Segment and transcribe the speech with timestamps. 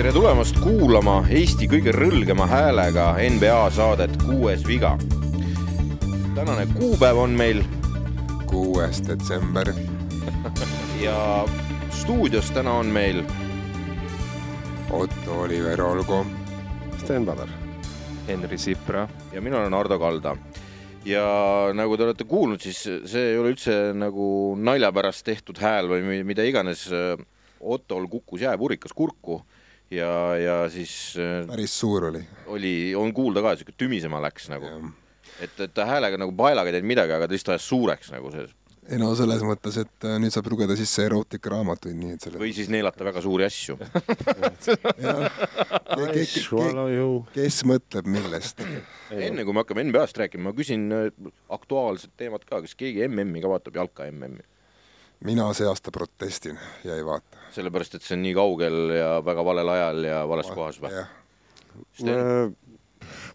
[0.00, 4.94] tere tulemast kuulama Eesti kõige rõlgema häälega NBA saadet Kuues viga.
[6.34, 7.60] tänane kuupäev on meil
[8.46, 9.72] kuues detsember.
[11.04, 11.44] ja
[11.90, 13.22] stuudios täna on meil
[14.90, 16.26] Otto Oliver Olgo.
[16.98, 17.48] Sten Padar.
[18.28, 19.08] Henri Sipra.
[19.32, 20.36] ja mina olen Ardo Kalda.
[21.06, 21.24] Ja
[21.76, 26.22] nagu te olete kuulnud, siis see ei ole üldse nagu nalja pärast tehtud hääl või
[26.26, 26.88] mida iganes.
[27.60, 29.42] Ottol kukkus jääpurikas kurku
[29.92, 30.92] ja, ja siis
[31.48, 32.22] päris suur oli.
[32.54, 34.70] oli, on kuulda ka, siuke tümisema läks nagu.
[35.40, 38.32] et, et ta häälega nagu paelaga ei teinud midagi, aga ta lihtsalt ajas suureks nagu
[38.32, 38.48] see.
[38.90, 42.50] Ei no selles mõttes, et äh, nüüd saab lugeda sisse erootikaaraamatuid, nii et selle või
[42.56, 43.76] siis neelata väga suuri asju
[47.36, 48.64] kes mõtleb millest?
[49.14, 51.10] enne kui me hakkame NBA-st rääkima, ma küsin äh,
[51.52, 54.46] aktuaalset teemat ka, kas keegi MM-i ka vaatab, jalka MM-i?
[55.26, 57.38] mina see aasta protestin ja ei vaata.
[57.54, 60.94] sellepärast, et see on nii kaugel ja väga valel ajal ja vales kohas või?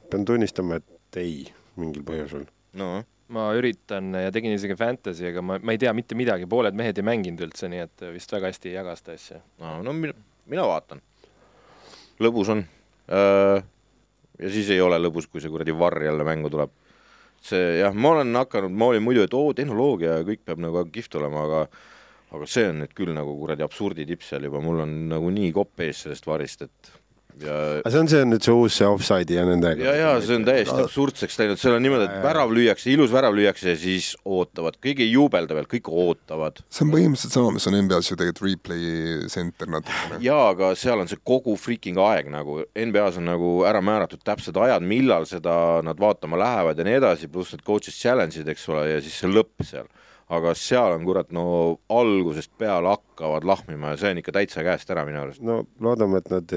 [0.09, 1.45] pean tunnistama, et ei,
[1.79, 2.49] mingil põhjusel.
[2.75, 6.77] no ma üritan ja tegin isegi fantasy, aga ma, ma ei tea mitte midagi, pooled
[6.77, 9.39] mehed ei mänginud üldse, nii et vist väga hästi ei jaga seda asja.
[9.61, 10.13] no, no mina,
[10.51, 11.01] mina vaatan.
[12.21, 12.65] lõbus on.
[13.09, 16.73] ja siis ei ole lõbus, kui see kuradi varr jälle mängu tuleb.
[17.45, 20.85] see jah, ma olen hakanud, ma olin muidu, et oo, tehnoloogia ja kõik peab nagu
[20.93, 21.65] kihvt olema, aga
[22.35, 25.51] aga see on nüüd küll nagu kuradi absurdi tipp seal juba, mul on nagu nii
[25.55, 26.93] kopp ees sellest varist, et
[27.43, 29.83] ja aga see on see nüüd see uus see offside'i ja nendega?
[29.83, 33.35] ja, ja see on täiesti absurdseks läinud, seal on niimoodi, et värav lüüakse, ilus värav
[33.35, 36.61] lüüakse ja siis ootavad, keegi ei juubelda veel, kõik ootavad.
[36.69, 40.21] see on põhimõtteliselt sama, mis on NBA-s ju tegelikult replay center natukene.
[40.25, 44.57] jaa, aga seal on see kogu freaking aeg nagu, NBA-s on nagu ära määratud täpsed
[44.67, 48.87] ajad, millal seda nad vaatama lähevad ja nii edasi, pluss need coaches challenge'id, eks ole,
[48.93, 49.89] ja siis see lõpp seal
[50.29, 51.45] aga seal on kurat, no
[51.93, 55.43] algusest peale hakkavad lahmima ja see on ikka täitsa käest ära minu arust.
[55.45, 56.55] no loodame, et nad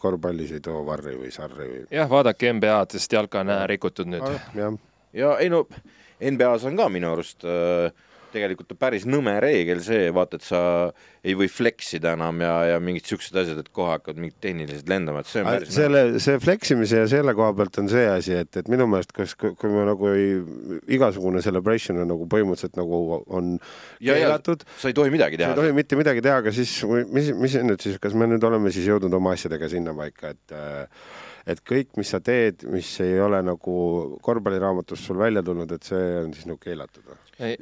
[0.00, 1.84] korvpallis ei too varri või sarri või.
[1.92, 4.24] jah, vaadake NBA-d, sest jalka on ära rikutud nüüd.
[4.56, 4.80] jah.
[5.12, 5.66] ja ei no
[6.20, 7.92] NBA-s on ka minu arust äh,
[8.32, 10.60] tegelikult päris nõme reegel see, vaata, et sa
[11.26, 14.90] ei või flex ida enam ja, ja mingid siuksed asjad, et kohe hakkavad mingid tehnilised
[14.90, 18.06] lendama, et see on päris selle, see flex imise ja selle koha pealt on see
[18.10, 20.38] asi, et, et minu meelest, kas, kui me nagu ei,
[20.98, 23.54] igasugune celebration on nagu põhimõtteliselt nagu on
[24.00, 24.66] keelatud.
[24.78, 25.52] sa ei tohi midagi teha.
[25.52, 28.44] sa ei tohi mitte midagi teha, aga siis mis, mis nüüd siis, kas me nüüd
[28.46, 30.58] oleme siis jõudnud oma asjadega sinnapaika, et
[31.46, 33.76] et kõik, mis sa teed, mis ei ole nagu
[34.24, 37.20] korvpalliraamatus sul välja tulnud, et see on siis nagu keelatud või?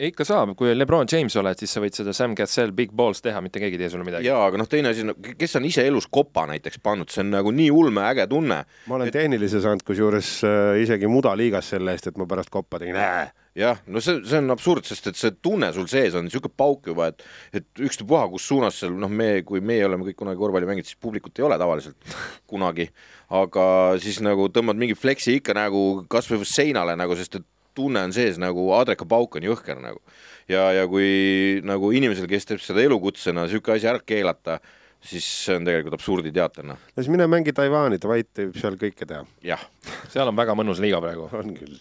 [0.08, 3.42] ikka saab, kui Lebron James oled, siis sa võid seda Sam Cassell Big Balls teha,
[3.44, 4.30] mitte keegi ei tee sulle midagi.
[4.30, 7.32] jaa, aga noh, teine asi on, kes on ise elus kopa näiteks pannud, see on
[7.34, 8.62] nagu nii ulme äge tunne.
[8.64, 9.16] ma olen et...
[9.18, 13.78] tehnilise saanud kusjuures äh, isegi mudaliigas selle eest, et ma pärast koppa tegin äh jah,
[13.86, 17.12] no see, see on absurd, sest et see tunne sul sees on niisugune pauk juba,
[17.12, 17.22] et
[17.60, 20.98] et ükstapuha, kus suunas seal noh, me, kui meie oleme kõik kunagi korvpalli mänginud, siis
[21.00, 22.16] publikut ei ole tavaliselt
[22.50, 22.88] kunagi,
[23.32, 23.66] aga
[24.02, 28.14] siis nagu tõmbad mingi fleksi ikka nagu kas või seinale nagu, sest et tunne on
[28.14, 30.00] sees nagu adrekapauk on jõhker nagu.
[30.48, 34.58] ja, ja kui nagu inimesel, kes teeb seda elukutsena, niisugune asi ära keelata,
[35.04, 36.80] siis see on tegelikult absurditeater, noh.
[36.80, 39.24] no siis mine mängi Taiwan'i, Tavait võib seal kõike teha.
[39.44, 39.64] jah.
[40.12, 41.30] seal on väga mõnus liiga praegu.
[41.32, 41.80] on küll.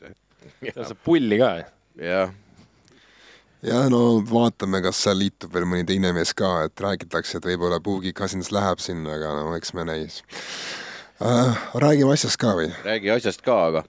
[0.64, 1.56] seal saab pulli ka.
[2.02, 2.34] jah
[3.64, 7.80] jah, no vaatame, kas seal liitub veel mõni teine mees ka, et räägitakse, et võib-olla
[7.84, 10.22] Boogie Cousins läheb sinna, aga no eks me näis.
[11.20, 12.72] Räägime asjast ka või?
[12.84, 13.84] räägi asjast ka, aga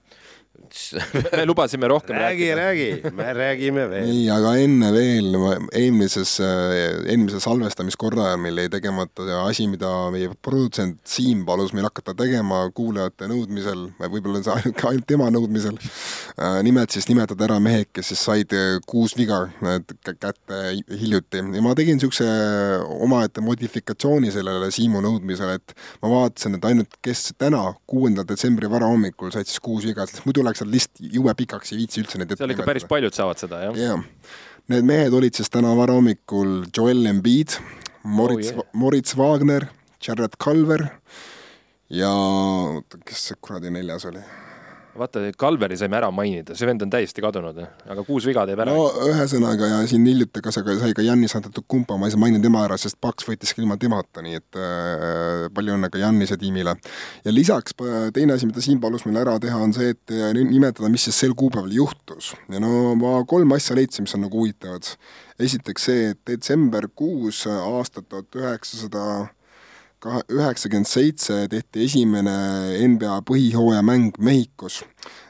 [1.37, 4.07] me lubasime rohkem räägi, räägi, me räägime veel.
[4.09, 5.37] nii, aga enne veel,
[5.71, 12.15] eelmises, eelmise salvestamiskorra ajal meil jäi tegemata asi, mida meie produtsent Siim palus meil hakata
[12.17, 15.79] tegema kuulajate nõudmisel, võib-olla see ainult, ainult tema nõudmisel.
[16.67, 18.51] nimelt siis nimetada ära mehed, kes siis said
[18.89, 19.45] kuus viga
[20.03, 20.59] kätte
[20.99, 22.27] hiljuti ja ma tegin niisuguse
[23.05, 29.31] omaette modifikatsiooni sellele Siimu nõudmisele, et ma vaatasin, et ainult kes täna, kuuendal detsembri varahommikul
[29.33, 32.33] said siis kuus viga, sest muidu läks seal list jube pikaks, ei viitsi üldse neid
[32.35, 33.77] seal ikka päris paljud saavad seda, jah?
[33.77, 34.03] jah.
[34.73, 37.59] Need mehed olid siis täna varahommikul Joel Embiid,
[38.03, 39.67] Moritz oh, yeah., Moritz Wagner,
[40.01, 40.87] Jared Culver
[41.93, 44.23] ja oota, kes see kuradi neljas oli?
[44.99, 47.57] Vaata, Kalveri saime ära mainida, see vend on täiesti kadunud,
[47.91, 48.73] aga kuus viga teeb ära.
[48.75, 52.63] no ühesõnaga ja siin hiljuti ka sai ka Jannis Antetokounmpo, ma ei saa mainida tema
[52.67, 56.77] ära, sest Paks võitis ka ilma temata, nii et äh, palju õnne ka Jannise tiimile.
[57.25, 57.75] ja lisaks
[58.15, 61.19] teine asi, mida Siim palus meil ära teha, on see, et äh, nimetada, mis siis
[61.25, 62.33] sel kuupäeval juhtus.
[62.51, 64.95] ja no ma kolm asja leidsin, mis on nagu huvitavad.
[65.39, 69.27] esiteks see, et detsember kuus aastat tuhat üheksasada
[70.05, 72.35] üheksakümmend seitse tehti esimene
[72.87, 74.83] NBA põhihooajamäng Mehhikos.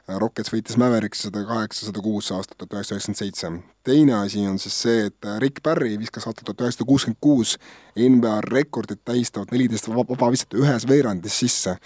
[0.05, 3.51] Rockets võitis Mavericks sada kaheksa, sada kuus aastal tuhat üheksasada üheksakümmend seitse.
[3.85, 7.55] teine asi on siis see, et Rick Barry viskas aastal tuhat üheksasada kuuskümmend kuus
[7.95, 11.77] NBA rekordit tähistavat neliteist vaba visat ühes veerandis sisse.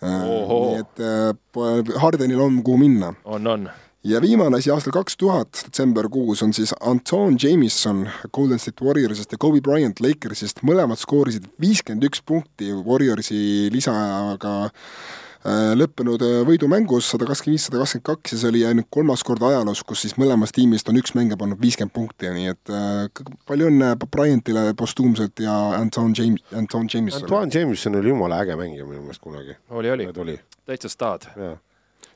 [0.00, 3.14] nii et äh, Hardenil on kuhu minna.
[3.24, 3.68] on, on
[4.04, 9.38] ja viimane asi aastal kaks tuhat, detsemberkuus on siis Anton Jameson Golden State Warriorsist ja
[9.38, 17.26] Kobe Bryant Lakersist, mõlemad skoorisid viiskümmend üks punkti Warriorsi lisaajaga äh, lõppenud äh, võidumängus sada
[17.26, 20.54] kakskümmend viis, sada kakskümmend kaks ja see oli ainult kolmas kord ajaloos, kus siis mõlemast
[20.54, 25.58] tiimist on üks mängija pannud viiskümmend punkti, nii et äh, palju õnne Bryantile postuumselt ja
[25.80, 27.26] Anton James, Anton Jamesonile.
[27.26, 29.58] Anton Jameson oli jumala äge mängija minu meelest kunagi.
[29.70, 31.32] oli, oli, oli., täitsa staad.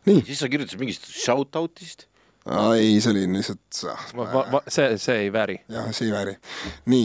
[0.08, 0.24] Nii.
[0.26, 2.08] siis sa kirjutasid mingist shout-out'ist?
[2.74, 3.82] ei, see oli lihtsalt
[4.18, 5.60] ma, ma, ma, see, see ei vääri.
[5.70, 6.32] jah, see ei vääri.
[6.90, 7.04] nii,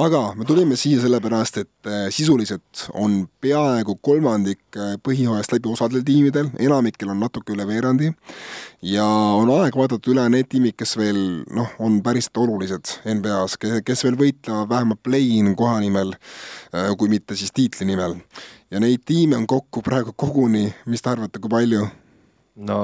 [0.00, 6.06] aga me tulime siia sellepärast, et äh, sisuliselt on peaaegu kolmandik äh, põhihooajast läbi osadel
[6.08, 8.14] tiimidel, enamikel on natuke üle veerandi
[8.94, 11.20] ja on aeg vaadata üle need tiimid, kes veel
[11.52, 16.16] noh, on päriselt olulised NBA-s, kes veel võitlevad vähemalt play-in koha nimel,
[16.72, 18.16] äh, kui mitte siis tiitli nimel.
[18.72, 21.84] ja neid tiime on kokku praegu koguni, mis te arvate, kui palju?
[22.58, 22.78] No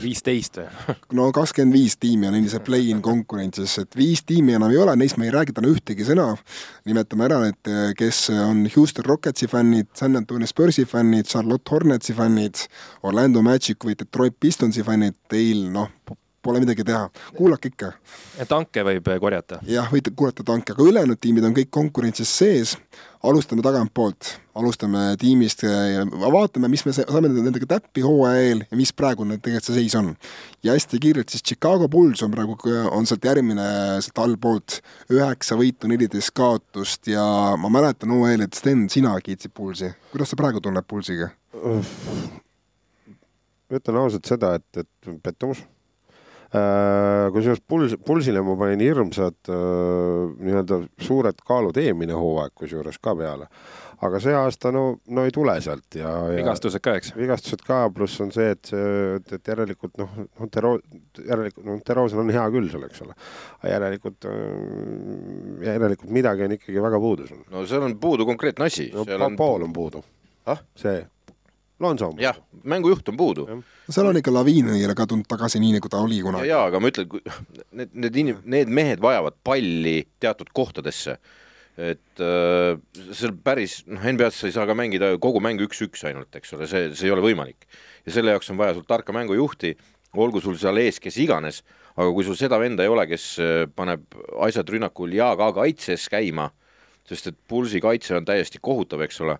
[0.00, 0.94] viisteist või?
[1.18, 5.18] no kakskümmend viis tiimi on endise play-in konkurentsis, et viis tiimi enam ei ole, neist
[5.20, 6.30] me ei räägi täna ühtegi sõna.
[6.88, 12.66] nimetame ära need, kes on Houston Rocketsi fännid, San Antonio Spursi fännid, Charlotte Hornetsi fännid,
[13.02, 15.90] Orlando Magic või Detroit Pistonsi fännid, teil noh,
[16.44, 17.92] pole midagi teha, kuulake ikka.
[18.48, 19.60] tanke võib korjata.
[19.68, 22.76] jah, võite kuulata tanke, aga ülejäänud tiimid on kõik konkurentsis sees.
[23.24, 24.28] Alustame tagantpoolt,
[24.58, 29.68] alustame tiimist ja vaatame, mis me saame nendega täppi hooaja eel ja mis praegu tegelikult
[29.68, 30.12] see seis on.
[30.64, 32.56] ja hästi kiirelt siis Chicago Bulls on praegu,
[32.90, 33.66] on sealt järgmine
[34.04, 34.80] sealt allpoolt,
[35.12, 37.24] üheksa võitu, neliteist kaotust ja
[37.60, 39.92] ma mäletan hooaja eel, et Sten, sina kiitsid Bullsi.
[40.12, 41.32] kuidas sa praegu tunned Bullsiga?
[43.74, 45.73] ütlen ausalt seda, et, et pettumus Äh,
[46.54, 49.56] kusjuures puls, pulsile ma panin hirmsad äh,
[50.38, 53.48] nii-öelda suured kaalud eelmine hooaeg kusjuures ka peale.
[54.04, 54.82] aga see aasta no,
[55.16, 56.34] no ei tule sealt ja, ja.
[56.36, 57.14] vigastused ka, eks?
[57.16, 60.78] vigastused ka, pluss on see, et et, et järelikult noh, noh, Tero-,
[61.24, 63.16] järelikult noh, Terosen on hea küll seal, eks ole.
[63.62, 67.42] aga järelikult, äh, järelikult midagi on ikkagi väga puudu sul.
[67.50, 68.90] no seal on puudu konkreetne asi.
[68.94, 69.40] no on...
[69.40, 70.04] pool on puudu
[70.46, 70.62] ah?.
[70.78, 71.00] see
[71.84, 72.10] Lonso.
[72.20, 73.46] jah, mängujuht on puudu.
[73.90, 76.48] seal on ikka Laviin ei ole kadunud tagasi nii, nagu ta oli kunagi.
[76.48, 77.14] jaa, aga ma ütlen,
[77.78, 81.18] need, need inim-, need mehed vajavad palli teatud kohtadesse.
[81.74, 82.76] et äh,
[83.10, 86.68] seal päris, noh, NBA-s sa ei saa ka mängida kogu mängu üks-üks ainult, eks ole,
[86.70, 87.66] see, see ei ole võimalik.
[88.06, 89.74] ja selle jaoks on vaja sul tarka mängujuhti,
[90.14, 91.64] olgu sul seal ees kes iganes,
[91.96, 94.06] aga kui sul seda venda ei ole, kes äh, paneb
[94.46, 96.50] asjad rünnakul ja ka kaitses käima,
[97.04, 99.36] sest et pulsi kaitse on täiesti kohutav, eks ole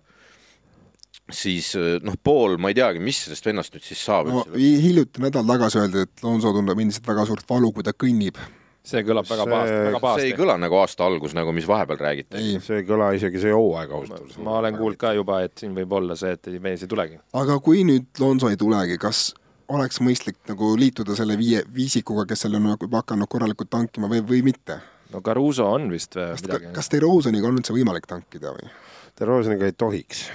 [1.33, 4.29] siis eh, noh, pool, ma ei teagi, mis sellest vennast nüüd siis saab.
[4.29, 8.37] no hiljuti nädal tagasi öeldi, et Lonso tunneb endiselt väga suurt valu, kui ta kõnnib.
[8.85, 10.21] see kõlab väga pahasti, väga pahasti.
[10.21, 12.43] see ei kõla nagu aasta algus, nagu mis vahepeal räägiti.
[12.61, 14.37] see ei kõla isegi see hooaeg ausalt öeldes.
[14.45, 17.19] ma olen kuulnud ka juba, et siin võib olla see, et mees ei tulegi.
[17.33, 19.31] aga kui nüüd Lonso ei tulegi, kas
[19.73, 24.11] oleks mõistlik nagu liituda selle viie, viisikuga, kes seal on juba nagu hakanud korralikult tankima
[24.11, 24.77] või, või mitte?
[25.09, 26.75] no Caruso on vist kas, midagi.
[26.75, 28.69] kas DeRozaniga on üldse võimalik tankida või?
[29.17, 30.27] DeRozaniga ei tohiks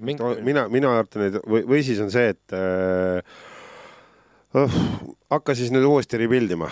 [0.00, 0.22] Mingi...
[0.22, 3.20] No, mina, mina arvan, et või, või siis on see, et äh,
[4.56, 4.76] oh,
[5.32, 6.70] hakka siis nüüd uuesti rebuild ima.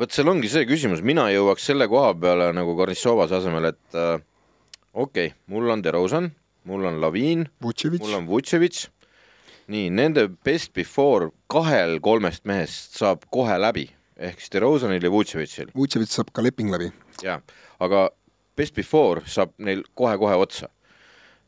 [0.00, 4.16] vot seal ongi see küsimus, mina jõuaks selle koha peale nagu Karnissovase asemel, et äh,
[4.92, 6.32] okei okay,, mul on DeRozan,
[6.66, 8.88] mul on Lavin, mul on Vutševitš,
[9.70, 13.86] nii, nende best before kahel kolmest mehest saab kohe läbi,
[14.18, 15.70] ehk siis DeRozanil ja Vutševitšil.
[15.78, 16.90] Vutševitš saab ka leping läbi.
[17.22, 17.40] jah,
[17.78, 18.08] aga
[18.58, 20.68] best before saab neil kohe-kohe otsa.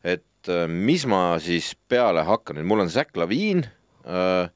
[0.03, 3.65] et et äh, mis ma siis peale hakkan, mul on Zack Laviin,
[4.07, 4.49] äh,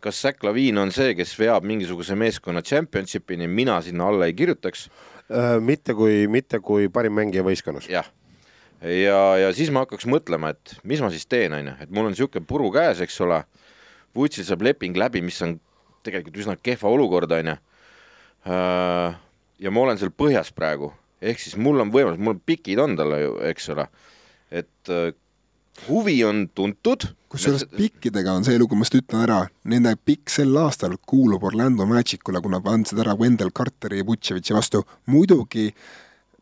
[0.00, 4.88] kas Zack Laviin on see, kes veab mingisuguse meeskonna championship'ini, mina sinna alla ei kirjutaks?
[5.32, 7.88] Äh, mitte kui, mitte kui parim mängija võistkonnas.
[7.88, 8.08] jah,
[8.82, 12.08] ja, ja siis ma hakkaks mõtlema, et mis ma siis teen, on ju, et mul
[12.08, 13.42] on niisugune puru käes, eks ole,
[14.16, 15.58] Vutsil saab leping läbi, mis on
[16.02, 17.56] tegelikult üsna kehva olukord, on ju,
[18.48, 20.88] ja ma olen seal põhjas praegu,
[21.20, 23.84] ehk siis mul on võimalus, mul pikid on talle ju, eks ole,
[24.50, 24.92] et
[25.86, 27.08] huvi on tuntud.
[27.28, 31.84] kusjuures pikkidega on see lugu, ma just ütlen ära, nende pikk sel aastal kuulub Orlando
[31.86, 34.84] Magicule, kuna andsid ära Wendell Carteri ja Vutševitši vastu.
[35.06, 35.68] muidugi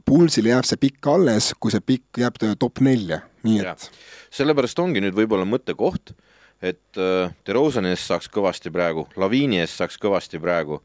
[0.07, 3.90] Pulsil jääb see pikk alles, kui see pikk jääb top nelja, nii et.
[4.31, 6.14] sellepärast ongi nüüd võib-olla mõttekoht,
[6.62, 10.78] et äh, DeRozani eest saaks kõvasti praegu, Laviini eest saaks kõvasti praegu,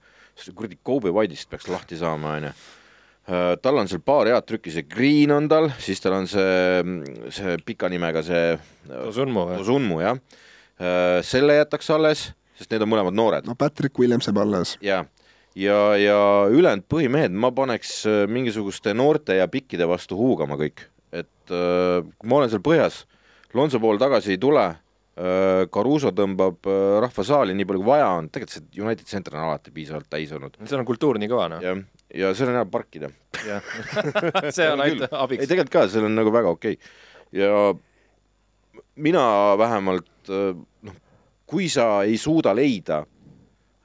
[0.55, 2.55] kuradi Kobe White'ist peaks lahti saama, onju
[3.25, 6.82] tal on seal paar head trükki, see Green on tal, siis tal on see,
[7.32, 8.56] see pika nimega see
[9.06, 9.60] Osunmu või?
[9.62, 10.18] Osunmu jah,
[11.24, 14.74] selle jätaks alles, sest need on mõlemad noored no Patrick Williams jääb alles.
[14.82, 15.04] ja,
[15.56, 16.20] ja, ja
[16.51, 22.32] ülejäänud põhimehed ma paneks äh, mingisuguste noorte ja pikkide vastu huugama kõik, et äh, kui
[22.32, 23.06] ma olen seal põhjas,
[23.51, 28.12] Lonso pool tagasi ei tule äh,, Caruso tõmbab äh, rahva saali nii palju kui vaja
[28.20, 30.56] on, tegelikult see United Center on alati piisavalt täis olnud.
[30.63, 31.66] seal on kultuur nii kõva, noh.
[31.66, 31.82] jah,
[32.15, 33.12] ja seal on hea parkida.
[34.56, 35.44] see on ainult abiks.
[35.44, 36.91] ei, tegelikult ka, seal on nagu väga okei okay.
[37.41, 37.51] ja
[38.96, 39.24] mina
[39.58, 40.51] vähemalt äh,
[40.88, 40.98] noh,
[41.50, 43.01] kui sa ei suuda leida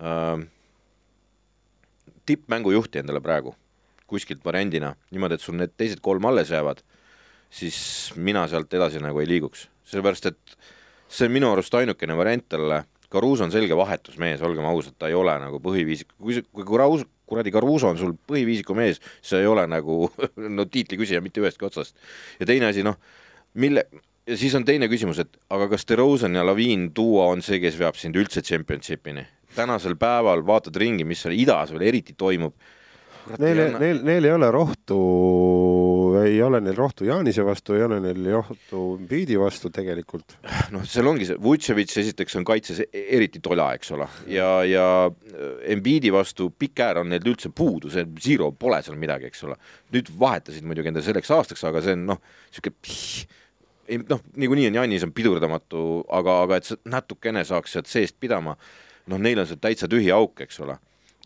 [0.03, 0.43] äh,
[2.27, 3.55] tippmängujuhti endale praegu
[4.07, 6.83] kuskilt variandina, niimoodi, et sul need teised kolm alles jäävad,
[7.51, 7.79] siis
[8.15, 10.57] mina sealt edasi nagu ei liiguks, sellepärast et
[11.11, 15.15] see on minu arust ainukene variant talle, Caruso on selge vahetusmees, olgem ausad, ta ei
[15.15, 19.67] ole nagu põhiviisik, kui, kui Caruso, kuradi Caruso on sul põhiviisiku mees, sa ei ole
[19.71, 20.07] nagu
[20.59, 21.97] no tiitliküsija mitte ühestki otsast.
[22.41, 22.99] ja teine asi, noh,
[23.55, 23.87] mille,
[24.27, 27.79] ja siis on teine küsimus, et aga kas DeRozan ja Laviin duo on see, kes
[27.81, 29.27] veab sind üldse championship'ini?
[29.57, 32.53] tänasel päeval vaatad ringi, mis seal idas veel eriti toimub.
[33.43, 34.97] Neil, neil, neil ei ole rohtu,
[36.27, 40.37] ei ole neil rohtu Jaanise vastu, ei ole neil rohtu Biidi vastu tegelikult.
[40.75, 44.87] noh, seal ongi see, Vutševitš esiteks on kaitses e-, eriti tola, eks ole, ja, ja
[45.73, 49.59] Embiidi vastu pikk äär on neil üldse puudu, see Zero pole seal midagi, eks ole.
[49.95, 53.35] nüüd vahetasid muidugi endale selleks aastaks, aga see on noh, niisugune
[53.89, 58.57] ei noh, niikuinii on Janis on pidurdamatu, aga, aga et natukene saaks sealt seest pidama,
[59.11, 60.79] noh, neil on see täitsa tühi auk, eks ole.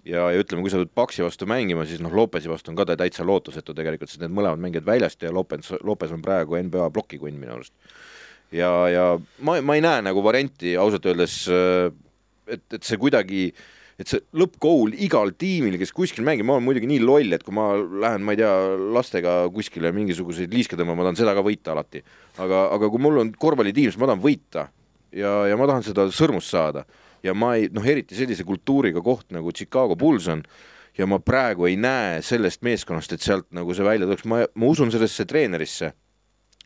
[0.05, 2.87] Ja, ja ütleme, kui sa pead Paksi vastu mängima, siis noh, Lopesi vastu on ka
[2.89, 6.91] ta täitsa lootusetu tegelikult, sest need mõlemad mängivad väljast ja Lopes, Lopes on praegu NBA
[6.95, 7.75] plokikunn minu arust.
[8.53, 9.05] ja, ja
[9.47, 11.43] ma, ma ei näe nagu varianti ausalt öeldes,
[12.51, 13.69] et, et see kuidagi äh,
[14.01, 17.55] et see lõppkool igal tiimil, kes kuskil mängib, ma olen muidugi nii loll, et kui
[17.57, 18.53] ma lähen, ma ei tea,
[18.97, 22.03] lastega kuskile mingisuguseid liiske tõmbama, ma tahan seda ka võita alati.
[22.41, 24.67] aga, aga kui mul on korvpallitiim, siis ma tahan võita
[25.13, 26.87] ja, ja ma tahan seda sõrmust saada
[27.27, 30.45] ja ma ei, noh, eriti sellise kultuuriga koht nagu Chicago Bulls on
[30.99, 34.71] ja ma praegu ei näe sellest meeskonnast, et sealt nagu see välja tuleks, ma, ma
[34.71, 35.93] usun sellesse treenerisse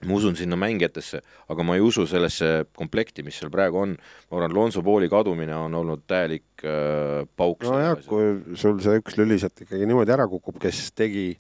[0.05, 3.95] ma usun sinna mängijatesse, aga ma ei usu sellesse komplekti, mis seal praegu on.
[4.31, 7.65] ma arvan, Lonso Pooli kadumine on olnud täielik äh, pauk.
[7.65, 11.31] nojah, kui sul see üks lüli sealt ikkagi niimoodi ära kukub, kes tegi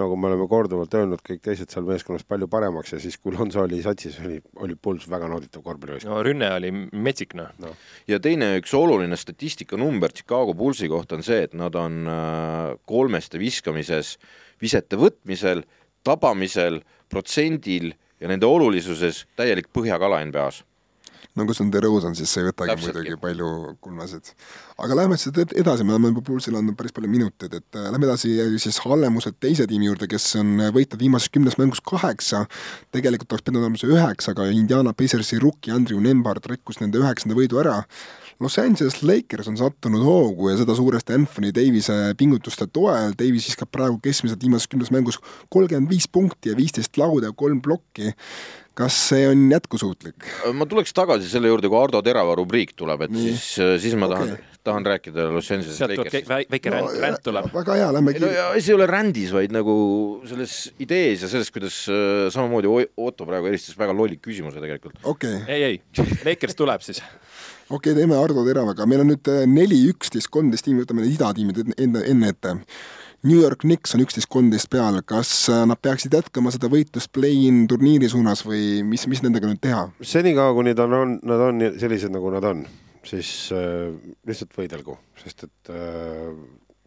[0.00, 3.62] nagu me oleme korduvalt öelnud, kõik teised seal meeskonnas palju paremaks ja siis, kui Lonso
[3.62, 6.10] oli satsis, oli, oli Puls väga nauditav korvpallivõistkond.
[6.10, 7.52] no rünne oli metsik, noh.
[7.62, 7.70] No..
[8.10, 13.38] ja teine üks oluline statistikanumbr Chicago Pulsi kohta on see, et nad on äh, kolmeste
[13.42, 14.16] viskamises,
[14.62, 15.62] visete võtmisel,
[16.04, 20.64] tabamisel, protsendil ja nende olulisuses täielik põhjakala NBA-s
[21.34, 22.94] no kus on DeRozan, siis see ei võtagi Täpseltki.
[23.00, 23.48] muidugi palju
[23.84, 24.32] kulmasid.
[24.84, 28.08] aga lähme siis edasi, me oleme juba Pulsil andnud päris palju minuteid, et äh, lähme
[28.08, 32.44] edasi siis Hallemuse teise tiimi juurde, kes on äh, võitnud viimases kümnes mängus kaheksa,
[32.94, 37.38] tegelikult oleks pidanud olema see üheksa, aga Indiana Pacersi rukki Andrew Nembard rikkus nende üheksanda
[37.38, 37.80] võidu ära
[38.40, 43.70] Los Angeles Lakers on sattunud hoogu ja seda suuresti Anthony Davise pingutuste toel, Davis viskab
[43.74, 45.20] praegu keskmiselt viimases kümnes mängus
[45.54, 48.12] kolmkümmend viis punkti ja viisteist lauda ja kolm plokki
[48.74, 50.26] kas see on jätkusuutlik?
[50.58, 53.34] ma tuleks tagasi selle juurde, kui Ardo Terava rubriik tuleb, et Nii.
[53.36, 56.30] siis, siis ma tahan okay., tahan rääkida Los Angeles Lakersist.
[56.50, 57.50] väike no, ränd, ränd tuleb.
[57.54, 59.76] väga hea, lähme no, asi ei ole rändis, vaid nagu
[60.28, 64.98] selles idees ja selles, kuidas äh, samamoodi Otto praegu helistas väga lolli küsimuse tegelikult.
[65.02, 65.54] okei okay..
[65.54, 67.02] ei, ei, Lakers tuleb siis
[67.70, 71.16] okei okay,, teeme Ardo Teravaga, meil on nüüd äh, neli, üksteist, kolmteist tiimi, võtame need
[71.16, 72.54] idatiimid enne, enne ette.
[73.24, 77.62] New York Knicks on üksteist, kolmteist peal, kas äh, nad peaksid jätkama seda võitlust play-in
[77.70, 79.86] turniiri suunas või mis, mis nendega nüüd teha?
[80.04, 82.66] senikaua, kuni ta on, nad on sellised, nagu nad on,
[83.08, 83.94] siis äh,
[84.28, 86.28] lihtsalt võidelgu, sest et äh,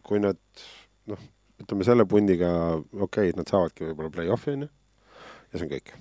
[0.06, 0.38] kui nad
[1.10, 1.26] noh,
[1.58, 4.72] ütleme selle pundiga, okei okay,, nad saavadki võib-olla play-off'i, on ju,
[5.50, 5.94] ja see on kõik,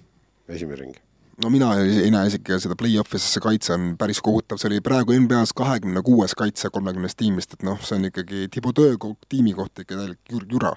[0.54, 1.07] esimene ring
[1.44, 4.82] no mina ei näe isegi seda play-off'i, sest see kaitse on päris kohutav, see oli
[4.86, 9.86] praegu NBA-s kahekümne kuues kaitse kolmekümnest tiimist, et noh, see on ikkagi Thibaudot tiimi kohta
[9.86, 10.74] ikka täielik jura.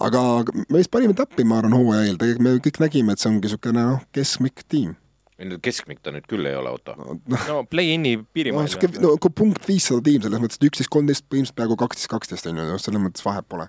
[0.00, 0.20] aga
[0.68, 3.46] me vist panime täppi, ma arvan, hooaja eel, tegelikult me kõik nägime, et see ongi
[3.46, 4.96] niisugune noh, keskmik tiim
[5.34, 6.94] ei no keskmik ta nüüd küll ei ole, Otto.
[6.94, 7.16] no,
[7.48, 8.70] no play-in'i piirimail.
[8.70, 12.46] no, no kui punkt viissada tiim, selles mõttes, et üksteist, kolmteist, põhimõtteliselt peaaegu kaksteist, kaksteist
[12.50, 13.66] on ju, selles mõttes vahet pole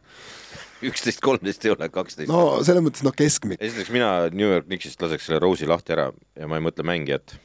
[0.90, 2.32] üksteist, kolmteist ei ole, kaksteist.
[2.32, 3.62] no selles mõttes noh, keskmik.
[3.62, 7.38] esiteks mina New York Knicksist laseks selle Rose'i lahti ära ja ma ei mõtle mängijat.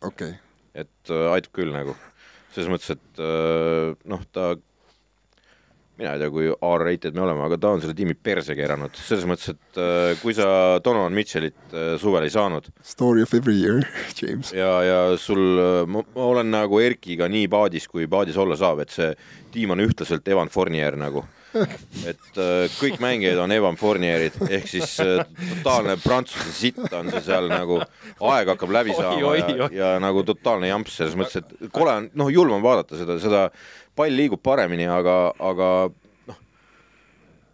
[0.00, 0.38] okei okay..
[0.84, 1.96] et äh, aitab küll nagu,
[2.54, 4.52] selles mõttes, et äh, noh, ta
[6.00, 9.26] mina ei tea, kui R-rated me oleme, aga ta on selle tiimi perse keeranud, selles
[9.28, 10.46] mõttes, et äh, kui sa
[10.84, 12.70] Donovan Mitchellit äh, suvel ei saanud.
[12.86, 13.84] Story of every year,
[14.20, 14.54] James.
[14.56, 18.96] ja, ja sul, äh, ma olen nagu Erkiga nii paadis, kui paadis olla saab, et
[18.96, 19.12] see
[19.52, 21.26] tiim on ühtlaselt Evan Fournier nagu
[22.06, 22.36] et
[22.76, 27.80] kõik mängijad on Evan Fournier'id ehk siis totaalne prantsuse sitt on see seal nagu,
[28.30, 29.68] aeg hakkab läbi saama Oi, oi, ja, oi.
[29.74, 33.42] ja nagu totaalne jamps selles mõttes, et kole on, noh, julm on vaadata seda, seda
[33.98, 35.16] pall liigub paremini, aga,
[35.50, 35.70] aga
[36.30, 36.38] noh,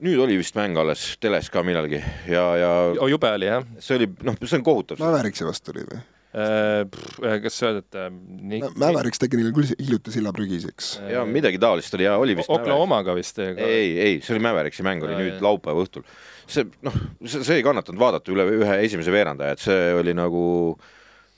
[0.05, 4.01] nüüd oli vist mäng alles teles ka millalgi ja, ja oh, jube oli jah see
[4.01, 5.01] oli, noh, see on kohutav.
[5.03, 6.03] Mäveriksi vastu oli või?
[6.37, 7.39] äh,.
[7.43, 8.11] kas sa öeld, et äh,
[8.53, 10.91] nii, Mäveriks tegi neile küll hiljuti sillaprügis, eks.
[11.13, 13.41] ja midagi taolist oli ja oli vist Oklahomaga vist.
[13.41, 16.05] ei, ei, see oli Mäveriksi mäng oli Aa, nüüd laupäeva õhtul.
[16.51, 20.45] see noh, see, ei kannatanud vaadata üle ühe esimese veerandaja, et see oli nagu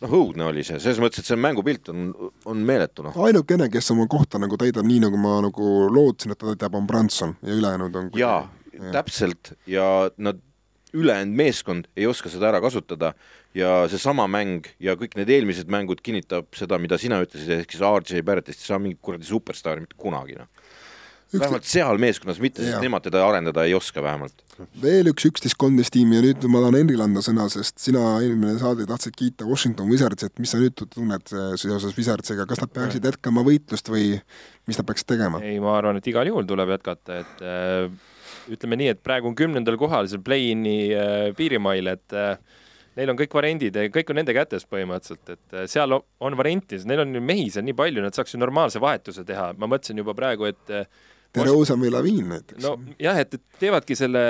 [0.05, 2.11] noh, õudne oli see, selles mõttes, et see mängupilt on,
[2.49, 3.17] on meeletu noh.
[3.28, 6.87] ainukene, kes oma kohta nagu täidab nii, nagu ma nagu lootsin, et ta täidab, on
[6.88, 8.43] Branson ja ülejäänud on jaa,
[8.95, 9.85] täpselt ja
[10.23, 10.40] nad,
[10.95, 13.12] ülejäänud meeskond ei oska seda ära kasutada
[13.57, 17.85] ja seesama mäng ja kõik need eelmised mängud kinnitab seda, mida sina ütlesid, ehk siis
[17.85, 20.50] RJ Barrettist ei saa mingit kuradi superstaari mitte kunagi noh.
[21.29, 24.45] Üks- vähemalt seal meeskonnas mitte, sest nemad teda arendada ei oska vähemalt.
[24.83, 28.55] veel üks üksteist kolmteist tiimi ja nüüd ma tahan Henrile anda sõna, sest sina eelmine
[28.59, 32.73] saade tahtsid kiita Washington Wizardsi, et mis sa nüüd tunned eh, seoses Wizardsiga, kas nad
[32.73, 34.15] peaksid jätkama võitlust või
[34.71, 35.43] mis nad peaksid tegema?
[35.45, 37.93] ei, ma arvan, et igal juhul tuleb jätkata, et äh,
[38.57, 42.41] ütleme nii, et praegu on kümnendal kohal seal play-in'i äh, piirimail, et äh,
[42.99, 46.81] neil on kõik variandid ja kõik on nende kätes põhimõtteliselt, et äh, seal on variante,
[46.89, 50.17] neil on mehi seal nii palju, nad saaks ju normaalse vahetuse teha, ma mõtlesin juba
[50.19, 50.89] praegu, et äh,
[51.37, 54.21] Tereusa või Laviin näiteks no jah, et, teevadki selle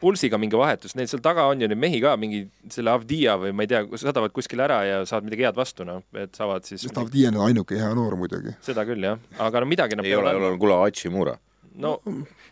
[0.00, 3.52] pulsiga mingi vahetus, neil seal taga on ju neid mehi ka, mingi selle Avdija või
[3.56, 6.86] ma ei tea, sadavad kuskile ära ja saavad midagi head vastu, noh, et saavad siis
[6.86, 8.56] sest Avdijev on ainuke hea noor muidugi.
[8.64, 11.36] seda küll jah, aga no midagi nad ei ole, ole, kuule, Hachimura.
[11.76, 11.98] no,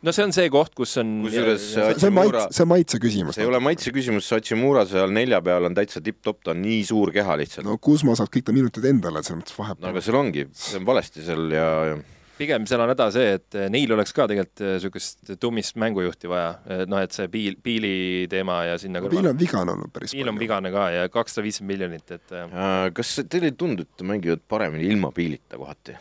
[0.04, 3.00] no see on see koht, kus on kusjuures see on Hachimura maitse, see on maitse
[3.00, 3.38] küsimus.
[3.38, 6.60] see ei ole maitse küsimus, see Hachimura seal nelja peal on täitsa tipp-topp, ta on
[6.66, 7.78] nii suur keha lihtsalt no..
[7.78, 10.82] no Kuzma saab kõik ta minutid endale, selles mõttes no vahepeal aga seal ongi, see
[10.82, 12.02] on valesti seal ja, ja
[12.38, 16.54] pigem seal on häda see, et eh, neil oleks ka tegelikult niisugust tummist mängujuhti vaja,
[16.90, 17.92] noh, et see piil, piili
[18.30, 21.44] teema ja sinna no Piil on vigane olnud päris piil on vigane ka ja kakssada
[21.46, 25.96] viiskümmend miljonit, et eh, äh, kas teile ei tundu, et mängivad paremini ilma piilita kohati?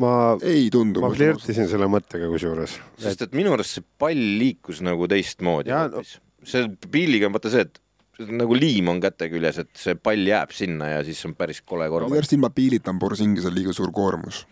[0.00, 0.14] ma,
[0.46, 1.02] ei tundu.
[1.04, 2.78] ma flirtisin selle mõttega kusjuures.
[3.00, 6.16] sest et minu arust see pall liikus nagu teistmoodi Jaa, no- hoopis.
[6.48, 7.80] see piiliga on vaata see, et
[8.28, 11.86] nagu liim on käte küljes, et see pall jääb sinna ja siis on päris kole
[11.86, 12.22] minu korvpall.
[12.22, 14.46] arust ilma piilita on Borzingisel liiga suur koormus.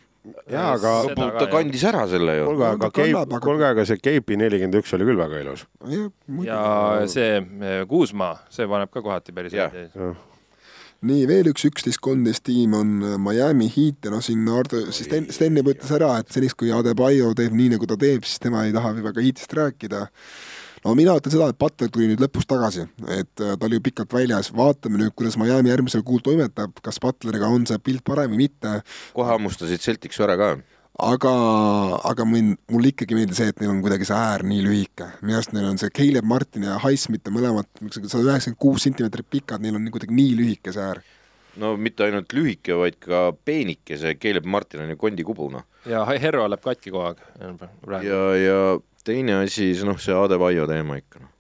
[0.51, 0.93] jaa, aga
[1.39, 2.47] ta kandis ära selle ju.
[2.51, 5.67] kuulge, aga aga- kuulge, aga see Cape'i nelikümmend üks oli küll väga ilus.
[6.45, 6.63] ja
[7.11, 9.95] see eh, Kuusma, see paneb ka kohati päris häid.
[11.09, 15.07] nii, veel üks üksteist kolmteist tiim on äh, Miami Heat ja noh, siin Ardo, siis
[15.07, 18.43] Sten, Sten juba ütles ära, et seniks kui Adebayo teeb nii, nagu ta teeb, siis
[18.43, 20.09] tema ei taha väga Heatist rääkida.
[20.85, 23.85] No mina ütlen seda, et Butler tuli nüüd lõpus tagasi, et äh, ta oli ju
[23.89, 28.35] pikalt väljas, vaatame nüüd, kuidas Miami järgmisel kuul toimetab, kas Butleriga on see pilt parem
[28.35, 28.81] või mitte
[29.17, 30.51] kohe hammustasid Celticsi ära ka.
[31.09, 31.35] aga,
[32.11, 35.13] aga mind, mulle ikkagi meeldis see, et neil on kuidagi see äär nii lühike.
[35.23, 39.31] minu arust neil on see Caleb Martin ja Highsmith on mõlemad sada üheksakümmend kuus sentimeetrit
[39.31, 41.03] pikad, neil on nii kuidagi nii lühike see äär.
[41.59, 45.67] no mitte ainult lühike, vaid ka peenike, see Caleb Martin on ju kondikubu noh.
[45.89, 47.25] ja Herro läheb katki kogu aeg.
[48.07, 48.61] ja, ja
[49.09, 51.35] teine asi, noh, see Adebayo teema ikka noh.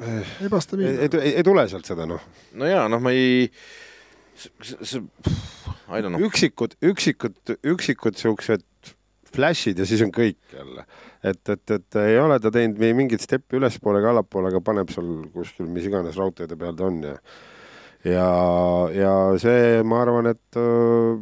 [0.00, 1.06] ei, ebastabiilne.
[1.06, 2.22] ei, ei, ei tule sealt seda noh,
[2.58, 3.48] no jaa, noh, ma ei,
[4.34, 5.02] see, see,
[5.88, 6.22] I don't know.
[6.24, 8.64] üksikud, üksikud, üksikud siuksed
[9.34, 10.86] flash'id ja siis on kõik jälle.
[11.24, 15.26] et, et, et ei ole ta teinud mingit steppi ülespoole ega allapoole, aga paneb seal
[15.34, 17.16] kuskil mis iganes raudteede peal ta on ja
[18.04, 18.28] ja,
[18.92, 21.16] ja see, ma arvan, et äh,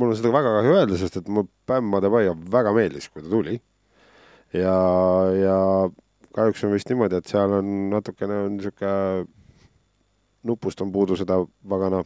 [0.00, 3.32] mul on seda väga kahju öelda, sest et mu Bam Adebayo väga meeldis, kui ta
[3.32, 3.56] tuli.
[4.52, 4.78] ja,
[5.34, 5.58] ja
[6.34, 9.28] kahjuks on vist niimoodi, et seal on natukene on niisugune
[10.42, 12.04] nupust on puudu seda pagana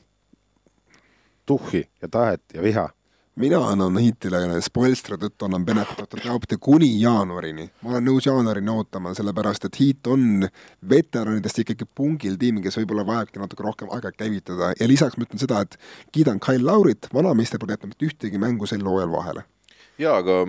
[1.47, 2.89] tuhhi ja tahet ja viha.
[3.37, 7.71] mina annan Heatile Spoelstra tõttu annan Benefit Taupti kuni jaanuarini.
[7.83, 10.49] ma olen nõus jaanuarini ootama, sellepärast et Heat on
[10.89, 15.43] veteranidest ikkagi pungil tiim, kes võib-olla vajabki natuke rohkem aega käivitada ja lisaks ma ütlen
[15.43, 15.77] seda, et
[16.13, 19.45] kiidan Kyle Laurit, vanameister pole jätnud ühtegi mängu sel hooajal vahele.
[19.99, 20.47] jaa, aga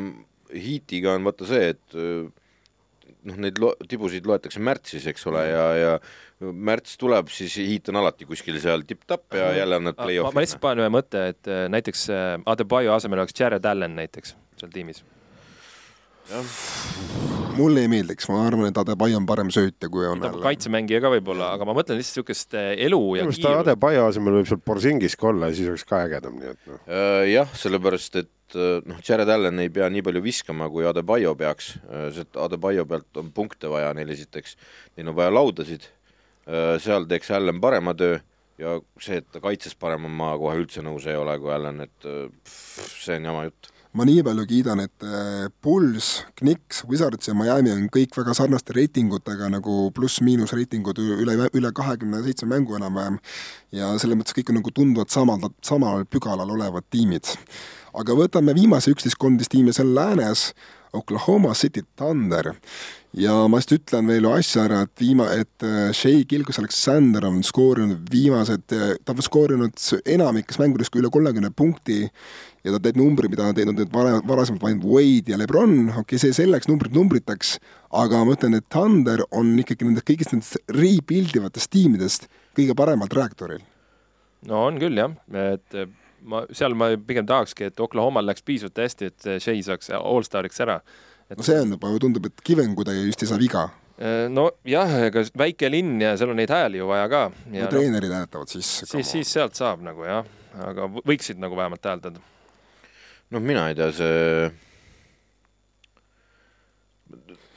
[0.54, 2.26] Heatiga on vaata see, et öö,
[3.30, 8.02] noh, neid lo-, tibusid loetakse märtsis, eks ole, ja, ja märts tuleb, siis Heat on
[8.02, 11.52] alati kuskil seal tipp-tapp ja jälle on nad ma, ma lihtsalt panen ühe mõtte, et
[11.52, 15.04] eh, näiteks eh, Adebayo asemel oleks Jared Allan näiteks seal tiimis.
[17.58, 21.02] Mulle ei meeldiks, ma arvan, et Adebayo on parem söötja, kui on ta on kaitsemängija
[21.04, 24.52] ka võib-olla, aga ma mõtlen lihtsalt niisugust eh, elu ja minu arust Adebayo asemel võib
[24.52, 26.84] seal Borzingis ka olla ja siis oleks ka ägedam, nii et noh.
[26.86, 31.36] Äh, jah, sellepärast et äh, noh, Jared Allan ei pea nii palju viskama, kui Adebayo
[31.40, 31.76] peaks,
[32.16, 34.56] sest Adebayo pealt on punkte vaja neil esiteks,
[34.98, 35.90] neil on vaja laudasid,
[36.84, 38.20] seal teeks Allan parema töö
[38.62, 42.08] ja see, et ta kaitses parema, ma kohe üldse nõus ei ole, kui Allan, et
[42.08, 43.72] äh, pff, see on jama jutt.
[43.96, 48.76] Ma nii palju kiidan, et äh, Bulls, Knicks, Wizards ja Miami on kõik väga sarnaste
[48.76, 53.22] reitingutega nagu pluss-miinus reitingud üle, üle kahekümne seitsme mängu enam-vähem.
[53.76, 57.32] ja selles mõttes kõik on nagu tunduvalt samal, samal pügalal olevad tiimid.
[57.96, 60.50] aga võtame viimase üksteist, kolmteist tiimi seal läänes,
[60.96, 62.54] Oklahoma City Thunder.
[63.16, 67.40] Ja ma just ütlen veel asja ära, et viima-, et äh, Shea Gilgus Alexander on
[67.48, 72.02] skoorinud viimased, ta on skoorinud enamikes mängudes üle kolmekümne punkti
[72.66, 76.02] ja ta teeb numbri, mida on teinud nüüd vara, varasemalt ainult Wade ja Lebron, okei
[76.02, 77.56] okay,, see selleks, numbrid numbriteks,
[78.04, 82.28] aga ma ütlen, et Thunder on ikkagi nendest kõigist nendest rebuild ivatest tiimidest
[82.58, 83.62] kõige paremal trajektooril.
[84.50, 85.80] no on küll jah, et
[86.28, 90.82] ma, seal ma pigem tahakski, et Oklahomal läks piisavalt hästi, et Shea saaks allstariks ära.
[91.30, 91.38] Et...
[91.38, 95.70] no see on juba, tundub, et Kiven kuidagi just ei saa viga nojah, ega väike
[95.72, 97.22] linn ja seal on neid hääli ju vaja ka.
[97.48, 98.68] no treenerid hääletavad siis.
[98.84, 100.28] siis, siis sealt saab nagu jah,
[100.68, 102.20] aga võiksid nagu vähemalt hääldada
[103.32, 104.52] noh, mina ei tea, see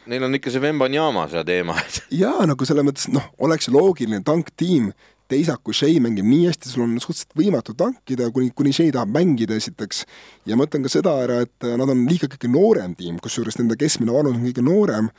[0.09, 1.77] neil on ikka see Vembanyama see teema
[2.23, 4.93] jaa, nagu selles mõttes, noh, oleks loogiline tanktiim,
[5.29, 9.13] teisalt kui Shea mängib nii hästi, sul on suhteliselt võimatu tankida, kuni, kuni Shea tahab
[9.15, 10.05] mängida esiteks.
[10.49, 13.77] ja ma ütlen ka seda ära, et nad on liiga kõige noorem tiim, kusjuures nende
[13.81, 15.13] keskmine vanus on kõige noorem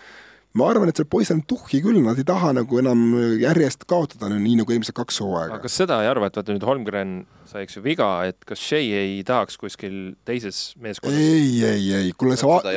[0.58, 3.04] ma arvan, et seal poisil on tuhhi küll, nad ei taha nagu enam
[3.41, 5.60] järjest kaotada, nii nagu eelmised kaks hooaega.
[5.62, 9.01] kas seda ei arva, et vaata nüüd Holmgren sai, eks ju, viga, et kas Shea
[9.01, 9.95] ei tahaks kuskil
[10.27, 11.19] teises meeskonnas?
[11.19, 12.73] ei, ei, ei, kuule sa vaata,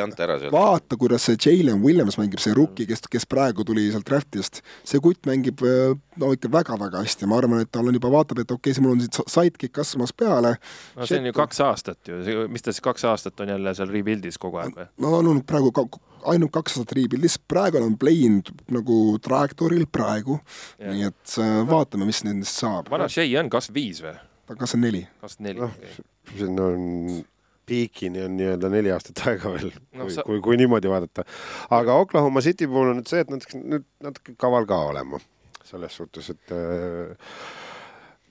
[0.52, 5.02] vaata, kuidas see Jalen Williams mängib, see rookie, kes, kes praegu tuli sealt draftist, see
[5.02, 8.72] kutt mängib no ikka väga-väga hästi, ma arvan, et tal on juba, vaatab, et okei
[8.72, 10.56] okay,, mul on siit sidekick kasvamas peale.
[10.96, 13.92] no see on ju kaks aastat ju, mis ta siis kaks aastat on jälle seal
[13.92, 14.88] rebuild'is kogu aeg või?
[15.04, 15.87] no on olnud praegu ka
[16.32, 20.40] ainult kaks aastat rebuild'is, praegu olen playing nagu trajektooril praegu,
[20.82, 22.92] nii et äh, vaatame, mis nendest saab.
[22.92, 24.16] vana Shea on kas viis või?
[24.52, 25.02] Ta on kakskümmend neli.
[25.20, 26.36] kakskümmend neli, okei.
[26.38, 27.24] siin on
[27.66, 31.24] piikini on nii-öelda neli aastat aega veel no,, kui sa..., kui, kui niimoodi vaadata.
[31.70, 35.20] aga Oklahoma City puhul on nüüd see, et nad nüüd natuke kaval ka olema.
[35.64, 37.14] selles suhtes, et äh,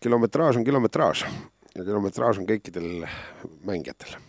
[0.04, 1.26] kilometraaž on kilometraaž
[1.76, 3.08] ja kilometraaž on kõikidel
[3.66, 4.20] mängijatel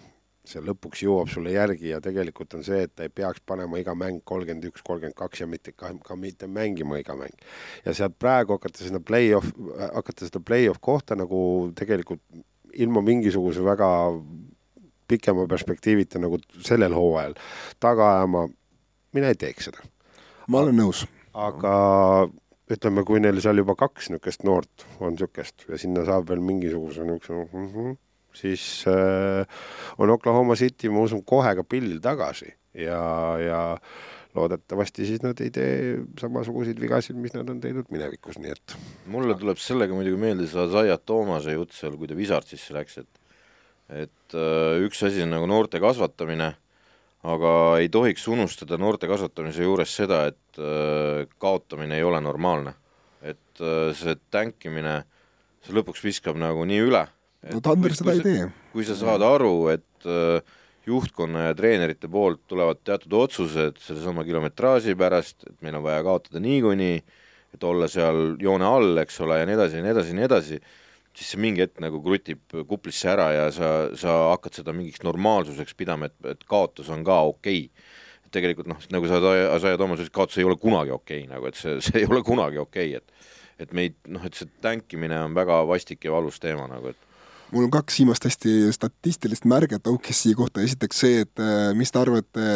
[0.52, 3.94] see lõpuks jõuab sulle järgi ja tegelikult on see, et ta ei peaks panema iga
[3.98, 7.34] mäng kolmkümmend üks, kolmkümmend kaks ja mitte ka, ka mitte mängima iga mäng.
[7.84, 12.22] ja sealt praegu hakata sinna play-off, hakata seda play-off kohta nagu tegelikult
[12.72, 13.88] ilma mingisuguse väga
[15.08, 17.34] pikema perspektiivita nagu sellel hooajal
[17.80, 18.46] taga ajama,
[19.12, 19.84] mina ei teeks seda.
[20.48, 21.04] ma olen nõus.
[21.32, 21.74] aga
[22.72, 27.04] ütleme, kui neil seal juba kaks niisugust noort on niisugust ja sinna saab veel mingisuguse
[27.08, 27.96] niisuguse mm -hmm,
[28.36, 29.44] siis äh,
[29.98, 33.02] on Oklahoma City, ma usun, kohe ka pillil tagasi ja,
[33.42, 33.62] ja
[34.34, 35.72] loodetavasti siis nad ei tee
[36.20, 38.76] samasuguseid vigasid, mis nad on teinud minevikus, nii et.
[39.12, 43.20] mulle tuleb sellega muidugi meelde see Isaiah Toomase jutt seal, kui ta Wizardsisse läks, et
[43.92, 46.54] et äh, üks asi on nagu noorte kasvatamine,
[47.28, 47.50] aga
[47.82, 52.78] ei tohiks unustada noorte kasvatamise juures seda, et äh, kaotamine ei ole normaalne.
[53.22, 55.02] et äh, see tänkimine,
[55.62, 57.04] see lõpuks viskab nagu nii üle
[57.50, 58.50] no Tander seda ei tee.
[58.72, 64.94] kui sa saad aru, et äh, juhtkonna ja treenerite poolt tulevad teatud otsused sellesama kilometraaži
[64.98, 67.02] pärast, et meil on vaja kaotada niikuinii,
[67.54, 70.28] et olla seal joone all, eks ole, ja nii edasi ja nii edasi ja nii
[70.28, 70.60] edasi,
[71.12, 75.76] siis see mingi hetk nagu krutib kuplisse ära ja sa, sa hakkad seda mingiks normaalsuseks
[75.78, 78.30] pidama, et, et kaotus on ka okei okay.
[78.32, 79.20] tegelikult noh, nagu sa,
[79.52, 82.24] Asaja Toomas ütles, kaotus ei ole kunagi okei okay, nagu, et see, see ei ole
[82.26, 83.30] kunagi okei okay,, et
[83.62, 87.11] et meid noh, et see tänkimine on väga vastik ja valus teema nagu, et
[87.52, 92.00] mul on kaks viimast hästi statistilist märget OKC kohta, esiteks see, et äh, mis te
[92.00, 92.46] arvate,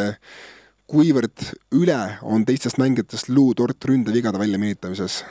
[0.90, 5.24] kuivõrd üle on teistest mängijatest Lou Tort ründevigade väljameelitamises?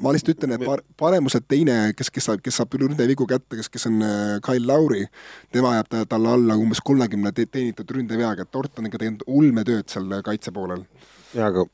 [0.00, 3.70] ma lihtsalt ütlen, et par-, paremuselt teine, kes, kes saab, kes saab ründevigu kätte, kes,
[3.72, 5.06] kes on äh, Kyle Lauri,
[5.54, 9.90] tema jääb ta, talle alla umbes kolmekümne teenitud ründeveaga, et Tort on ikka teinud ulmetööd
[9.90, 10.84] seal kaitse poolel.
[11.34, 11.66] jaa, aga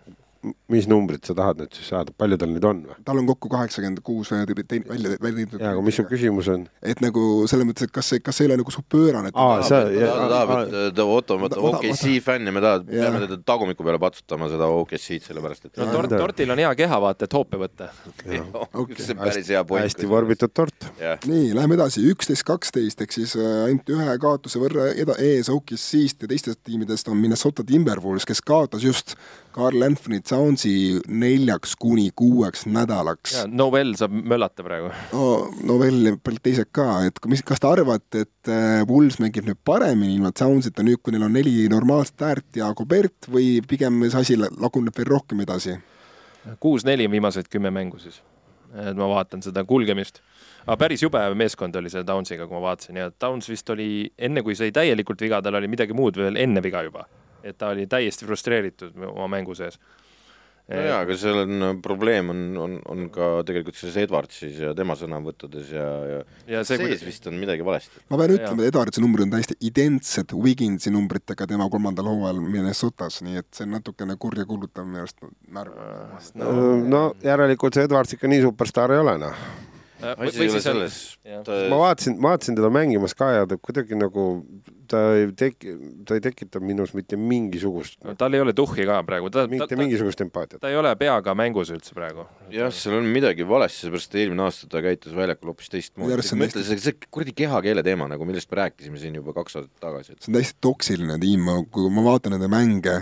[0.70, 2.96] mis numbrit sa tahad nüüd siis saada, palju tal neid on või?
[3.06, 5.58] tal on kokku kaheksakümmend kuus välja, välja teenitud.
[5.58, 6.66] jaa, aga mis su küsimus on?
[6.78, 9.32] et nagu selles mõttes, et kas see, kas see ei ole nagu su pöörane?
[9.34, 13.40] aa, sa, ta tahab, et ta Otto on OKC fänn ja me tahame, peame teda
[13.50, 17.34] tagumiku peale patsutama seda OKC-d, sellepärast et no tort, tortil on hea keha, vaata, et
[17.34, 17.90] hoope võtta.
[18.28, 19.88] see on päris hea point.
[19.88, 20.88] hästi vorbitud tort.
[21.26, 26.24] nii, läheme edasi, üksteist, kaksteist ehk siis äh, ainult ühe kaotuse võrra eda-, ees OKC-st
[26.28, 29.18] ja teistest tiimidest on Minnesota Timberwolves, kes kaotas just
[29.58, 30.72] Carl Anthony Townsi
[31.10, 33.40] neljaks kuni kuueks nädalaks.
[33.50, 34.92] Novell saab möllata praegu.
[35.10, 35.24] no
[35.66, 39.58] Novell ja paljud teised ka, et mis, kas te arvate, et äh, Wools mängib nüüd
[39.66, 44.22] paremini ilma Townsita nüüd, kui neil on neli normaalset äärt ja Gobert või pigem see
[44.22, 45.74] asi laguneb veel rohkem edasi?
[46.62, 48.22] kuus-neli viimased kümme mängu siis.
[48.78, 50.22] et ma vaatan seda kulgemist
[50.68, 54.42] aga päris jube meeskond oli selle Downsiga, kui ma vaatasin ja Downs vist oli enne,
[54.46, 57.08] kui sai täielikult viga, tal oli midagi muud veel enne viga juba.
[57.42, 59.78] Et ta oli täiesti frustreeritud oma mängu sees.
[60.68, 64.96] no jaa, aga seal on probleem on, on, on ka tegelikult selles Edwardsis ja tema
[65.00, 66.18] sõnavõttudes ja, ja,
[66.50, 68.02] ja see, sees vist on midagi valesti.
[68.10, 73.22] ma pean ütlema, et Edwardsi numbrid on täiesti identsed Wiginsi numbritega tema kolmandal hooajal Minnesotas,
[73.24, 75.24] nii et see on natukene kurja kuulutav minu arust
[75.56, 75.80] märg.
[76.42, 76.52] no,
[76.84, 79.48] no järelikult see Edwards ikka nii superstaar ei ole, noh.
[79.98, 80.96] Asi ei ole selles,
[81.70, 84.24] ma vaatasin, vaatasin teda mängimas ka ja ta kuidagi nagu,
[84.90, 85.74] ta ei teki-,
[86.08, 89.80] ta ei tekita minus mitte mingisugust, no, tal ei ole tuhhi ka praegu, mitte ta,
[89.80, 90.62] mingisugust empaatiat.
[90.62, 92.28] ta ei ole peaga mängus üldse praegu.
[92.54, 96.18] jah, seal on midagi valesti, seepärast et eelmine aasta ta käitus väljakul hoopis teistmoodi.
[96.18, 99.86] on mõtle, see, see kuradi kehakeele teema nagu, millest me rääkisime siin juba kaks aastat
[99.88, 102.98] tagasi, et see on täiesti toksiline tiim, kui ma vaatan nende mänge,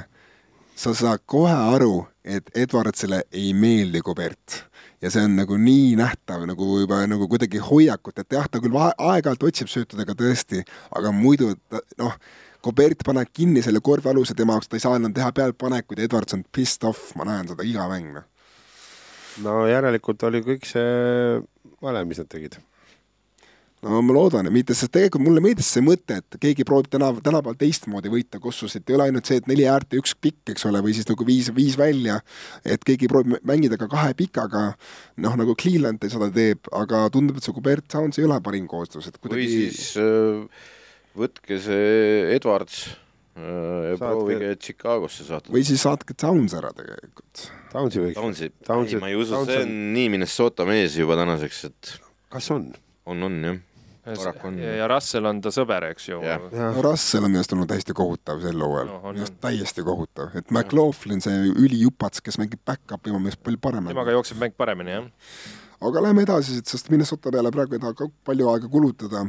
[0.76, 4.62] sa saad kohe aru, et Edwardsile ei meeldi Kubert.
[5.02, 8.76] Ja see on nagu nii nähtav nagu juba nagu kuidagi hoiakut, et jah, ta küll
[8.80, 10.62] aeg-ajalt otsib söötudega tõesti,
[10.96, 12.18] aga muidu ta noh,
[12.66, 16.42] Kubert paneb kinni selle korvialuse tema jaoks, ta ei saa enam teha pealtpanekuid, Edwards on
[16.50, 18.24] pissed off, ma näen seda iga mäng, noh.
[19.44, 21.36] no järelikult oli kõik see
[21.84, 22.58] vale, mis nad tegid.
[23.84, 27.10] No ma loodan, et mitte, sest tegelikult mulle meeldis see mõte, et keegi proovib täna,
[27.20, 30.54] tänapäeval teistmoodi võita kossus, et ei ole ainult see, et neli äärt ja üks pikk,
[30.54, 32.16] eks ole, või siis nagu viis, viis välja,
[32.64, 34.64] et keegi proovib mängida ka kahe pikaga,
[35.22, 39.06] noh nagu Cleveland seda teeb, aga tundub, et see Kubert Sounds ei ole parim koostöös,
[39.12, 40.64] et või kuidagi siis äh,
[41.16, 42.80] võtke see Edwards
[43.36, 45.52] äh, ja proovige Chicagosse saata.
[45.52, 47.46] või siis saatke Sounds ära tegelikult.
[47.76, 51.64] Downsi võiks, Downsi, Downsi- ma ei usu, see on- on nii Minnesota mees juba tänaseks,
[51.68, 51.94] et
[52.32, 52.70] kas on?
[53.06, 53.56] on, on jah.
[54.06, 54.58] Paraku on.
[54.62, 56.20] ja, ja Russell on ta sõber, eks ju.
[56.22, 56.44] Jah.
[56.52, 59.40] no Russell on minu arust olnud täiesti kohutav sel hooajal No, on, minu arust on.
[59.48, 63.90] täiesti kohutav, et McLaughlin, see ülijupats, kes mängib back-up'i oma meelest palju paremini.
[63.96, 65.08] temaga jookseb mäng paremini, jah.
[65.90, 69.24] aga lähme edasi, sest Minnesota peale praegu ei taha ka palju aega kulutada.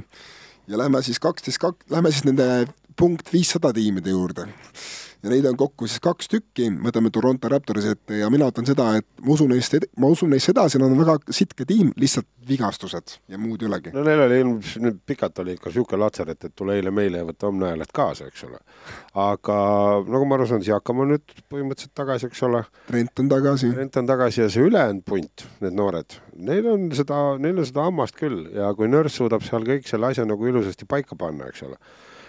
[0.68, 4.46] ja lähme siis kaksteist kak-, lähme siis nende punkt viissada tiimide juurde.
[5.23, 8.89] Ja neid on kokku siis kaks tükki, võtame Toronto Raptorsi ette ja mina ütlen seda,
[8.99, 13.17] et ma usun neist, ma usun neist edasi, nad on väga sitke tiim, lihtsalt vigastused
[13.27, 13.91] ja muud ei olegi.
[13.95, 17.49] no neil oli ilmselt pikalt oli ikka sihuke latsaret, et tule eile meile ja võta
[17.49, 18.60] homne hääled kaasa, eks ole.
[19.27, 19.58] aga
[20.08, 22.63] nagu ma aru saan, Siakam on nüüd põhimõtteliselt tagasi, eks ole.
[22.88, 27.21] Trent on tagasi, Trent on tagasi ja see ülejäänud punt, need noored, neil on seda,
[27.41, 30.88] neil on seda hammast küll ja kui Nurse suudab seal kõik selle asja nagu ilusasti
[30.89, 31.80] paika panna, eks ole.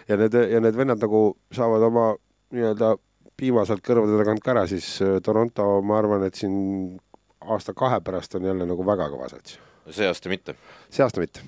[0.09, 1.23] ja need, ja need vennad nagu
[1.55, 2.15] saavad oma
[2.55, 2.95] nii-öelda
[3.39, 6.99] piima sealt kõrvade tagant ka ära, siis äh, Toronto, ma arvan, et siin
[7.41, 9.59] aasta-kahe pärast on jälle nagu väga kõva sats.
[9.91, 10.55] see aasta mitte.
[10.91, 11.45] see aasta mitte.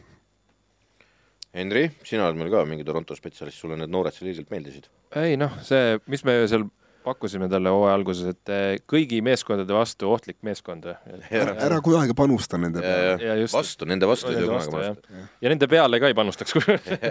[1.54, 4.86] Henri, sina oled meil ka mingi Toronto spetsialist, sulle need noored seal ilgelt meeldisid.
[5.18, 6.68] ei noh, see, mis me seal
[7.04, 10.86] pakkusime talle hooaja alguses, et eh, kõigi meeskondade vastu ohtlik meeskond.
[10.86, 13.36] ära, ära kunagi panusta nende peale.
[13.52, 15.28] vastu, nende vastu ei vastu, kunagi panustada.
[15.40, 16.56] ja nende peale ka ei panustaks.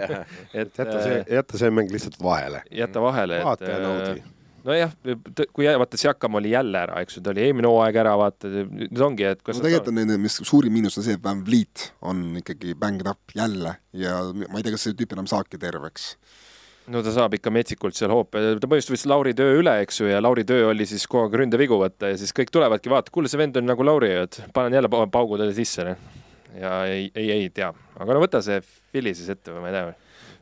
[0.60, 2.62] et jäta see, jäta see mäng lihtsalt vahele.
[2.82, 4.24] jätta vahele, et vaata ja naudi.
[4.66, 4.92] nojah,
[5.56, 9.06] kui vaata, Siakam oli jälle ära, eks ju, ta oli eelmine hooaeg ära, vaata, nüüd
[9.06, 11.90] ongi, et kas no tegelikult on nende, mis suurim miinus on see, et Van Vliet
[12.06, 16.12] on ikkagi banged up jälle ja ma ei tea, kas see tüüp enam saabki terveks.
[16.88, 20.08] No ta saab ikka metsikult seal hoope, ta põhjustas vist Lauri töö üle, eks ju,
[20.10, 23.28] ja Lauri töö oli siis kogu aeg ründevigu võtta ja siis kõik tulevadki, vaata, kuule,
[23.30, 25.96] see vend on nagu Lauri, et panen jälle pa- paugu talle sisse.
[26.60, 29.76] ja ei, ei, ei tea, aga no võta see Philly siis ette või ma ei
[29.76, 29.92] tea.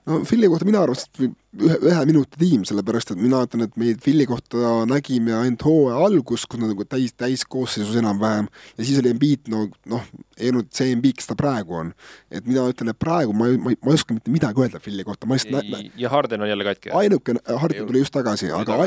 [0.08, 1.20] No Philly kohta mina arvan, et
[1.58, 5.98] ühe, ühe minuti tiim, sellepärast et mina ütlen, et meid Philly kohta nägime ainult hooaja
[6.06, 10.04] algus, kus nad nagu täis, täiskoosseisus enam-vähem ja siis oli Embiid no noh,
[10.38, 11.92] ei olnud see Embiid, kes ta praegu on.
[12.30, 14.80] et mina ütlen, et praegu ma ei, ma ei, ma ei oska mitte midagi öelda
[14.84, 16.90] Philly kohta, ma lihtsalt nä- ja Harden on jälle katki.
[16.90, 18.78] ainukene, Harden tuli just tagasi, aga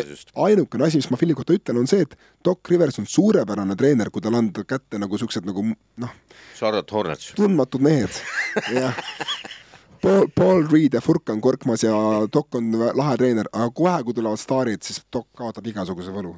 [0.48, 4.10] ainukene asi, mis ma Philly kohta ütlen, on see, et Doc Rivers on suurepärane treener,
[4.10, 5.66] kui talle anda kätte nagu siuksed nagu
[6.02, 6.14] noh,
[6.58, 7.34] Charlotte Hornets.
[7.38, 8.22] tundmatud mehed,
[8.78, 8.98] jah.
[10.02, 11.94] Paul, Paul Reed ja Furkan Korkmas ja
[12.34, 16.34] Doc on lahe treener, aga kohe, kui tulevad staarid, siis Doc kaotab igasuguse võlu.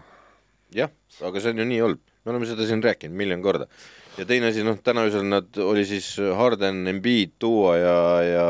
[0.74, 3.68] jah, aga see on ju nii olnud, me oleme seda siin rääkinud miljon korda.
[4.18, 7.98] ja teine asi, noh, täna öösel nad oli siis Harden, Embiid, Duo ja,
[8.28, 8.46] ja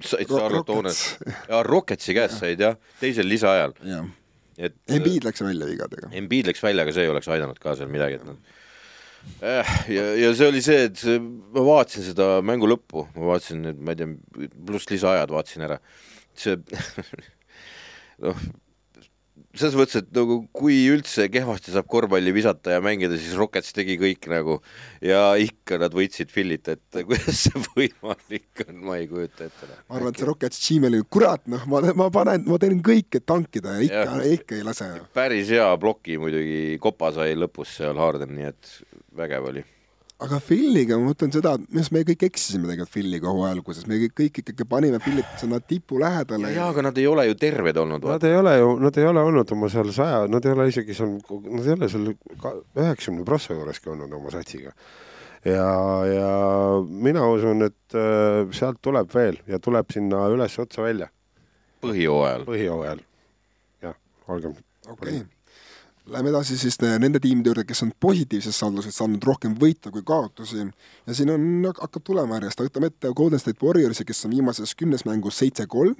[0.00, 0.72] said Charlotte.
[0.72, 1.04] Hornets
[1.48, 3.74] ja Rocketsi käest said jah, teisel lisaajal,
[4.58, 6.12] et Embiid läks välja vigadega.
[6.12, 8.60] Embiid läks välja, aga see ei oleks aidanud ka seal midagi, et nad
[9.42, 13.94] ja, ja see oli see, et see, ma vaatasin seda mängu lõppu, ma vaatasin ma
[13.94, 15.78] ei tea, pluss lisaajad vaatasin ära,
[16.38, 16.58] see
[18.24, 18.44] noh,
[19.52, 23.98] selles mõttes, et nagu kui üldse kehvasti saab korvpalli visata ja mängida, siis Rockets tegi
[24.00, 24.58] kõik nagu
[25.04, 29.68] ja ikka nad võitsid Philit, et kuidas see võimalik on, ma ei kujuta ette.
[29.88, 33.28] ma arvan, et see Rockets Gmaili, kurat noh, ma, ma panen, ma teen kõik, et
[33.28, 34.88] tankida ja ikka ikka ei lase.
[35.14, 38.74] päris hea ploki muidugi, kopa sai lõpus seal Harden, nii et
[39.16, 39.64] vägev oli.
[40.22, 43.86] Aga Philliga ma mõtlen seda, et minu arust me kõik eksisime tegelikult Philliga hooaja alguses,
[43.90, 46.52] me kõik, kõik ikkagi panime Phillit sinna tipu lähedale.
[46.54, 48.06] jaa, aga nad ei ole ju terved olnud.
[48.12, 50.96] Nad ei ole ju, nad ei ole olnud oma seal saja, nad ei ole isegi
[50.98, 51.16] seal,
[51.48, 54.74] nad ei ole seal üheksakümne prossa juureski olnud oma satsiga.
[55.44, 55.68] ja,
[56.06, 56.30] ja
[56.86, 61.10] mina usun, et äh, sealt tuleb veel ja tuleb sinna üles otsa välja.
[61.82, 62.46] põhijooajal.
[62.46, 63.06] põhijooajal,
[63.88, 64.58] jah, olgem.
[64.86, 65.41] okei okay
[66.10, 70.02] Läheme edasi siis nende tiimide juurde, kes on positiivses saldus, et saanud rohkem võita kui
[70.02, 70.64] kaotusi.
[71.06, 75.06] Ja siin on, hakkab tulema järjest, võtame ette Golden State Warriorsi, kes on viimases kümnes
[75.08, 75.96] mängus seitse-kolm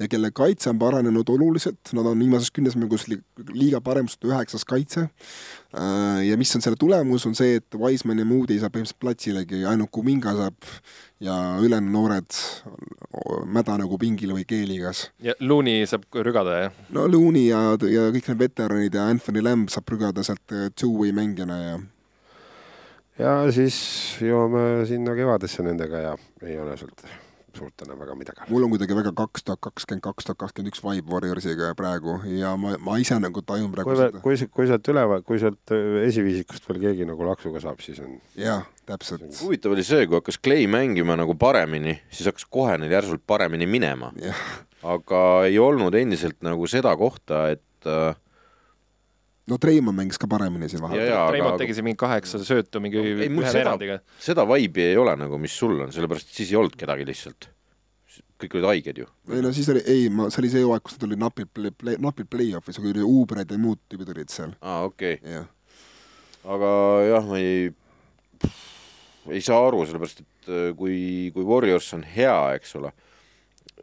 [0.00, 5.08] ja kelle kaitse on paranenud oluliselt, nad on viimases kümnes mängus liiga paremast üheksas kaitse.
[5.74, 9.02] Äh, ja mis on selle tulemus, on see, et Wiseman ja Moody ei saa põhimõtteliselt
[9.02, 10.70] platsilegi, ainult Kuminga saab
[11.24, 12.38] ja ülejäänud noored
[13.46, 15.08] mäda nagu pingil või keeligas.
[15.22, 16.78] ja Looney saab rügada, jah?
[16.94, 21.14] no Looney ja, ja kõik need veteranid ja Anthony Lamb saab rügada sealt äh, two-way
[21.16, 21.76] mängijana ja
[23.18, 23.76] ja siis
[24.22, 27.06] jõuame sinna kevadesse nendega ja ei ole sealt
[27.54, 28.46] suurt enam väga midagi.
[28.50, 32.54] mul on kuidagi väga kaks tuhat kakskümmend, kaks tuhat kakskümmend üks vibe Warriorsiga praegu ja
[32.60, 34.22] ma, ma ise nagu tajun praegu kui, seda.
[34.24, 38.18] kui, kui sealt üleval, kui sealt äh, esiviisikust veel keegi nagu laksuga saab, siis on.
[38.40, 39.28] jah, täpselt.
[39.42, 43.68] huvitav oli see, kui hakkas Clay mängima nagu paremini, siis hakkas kohe neil järsult paremini
[43.70, 44.10] minema.
[44.84, 48.18] aga ei olnud endiselt nagu seda kohta, et äh,
[49.50, 51.28] no Treimon mängis ka paremini siin vahepeal.
[51.30, 53.98] Treimon tegi siin mingi kaheksa söötu mingi no, ei, ühe veerandiga.
[54.22, 57.50] seda vibe'i ei ole nagu, mis sul on, sellepärast et siis ei olnud kedagi lihtsalt.
[58.40, 59.08] kõik olid haiged ju.
[59.32, 61.98] ei no siis oli, ei, ma, see oli see hooaeg, kus nad olid napilt play,
[62.02, 64.56] napilt play-off'is, kui Ubred ja muud tüübid olid seal.
[64.60, 65.44] aa, okei okay..
[66.56, 66.70] aga
[67.08, 67.68] jah, ma ei,
[69.32, 70.96] ei saa aru, sellepärast et äh, kui,
[71.36, 72.90] kui Warriors on hea, eks ole,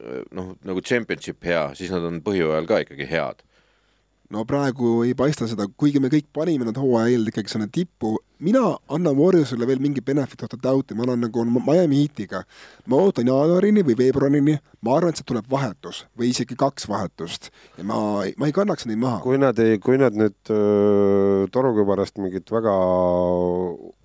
[0.01, 3.45] äh, noh, nagu championship hea, siis nad on põhjooajal ka ikkagi head
[4.31, 8.13] no praegu ei paista seda, kuigi me kõik panime nad hooaja eel ikkagi sinna tippu,
[8.43, 12.43] mina annan Warriorsile veel mingi benefit of the doubt'i, ma annan nagu Miami Heatiga.
[12.87, 17.51] ma ootan jaanuarini või veebruarini, ma arvan, et sealt tuleb vahetus või isegi kaks vahetust
[17.77, 19.19] ja ma, ma ei kannaks neid maha.
[19.25, 22.75] kui nad ei, kui nad nüüd äh, torukübarast mingit väga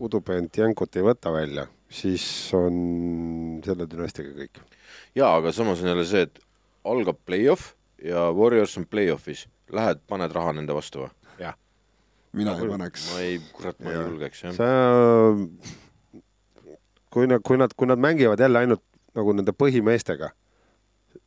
[0.03, 4.63] udupeent jänkut ei võta välja, siis on selle dünastiaga kõik.
[5.15, 6.43] jaa, aga samas on jälle see, et
[6.87, 11.13] algab play-off ja Warriors on play-off'is lähed, paned raha nende vastu või?
[11.43, 11.59] jah.
[12.37, 13.11] mina ei paneks.
[13.13, 14.01] ma ei, kurat, ma ja.
[14.01, 14.57] ei julgeks, jah.
[14.57, 14.71] sa,
[17.11, 18.85] kui nad, kui nad, kui nad mängivad jälle ainult
[19.17, 20.31] nagu nende põhimeestega,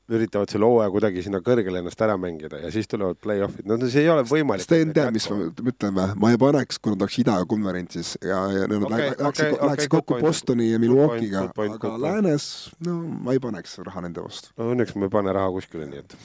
[0.09, 4.03] üritavad selle hooaja kuidagi sinna kõrgele ennast ära mängida ja siis tulevad play-off'id, no see
[4.05, 4.65] ei ole võimalik.
[4.65, 6.07] Sten teab, mis ma ütlen või?
[6.23, 9.67] ma ei paneks, kui nad oleks ida konverentsis ja, ja nad okay, läheksid okay, okay,
[9.67, 10.25] okay, kokku point.
[10.25, 12.47] Bostoni ja Milwaukee'ga, aga läänes,
[12.85, 14.53] no ma ei paneks raha nende vastu.
[14.57, 16.17] no õnneks ma ei pane raha kuskile, nii et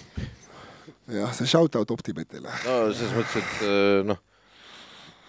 [1.09, 2.51] jah, see shout-out Optibetile.
[2.65, 4.21] no selles mõttes, et äh, noh,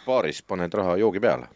[0.06, 1.50] baaris paned raha joogi peale.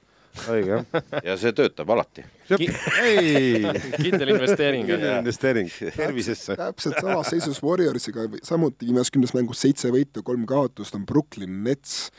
[0.50, 1.04] õige, jah.
[1.26, 2.24] ja see töötab alati.
[2.52, 3.64] ei,
[3.98, 4.88] kindel investeering.
[4.90, 6.58] kindel investeering tervisesse.
[6.60, 12.10] täpselt samas seisus Warriorsiga, samuti viimases kümnes mängus seitse võitu, kolm kaotust on Brooklyn Nets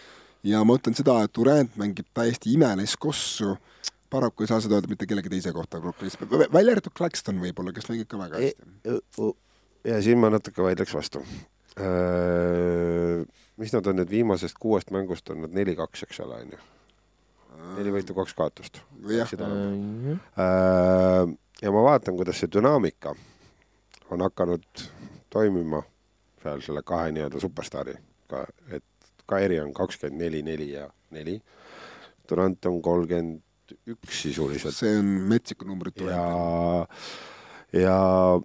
[0.47, 3.57] ja ma ütlen seda, et Durand mängib täiesti imelist kossu
[4.11, 6.19] paraku ei saa seda öelda mitte kellegi teise kohta Brooklynis,
[6.53, 8.71] välja arvatud Claxton võib-olla, kes mängib ka väga hästi.
[8.91, 9.31] E,
[9.93, 11.23] ja siin ma natuke vaidleks vastu.
[11.81, 13.27] Äh,
[13.61, 16.61] mis nad on nüüd viimasest kuuest mängust on nad neli-kaks, eks ole, onju.
[17.77, 18.83] neli võitu, kaks kaotust.
[19.09, 19.33] jah.
[19.41, 23.15] Äh, ja ma vaatan, kuidas see dünaamika
[24.11, 24.85] on hakanud
[25.31, 25.83] toimima
[26.43, 28.87] seal selle kahe nii-öelda superstaariga, et
[29.31, 31.37] Kairi on kakskümmend neli, neli ja neli.
[32.27, 34.75] Durant on kolmkümmend üks sisuliselt.
[34.75, 36.25] see on metsiku numbrit ja,
[37.77, 37.99] ja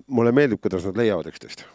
[0.06, 1.65] mulle meeldib, kuidas nad leiavad üksteist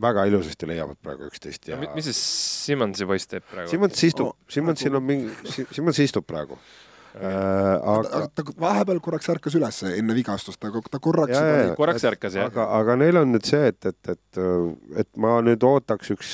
[0.00, 1.76] väga ilusasti leiavad praegu üksteist ja.
[1.82, 2.20] mis siis
[2.66, 3.68] Simmonsi poiss teeb praegu?
[3.70, 5.32] Simmons istub oh,, Simmonsil on mingi,
[5.74, 7.28] Simmons istub praegu äh,.
[7.28, 11.36] aga ta, ta vahepeal korraks ärkas üles enne vigastust, ta, ta korraks.
[11.76, 12.48] korraks ärkas jah.
[12.48, 14.42] aga, aga neil on nüüd see, et, et, et,
[15.04, 16.32] et ma nüüd ootaks üks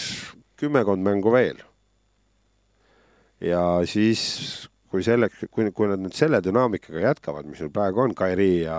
[0.59, 1.59] kümmekond mängu veel.
[3.43, 8.15] ja siis kui selleks, kui, kui nad nüüd selle dünaamikaga jätkavad, mis neil praegu on,
[8.19, 8.79] Kairi ja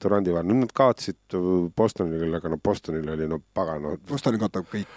[0.00, 1.36] Durandi vahel, nüüd nad kaotasid
[1.76, 3.94] Bostonile, aga no Bostonil oli no pagan no,.
[4.08, 4.90] Boston kaotab kõik.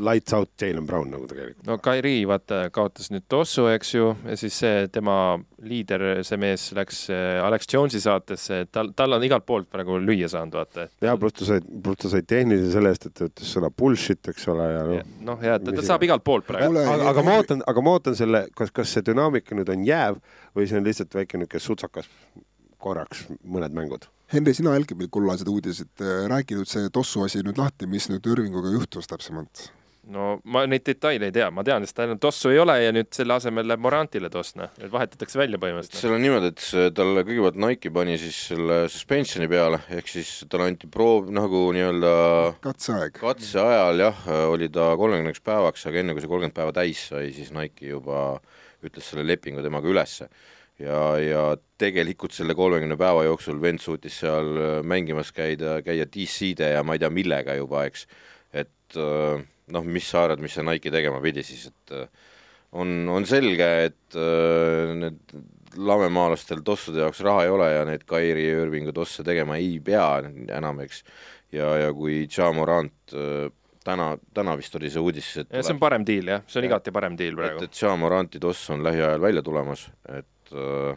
[0.00, 1.66] Lights out Jalen Brown nagu tegelikult.
[1.68, 6.66] no Kairi vaata kaotas nüüd Tossu, eks ju, ja siis see tema liider, see mees
[6.76, 10.88] läks äh, Alex Jones'i saatesse, tal, tal on igalt poolt praegu lüüa saanud, vaata.
[11.04, 14.32] ja pluss ta sai, pluss ta sai tehnilise selle eest, et ta ütles sõna bullshit,
[14.32, 15.14] eks ole, ja noh.
[15.30, 16.80] noh, ja ta, ta saab igalt poolt praegu.
[16.80, 19.84] aga, aga ma ootan, aga ma ootan selle, kas, kas see dünaamika dünaamika nüüd on
[19.84, 20.18] jääv
[20.54, 22.08] või see on lihtsalt väike niisugune sutsakas
[22.78, 24.06] korraks mõned mängud?
[24.32, 28.26] Henri, sina jälgid meil kullased uudised, räägi nüüd see tossu asi nüüd lahti, mis nüüd
[28.26, 29.70] Irvinguga juhtus täpsemalt?
[30.12, 33.08] no ma neid detaile ei tea, ma tean lihtsalt ainult Tossu ei ole ja nüüd
[33.16, 36.00] selle asemel läheb Morantile Toss, noh, et vahetatakse välja põhimõtteliselt.
[36.02, 40.68] seal on niimoodi, et talle kõigepealt Nike pani siis selle suspensioni peale, ehk siis talle
[40.72, 42.12] anti proov nagu nii-öelda
[42.64, 43.16] katseaeg.
[43.22, 47.54] katseajal jah, oli ta kolmekümneks päevaks, aga enne kui see kolmkümmend päeva täis sai, siis
[47.56, 48.26] Nike juba
[48.88, 50.28] ütles selle lepingu temaga ülesse.
[50.82, 51.42] ja, ja
[51.78, 56.96] tegelikult selle kolmekümne päeva jooksul vend suutis seal äh, mängimas käida, käia DC-de ja ma
[56.96, 58.06] ei tea millega juba, eks.
[58.50, 59.42] et äh,
[59.74, 62.08] noh, mis sa arvad, mis see Nike tegema pidi siis, et äh,
[62.74, 64.16] on, on selge, et
[64.98, 65.36] need
[65.78, 70.08] lamemaalastel tossude jaoks raha ei ole ja need Kairi Irvingu tosse tegema ei pea
[70.58, 71.04] enam, eks.
[71.54, 73.14] ja, ja kui Ja Morant
[73.84, 76.66] täna, täna vist oli see uudis, et ja see on parem diil jah, see on
[76.66, 76.72] Jah.
[76.72, 77.66] igati parem diil et, praegu.
[77.66, 80.96] et Ja Moranti toss on lähiajal välja tulemas, et äh,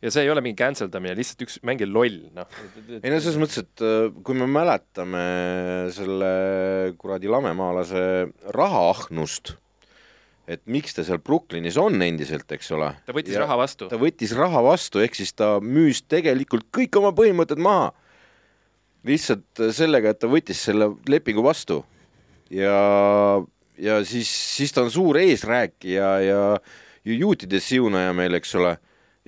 [0.00, 2.60] ja see ei ole mingi cancel damine, lihtsalt üks mängija loll, noh.
[3.00, 5.24] ei no selles mõttes, et äh, kui me mäletame
[5.96, 6.30] selle
[7.00, 8.04] kuradi lamemaalase
[8.56, 9.54] rahaahnust,
[10.50, 12.90] et miks ta seal Brooklynis on endiselt, eks ole.
[13.06, 13.88] ta võttis raha vastu.
[13.92, 17.92] ta võttis raha vastu, ehk siis ta müüs tegelikult kõik oma põhimõtted maha.
[19.08, 21.80] lihtsalt sellega, et ta võttis selle lepingu vastu
[22.50, 22.76] ja,
[23.78, 26.44] ja siis, siis ta on suur eesrääkija ja
[27.04, 28.74] ju juutide siunaja meil, eks ole,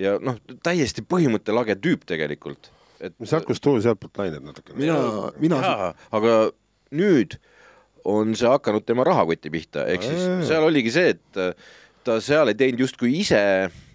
[0.00, 2.70] ja noh, täiesti põhimõttelage tüüp tegelikult.
[3.02, 4.78] et sealt, kust tuul, sealtpoolt lained natukene.
[4.78, 4.98] mina,
[5.42, 6.34] mina, jaa, aga
[6.94, 7.38] nüüd
[8.04, 11.54] on see hakanud tema rahakoti pihta, ehk siis seal oligi see, et äh,
[12.04, 13.40] ta seal ei teinud justkui ise,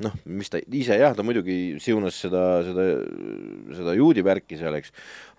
[0.03, 2.85] noh, mis ta ise jah, ta muidugi siunas seda, seda,
[3.75, 4.93] seda juudi värki seal, eks,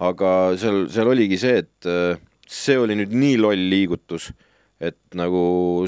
[0.05, 4.31] aga seal, seal oligi see, et äh, see oli nüüd nii loll liigutus,
[4.79, 5.41] et nagu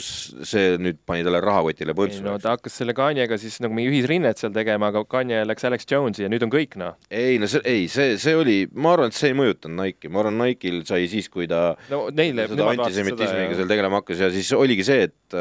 [0.03, 4.41] see nüüd pani talle rahakotile põntsu no ta hakkas selle Kanye'ga siis nagu mingi ühisrinnet
[4.43, 6.97] seal tegema, aga Kanye läks Alex Jones'i ja nüüd on kõik noh.
[7.07, 10.25] ei no see, ei, see, see oli, ma arvan, et see ei mõjutanud Nike'i, ma
[10.25, 14.51] arvan, Nike'il sai siis, kui ta no neile, seda antisemitismiga seal tegelema hakkas ja siis
[14.59, 15.41] oligi see, et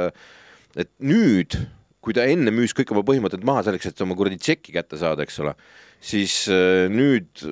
[0.77, 1.57] et nüüd,
[2.09, 5.21] kui ta enne müüs kõik oma põhimõtted maha selleks, et oma kuradi tšeki kätte saada,
[5.27, 5.51] eks ole,
[6.01, 7.43] siis äh, nüüd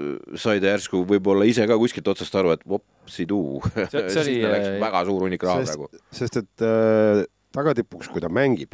[0.41, 4.53] sai ta järsku võib-olla ise ka kuskilt otsast aru, et vopsiduu, See- see oli, sinna
[4.55, 7.21] läks äh, väga suur hunnik raha sest praegu., sest et äh,
[7.53, 8.73] tagatipuks, kui ta mängib,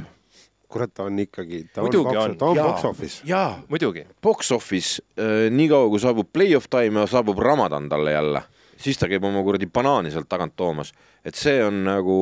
[0.72, 2.66] kurat, ta on ikkagi, ta Muidugi on, ta on Jaa.
[2.72, 3.20] box office.
[3.30, 8.42] jaa, muidugi, box office äh,, niikaua kui saabub play-off time ja saabub Ramadan talle jälle,
[8.84, 10.94] siis ta käib oma kuradi banaani sealt tagant toomas.
[11.26, 12.18] et see on nagu,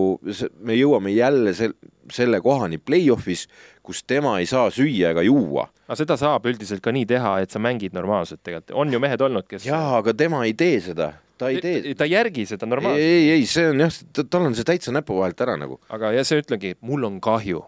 [0.61, 1.77] me jõuame jälle sel-,
[2.11, 3.47] selle kohani play-off'is,
[3.83, 7.51] kus tema ei saa süüa ega juua aga seda saab üldiselt ka nii teha, et
[7.51, 11.11] sa mängid normaalselt tegelikult, on ju mehed olnud, kes jaa, aga tema ei tee seda,
[11.41, 11.95] ta ei tee.
[11.99, 14.93] ta ei järgi seda ei, normaalselt, ei, ei, see on jah, tal on see täitsa
[14.95, 15.81] näpu vahelt ära nagu.
[15.91, 17.65] aga ja see ütlengi, mul on kahju.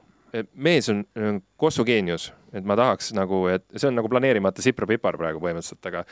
[0.54, 5.42] Mees on äh, kossugeenius, et ma tahaks nagu, et see on nagu planeerimata sipra-pipar praegu
[5.44, 6.04] põhimõtteliselt, aga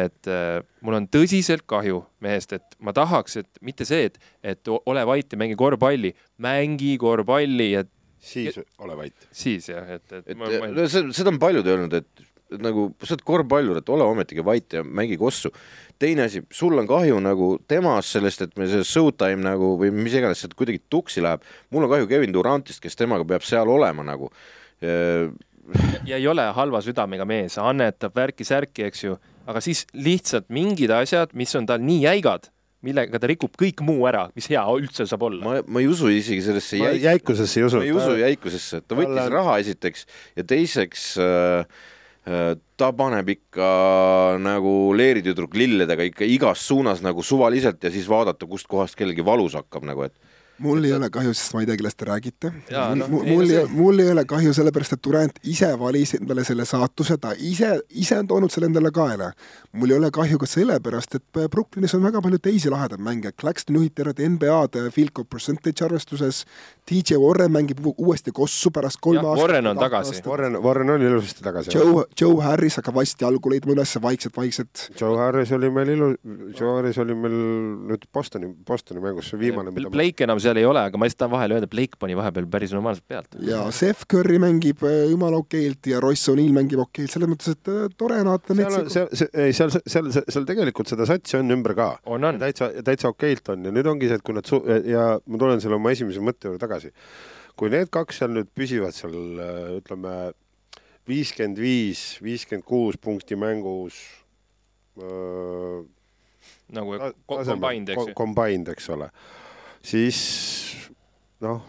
[0.00, 4.20] et äh, mul on tõsiselt kahju mehest, et ma tahaks, et mitte see, et,
[4.54, 6.12] et ole vait ja mängi korvpalli,
[6.44, 7.84] mängi korvpalli ja
[8.20, 9.28] siis ole vait.
[9.32, 12.26] siis jah, et, et, et ma, ma, no seda on paljud öelnud, et
[12.58, 15.52] nagu sa oled korvpallur, et ole ometigi vait ja mängi kossu.
[16.00, 20.14] Teine asi, sul on kahju nagu temast sellest, et meil see showtime nagu või mis
[20.16, 21.44] iganes sealt kuidagi tuksi läheb.
[21.70, 24.30] mul on kahju Kevin Durantist, kes temaga peab seal olema nagu.
[26.08, 29.18] ja ei ole halva südamega mees, annetab värki-särki, eks ju,
[29.50, 32.48] aga siis lihtsalt mingid asjad, mis on tal nii jäigad,
[32.86, 35.44] millega ta rikub kõik muu ära, mis hea üldse saab olla.
[35.44, 38.16] ma, ma ei usu isegi sellesse ma jäik- jäikusesse ei usu ma ei usu.
[38.22, 40.06] jäikusesse, ta võttis Talle- raha esiteks
[40.40, 41.64] ja teiseks äh, äh,
[42.78, 43.68] ta paneb ikka
[44.38, 49.56] nagu leeritüdruk lilledega ikka igas suunas nagu suvaliselt ja siis vaadata, kust kohast kellelgi valus
[49.58, 50.14] hakkab nagu, et
[50.60, 52.52] mul ei ole kahju, sest ma ei tea, kellest te räägite.
[52.70, 56.14] Noh, mul, ei, mul, no ei, mul ei ole kahju sellepärast, et Durand ise valis
[56.18, 59.32] endale selle saatuse, ta ise, ise on toonud selle endale kaela.
[59.72, 63.78] mul ei ole kahju ka sellepärast, et Brooklynis on väga palju teisi lahedaid mänge, Claxton
[63.78, 66.44] juhiti ära NBA-d field goal percentage arvestuses,
[66.90, 69.44] DJ Warren mängib uuesti kossu pärast kolme aastat.
[69.44, 70.22] Warren on tagasi.
[70.26, 71.70] Warren, Warren on ilusasti tagasi.
[71.76, 74.88] Joe, Joe Harris hakkab vasti jalgu leidma üles vaikselt-vaikselt.
[75.00, 76.16] Joe Harris oli meil ilu-,
[76.58, 77.36] Joe Harris oli meil
[77.92, 81.20] nüüd Bostoni, Bostoni mängus, see viimane, mida Blake enam seal ei ole, aga ma lihtsalt
[81.22, 83.36] tahan vahele öelda, Blake pani vahepeal päris normaalselt pealt.
[83.46, 87.70] ja Steph Curry mängib äh, jumala okeilt ja Royce O'Neal mängib okeilt, selles mõttes, et
[87.70, 89.08] äh, tore vaata seal on, seal,
[89.46, 91.88] ei seal, seal, seal tegelikult seda satsi on ümber ka.
[92.42, 95.60] täitsa, täitsa okeilt on ja nüüd ongi see, et kui nad su- ja ma tulen
[95.62, 96.90] selle oma esimese mõtte juurde tagasi.
[97.56, 100.32] kui need kaks seal nüüd püsivad seal äh, ütleme
[101.10, 103.96] viiskümmend viis, viiskümmend kuus punkti mängus
[105.00, 105.80] äh,
[106.72, 108.14] nagu ta- ko- tasemel- combined, eks ju.
[108.14, 109.08] Combined, eks ole,
[109.84, 110.18] siis
[111.44, 111.62] noh,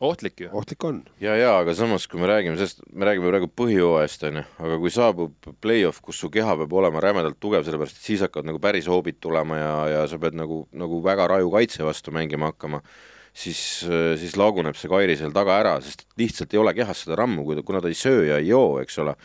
[0.00, 0.50] ohtlik ju.
[0.52, 1.00] ohtlik on.
[1.20, 4.92] ja, ja aga samas, kui me räägime sellest, me räägime praegu põhjooajast onju, aga kui
[4.92, 8.88] saabub play-off, kus su keha peab olema rämedalt tugev, sellepärast et siis hakkavad nagu päris
[8.90, 12.82] hoobid tulema ja, ja sa pead nagu, nagu väga raju kaitse vastu mängima hakkama,
[13.36, 13.60] siis,
[14.20, 17.84] siis laguneb see Kairi seal taga ära, sest lihtsalt ei ole kehas seda rammu, kuna
[17.84, 19.16] ta ei söö ja ei joo, eks ole,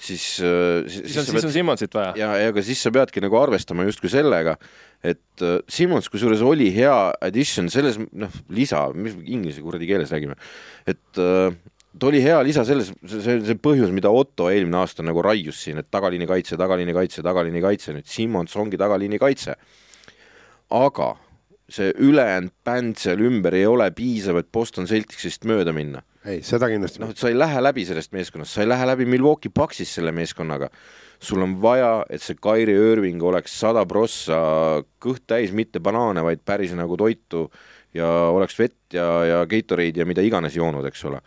[0.00, 2.14] siis siis on, siis on Simonsit vaja.
[2.16, 4.56] ja, ja aga siis sa peadki nagu arvestama justkui sellega,
[5.04, 10.38] et äh, Simons kusjuures oli hea addition selles, noh, lisa, mis inglise kuradi keeles räägime,
[10.88, 11.52] et äh,
[11.98, 15.80] ta oli hea lisa selles, see, see põhjus, mida Otto eelmine aasta nagu raius siin,
[15.82, 19.56] et tagaliini kaitse, tagaliini kaitse, tagaliini kaitse, nüüd Simons ongi tagaliini kaitse.
[20.70, 21.16] aga
[21.70, 26.02] see ülejäänud bänd seal ümber ei ole piisav, et Boston Celticsist mööda minna.
[26.28, 29.06] Ei, seda kindlasti noh, et sa ei lähe läbi sellest meeskonnast, sa ei lähe läbi
[29.08, 30.68] Milwaukee Bucksist selle meeskonnaga.
[31.20, 34.38] sul on vaja, et see Kairi Irving oleks sada prossa
[35.00, 37.50] kõht täis, mitte banaane, vaid päris nagu toitu
[37.94, 41.20] ja oleks vett ja, ja Gatorade'i ja mida iganes joonud, eks ole.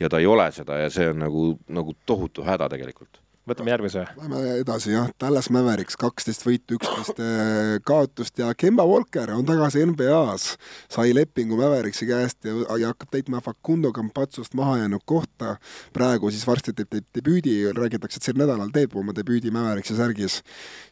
[0.00, 3.20] ja ta ei ole seda ja see on nagu, nagu tohutu häda tegelikult
[3.50, 4.04] võtame järgmise.
[4.18, 9.82] Lähme edasi jah, Dallas Mavericks kaksteist võitu, üksteist äh, kaotust ja Kemba Walker on tagasi
[9.90, 10.56] NBA-s.
[10.90, 15.56] sai lepingu Mavericksi käest ja, ja hakkab täitma Facundo Campazzost maha jäänud kohta.
[15.92, 20.40] praegu siis varsti teeb, teeb debüüdi, räägitakse, et sel nädalal teeb oma debüüdi Mavericksi särgis.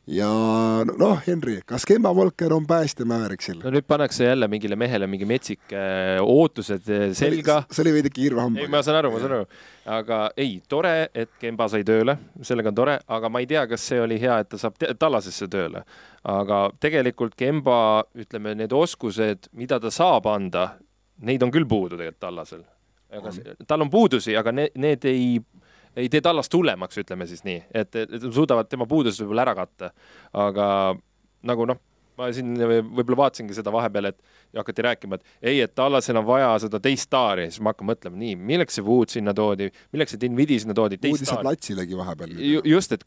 [0.06, 0.28] ja
[0.88, 3.62] noh, Henri, kas Kemba Walker on päästja Mavericksil?
[3.64, 7.62] no nüüd pannakse jälle mingile mehele mingi metsik äh, ootused äh, selga.
[7.70, 8.66] see oli veidi kiirve hambaga.
[8.66, 9.50] ei, ma saan aru, ma saan aru
[9.88, 13.86] aga ei, tore, et Kemba sai tööle, sellega on tore, aga ma ei tea, kas
[13.90, 15.84] see oli hea, et ta saab Tallasesse tööle.
[16.28, 20.70] aga tegelikult Kemba, ütleme, need oskused, mida ta saab anda,
[21.24, 22.64] neid on küll puudu tegelikult Tallasel.
[23.12, 23.32] aga
[23.66, 25.38] tal on puudusi, aga need, need ei
[25.98, 29.90] ei tee Tallast hullemaks, ütleme siis nii, et, et suudavad tema puudused võib-olla ära katta.
[30.32, 30.68] aga
[31.48, 31.80] nagu noh,
[32.18, 34.18] ma siin võib-olla vaatasingi seda vahepeal, et
[34.52, 37.88] ja hakati rääkima, et ei, et Tallasel on vaja seda teist staari, siis ma hakkan
[37.90, 41.46] mõtlema, nii, milleks see Wood sinna toodi, milleks see Dinvidi sinna toodi, teist staari.
[41.46, 42.34] platsilegi vahepeal.
[42.66, 43.04] just, et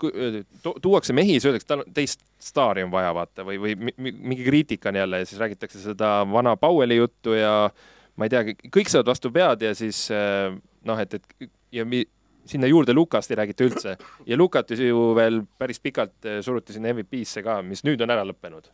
[0.64, 4.92] tu tuuakse mehi, siis öeldakse, tal teist staari on vaja vaata või, või mingi kriitika
[4.94, 7.56] on jälle ja siis räägitakse seda vana Powelli juttu ja
[8.16, 12.04] ma ei teagi, kõik saavad vastu pead ja siis noh, et, et ja mi,
[12.46, 13.96] sinna juurde Lukast ei räägita üldse
[14.28, 18.72] ja Lukat ju veel päris pikalt suruti sinna MVP-sse ka, mis nüüd on ära lõppenud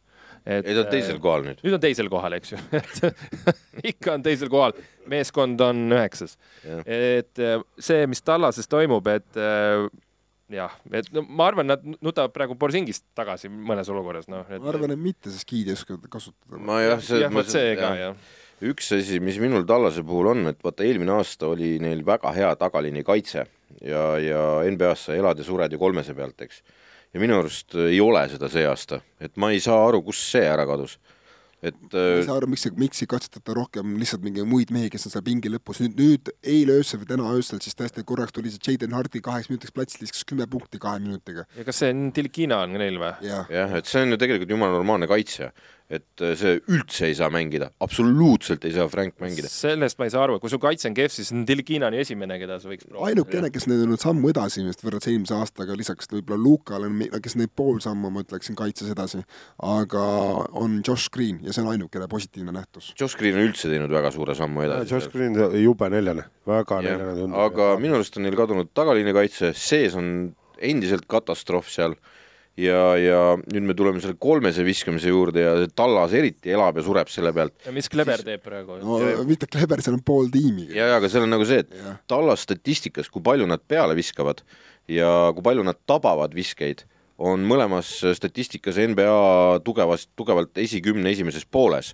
[0.48, 1.62] et ei, ta on teisel kohal nüüd.
[1.66, 2.60] nüüd on teisel kohal, eks ju
[3.92, 4.76] ikka on teisel kohal,
[5.12, 6.38] meeskond on üheksas.
[6.86, 9.86] et äh, see, mis Tallases toimub, et äh,
[10.54, 14.64] jah, et no ma arvan, nad nutavad praegu Borsingist tagasi mõnes olukorras, noh et....
[14.64, 16.60] ma arvan, et mitte, sest Giid ei oska kasutada.
[16.60, 18.36] ma jah, jah, vot see ka, jah
[18.66, 22.50] üks asi, mis minul Tallase puhul on, et vaata eelmine aasta oli neil väga hea
[22.58, 23.44] tagaliini kaitse
[23.86, 26.64] ja, ja NBA-s sa elad ja sured ju kolmese pealt, eks
[27.18, 30.46] ja minu arust ei ole seda see aasta, et ma ei saa aru, kus see
[30.46, 30.98] ära kadus.
[31.66, 35.08] Et ma ei saa aru, miks, miks ei katsetata rohkem lihtsalt mingeid muid mehi, kes
[35.10, 38.52] on seal pingi lõpus, nüüd, nüüd eile öösel või täna öösel siis tõesti korraks tuli
[38.54, 41.48] see Jaden Harti kaheks minutiks platsilt, viskas kümme punkti kahe minutiga.
[41.58, 43.10] ja kas see on Tilikina on neil või?
[43.26, 43.50] jah.
[43.50, 45.50] Ja,, et see on ju tegelikult jumala normaalne kaitsja
[45.88, 49.48] et äh, see üldse ei saa mängida, absoluutselt ei saa Frank mängida.
[49.52, 52.58] sellest ma ei saa aru, kui su kaitse on kehv, siis on ju esimene, keda
[52.60, 53.06] sa võiks proovida.
[53.08, 56.90] ainukene, kes nüüd on nüüd sammu edasi vist võrreldes eelmise aastaga, lisaks võib-olla Lukale,
[57.24, 59.24] kes neid pool sammu, ma ütleksin, kaitses edasi,
[59.64, 60.04] aga
[60.60, 62.92] on Josh Green ja see on ainukene positiivne nähtus.
[63.00, 64.92] Josh Green on üldse teinud väga suure sammu edasi.
[64.92, 67.40] Josh Green jube neljane, väga ja, neljane tundub.
[67.48, 71.96] aga minu arust on neil kadunud tagaliini kaitse, sees on endiselt katastroof seal
[72.58, 77.12] ja, ja nüüd me tuleme selle kolmese viskamise juurde ja Tallas eriti elab ja sureb
[77.14, 77.56] selle pealt.
[77.66, 78.28] ja mis Kleber siis...
[78.28, 78.80] teeb praegu?
[78.82, 80.70] no ja, mitte Kleber, seal on pool tiimi.
[80.74, 81.98] ja, ja aga seal on nagu see, et ja.
[82.10, 84.44] Tallas statistikas, kui palju nad peale viskavad
[84.92, 86.86] ja kui palju nad tabavad viskeid,
[87.18, 91.94] on mõlemas statistikas NBA tugevast, tugevalt esikümne esimeses pooles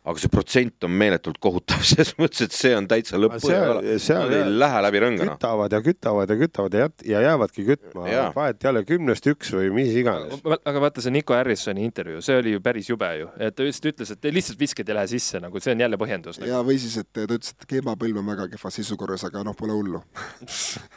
[0.00, 4.32] aga see protsent on meeletult kohutav, ses mõttes, et see on täitsa lõppu ja nad
[4.32, 5.34] ei lähe läbi rõngana.
[5.36, 9.68] kütavad ja kütavad ja kütavad ja, ja jäävadki kütma, vahet ei ole, kümnest üks või
[9.76, 10.40] mis iganes.
[10.56, 13.90] aga vaata, see Nico Harrisoni intervjuu, see oli ju päris jube ju, et ta lihtsalt
[13.92, 16.48] ütles, et lihtsalt visked ei lähe sisse, nagu see on jälle põhjendus nagu..
[16.48, 19.76] ja või siis, et ta ütles, et keemapõlv on väga kehvas seisukorras, aga noh, pole
[19.76, 20.00] hullu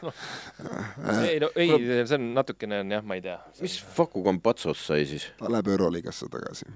[1.28, 1.76] ei no ei,
[2.08, 3.40] see on natukene on jah, ma ei tea.
[3.60, 5.34] mis Faku Kampatsos sai siis?
[5.44, 6.72] ta läheb Euroliigasse tagasi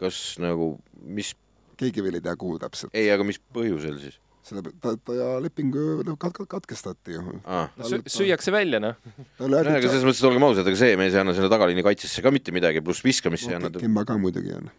[0.00, 0.72] kas nagu,
[1.04, 1.34] mis
[1.80, 2.92] keegi veel ei tea, kuhu täpselt.
[2.96, 4.18] ei, aga mis põhjusel siis?
[4.50, 7.68] selle, ta, ta leping ju kat-, katkestati ju ah..
[7.78, 8.96] no sü-, süüakse välja, noh.
[9.40, 12.24] nojah, aga selles mõttes, et olgem ausad, ega see mees ei anna selle tagaliini kaitsesse
[12.24, 14.70] ka mitte midagi, pluss viskamisse ei anna Kemba ka muidugi on.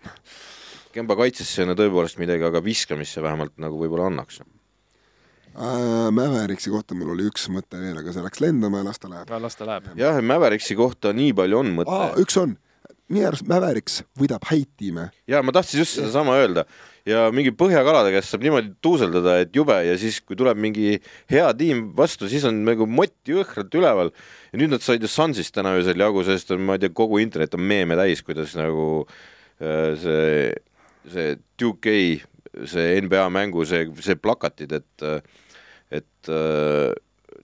[0.96, 6.10] Kemba kaitsesse ei anna tõepoolest midagi, aga viskamisse vähemalt nagu võib-olla annaks äh,.
[6.16, 9.32] Mäveriksi kohta mul oli üks mõte veel, aga see läks lendama ja las ta läheb.
[9.46, 9.94] las ta läheb.
[10.00, 12.02] jah, Mäveriksi kohta nii palju on mõte.
[12.24, 12.58] üks on
[13.12, 15.10] minu arust Mäveriks võidab häid tiime.
[15.30, 16.66] ja ma tahtsin just sedasama öelda
[17.08, 20.98] ja mingi Põhjakalade käest saab niimoodi tuuseldada, et jube ja siis, kui tuleb mingi
[21.32, 24.12] hea tiim vastu, siis on nagu mott jõhkralt üleval.
[24.52, 27.56] ja nüüd nad said ju Sunsist täna öösel jagu, sest ma ei tea, kogu internet
[27.58, 29.06] on meeme täis, kuidas nagu
[29.62, 30.52] äh, see,
[31.12, 35.08] see Duke A see NBA mängu see, see plakatid, et
[35.92, 36.92] et äh,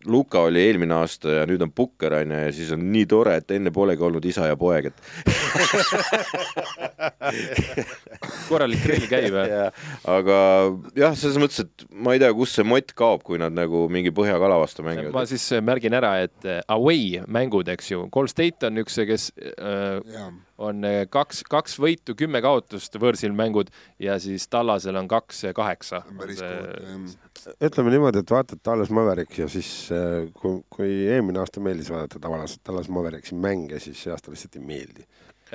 [0.07, 3.33] Luka oli eelmine aasta ja nüüd on Pukker on ju ja siis on nii tore,
[3.41, 4.97] et enne polegi olnud isa ja poeg, et
[8.49, 9.47] korralik grill käib või?
[9.51, 9.65] ja,
[10.17, 10.37] aga
[10.97, 14.11] jah, selles mõttes, et ma ei tea, kust see mott kaob, kui nad nagu mingi
[14.15, 15.29] põhjakala vastu ma mängivad.
[15.29, 20.29] siis märgin ära, et away mängud, eks ju, Gold State on üks, kes äh, jaa,
[20.57, 23.69] on äh, kaks, kaks võitu, kümme kaotust võõrsil mängud
[24.01, 26.01] ja siis Tallasel on kaks äh, kaheksa.
[26.07, 27.53] jah.
[27.63, 32.21] ütleme niimoodi, et vaatad Dallas Mavericks ja siis äh, kui, kui eelmine aasta meeldis vaadata
[32.23, 35.07] tavaliselt Dallas Mavericksi mänge, siis see aasta lihtsalt ei meeldi.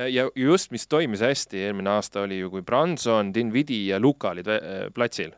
[0.09, 4.48] Ja just, mis toimis hästi eelmine aasta oli ju, kui Branson, Dinvidi ja Luka olid
[4.94, 5.34] platsil.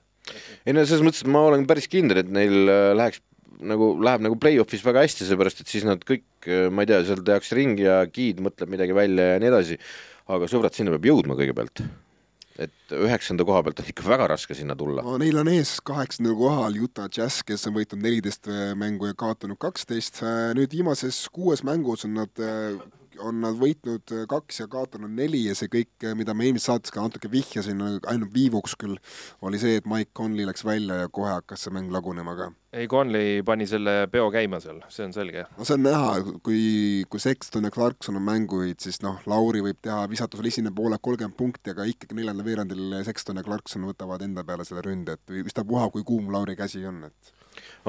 [0.65, 3.25] ei no selles mõttes, et ma olen päris kindel, et neil äh, läheks
[3.61, 6.27] nagu, läheb nagu play-off'is väga hästi, seepärast et siis nad kõik,
[6.75, 9.79] ma ei tea, seal tehakse ringi ja giid mõtleb midagi välja ja nii edasi,
[10.35, 11.85] aga sõbrad, sinna peab jõudma kõigepealt.
[12.55, 15.03] et üheksanda koha pealt on ikka väga raske sinna tulla.
[15.03, 18.47] no neil on ees kaheksandal kohal Utah Jazz, kes on võitnud neliteist
[18.79, 20.23] mängu ja kaotanud kaksteist.
[20.55, 22.45] nüüd viimases kuues mängus on nad,
[23.23, 27.05] on nad võitnud kaks ja kaotanud neli ja see kõik, mida ma eelmises saates ka
[27.05, 28.99] natuke vihjasin, ainult viivuks küll,
[29.45, 32.51] oli see, et Mike Conley läks välja ja kohe hakkas see mäng lagunema ka.
[32.75, 35.47] ei, Conley pani selle peo käima seal, see on selge.
[35.59, 36.11] no see on näha,
[36.47, 36.65] kui,
[37.11, 41.39] kui Sexton ja Clarkson on mänguid, siis noh, Lauri võib teha visatusel esimene poole kolmkümmend
[41.39, 45.91] punkti, aga ikkagi neljandal veerandil Sexton ja Clarkson võtavad enda peale selle ründe, et ükstapuha,
[45.95, 47.34] kui kuum Lauri käsi on, et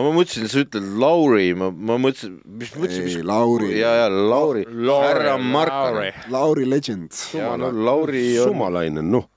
[0.03, 4.65] ma mõtlesin, sa ütled Lauri, ma, ma mõtlesin, mis mõtlesin, mis, Lauri, ja, ja Lauri,
[4.67, 6.11] härra Markane.
[6.33, 7.15] Lauri Legend.
[7.33, 9.29] ja no Lauri on, sumalainen, noh.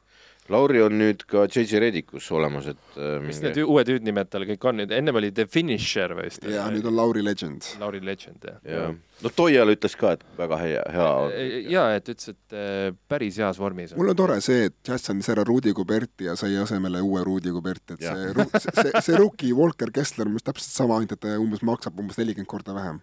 [0.48, 4.46] Lauri on nüüd ka JJ Redikus olemas, et äh, mis mingi- need uued hüüdnimed tal
[4.48, 6.44] kõik on, ennem oli The Finisher vist.
[6.48, 7.66] ja nüüd on Lauri Legend.
[7.82, 8.56] Lauri Legend, jah.
[8.64, 11.34] jah, no Toial ütles ka, et väga hea, hea on.
[11.74, 14.00] ja et ütles, et äh, päris heas vormis on.
[14.00, 17.52] mul on tore see, et Jazz andis ära Rudi Goberti ja sai asemele uue Rudi
[17.52, 18.16] Goberti, et Jah.
[18.16, 22.00] see, see, see, see rookie Walker Kessler, mis täpselt sama, ainult et ta umbes maksab
[22.00, 23.02] umbes nelikümmend korda vähem.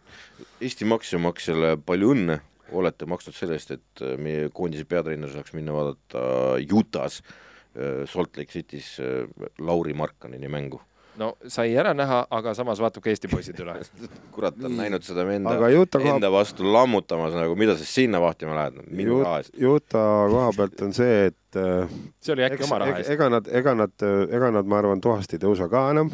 [0.65, 2.39] Eesti maksumaksjale palju õnne,
[2.71, 6.25] olete maksnud selle eest, et äh, meie koondise peatreener saaks minna vaadata
[6.73, 9.27] Utah's äh, Salt Lake City's äh,
[9.59, 10.81] Lauri Markkanini mängu.
[11.15, 13.77] no sai ära näha, aga samas vaatab ka Eesti poisid üle.
[14.35, 18.19] kurat, on näinud seda enda Aga, Utah koha- enda vastu lammutamas nagu, mida sa sinna
[18.19, 19.55] vahtima lähed, minu raha eest.
[19.55, 21.87] Utah koha pealt on see, et äh,
[22.19, 23.13] see oli äkki eks, oma raha ega, eest.
[23.15, 26.11] ega nad, ega nad, ega nad, ma arvan, tuhast ei tõusa ka enam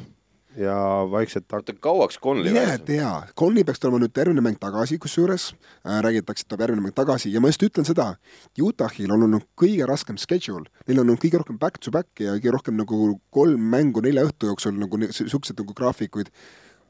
[0.57, 0.75] ja
[1.11, 5.51] vaikselt hak- oota, kauaks Conley mine tea, Conley peaks tulema nüüd järgmine mäng tagasi, kusjuures
[5.85, 8.15] äh, räägitakse, et tuleb järgmine mäng tagasi ja ma just ütlen seda,
[8.61, 12.75] Utah'il on olnud kõige raskem schedule, neil on olnud kõige rohkem back-to-back'i ja kõige rohkem
[12.79, 16.33] nagu kolm mängu nelja õhtu jooksul nagu ni- siuksed nagu graafikuid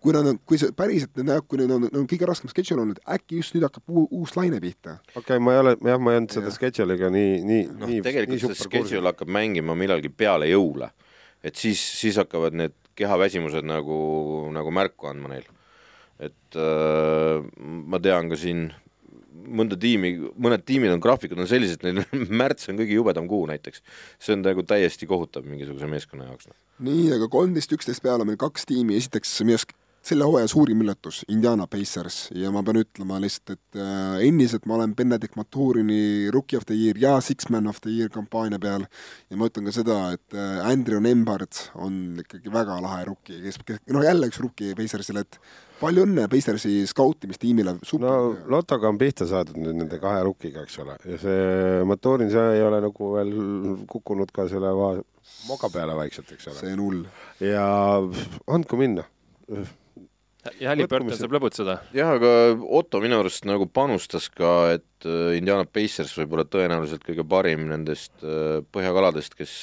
[0.02, 1.14] kui nad on, kui see päriselt
[1.48, 4.58] kui neil on, on kõige raskem schedule olnud, äkki just nüüd hakkab uu, uus laine
[4.64, 4.98] pihta.
[5.14, 6.56] okei okay,, ma ei ole, jah, ma ei olnud seda Jah.
[6.58, 8.90] schedule'iga nii, nii, noh nii, tegelikult nii see super kursis.
[8.90, 10.90] schedule hakkab mängima millalgi peale jõule.
[11.44, 13.98] et siis, siis hakkavad need kehaväsimused nagu,
[14.56, 15.48] nagu märku andma neil.
[16.22, 18.70] et äh, ma tean ka siin
[19.32, 22.04] mõnda tiimi, mõned tiimid on, graafikud on sellised, neil
[22.42, 23.82] märts on kõige jubedam kuu näiteks.
[24.22, 26.52] see on nagu täiesti kohutav mingisuguse meeskonna jaoks.
[26.52, 26.58] noh.
[26.90, 29.74] nii, aga kolmteist, üksteist peale on meil kaks tiimi, esiteks minu arust
[30.06, 34.80] selle hooaja suurim üllatus, Indiana Pacers ja ma pean ütlema lihtsalt, et äh, endiselt ma
[34.80, 38.88] olen Benedict Maturini Rookie of the Year ja Six Man of the Year kampaania peal
[38.88, 43.60] ja ma ütlen ka seda, et äh, Andrew Nembard on ikkagi väga lahe rookie, kes,
[43.66, 45.38] kes, noh jälle üks rookie Pacersile, et
[45.82, 48.16] palju õnne Pacersi skautimistiimile, no
[48.50, 52.66] Lotoga on pihta saadud nüüd nende kahe rukkiga, eks ole, ja see Maturin, see ei
[52.66, 53.36] ole nagu veel
[53.92, 54.74] kukkunud ka selle
[55.50, 56.58] moka peale vaikselt, eks ole.
[56.58, 57.06] see on hull.
[57.46, 57.68] ja
[58.50, 59.06] andku minna.
[60.62, 61.78] Ja Halliburton saab lõbutseda.
[61.96, 62.32] jah, aga
[62.80, 68.14] Otto minu arust nagu panustas ka, et äh, Indiana Pacers võib-olla tõenäoliselt kõige parim nendest
[68.26, 69.56] äh, põhjakaladest, kes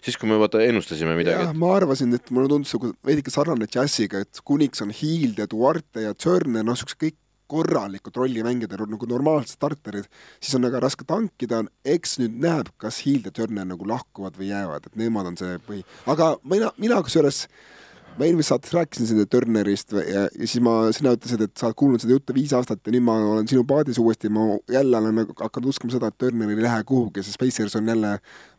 [0.00, 3.68] siis, kui me vaata ennustasime jah midagi,, ma arvasin, et mulle tundus nagu veidike sarnane
[3.70, 7.18] džässiga, et kuniks on Hiild ja Duarte ja Turner, noh, siuksed kõik
[7.50, 10.06] korralikud rollimängijad ja nagu normaalsed starterid,
[10.38, 14.52] siis on väga raske tankida, eks nüüd näeb, kas Hiild ja Turner nagu lahkuvad või
[14.52, 17.48] jäävad, et nemad on see põhi, aga mina, mina kusjuures
[18.18, 21.78] ma eelmises saates rääkisin seda Turnerist ja, ja siis ma, sina ütlesid, et sa oled
[21.80, 25.14] kuulnud seda juttu viis aastat ja nüüd ma olen sinu paadis uuesti, ma jälle olen
[25.22, 28.16] nagu hakanud uskuma seda, et Turner ei lähe kuhugi, sest Pacers on jälle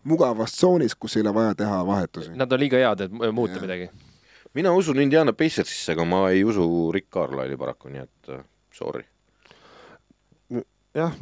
[0.08, 2.34] mugavas tsoonis, kus ei ole vaja teha vahetusi.
[2.40, 3.62] Nad on liiga head, et mu- muuta Jah.
[3.68, 3.90] midagi.
[4.54, 8.42] mina usun Indiana Pacersisse, aga ma ei usu Rick Carlisle'i paraku, nii et äh,
[8.76, 9.04] sorry.
[10.98, 11.14] jah,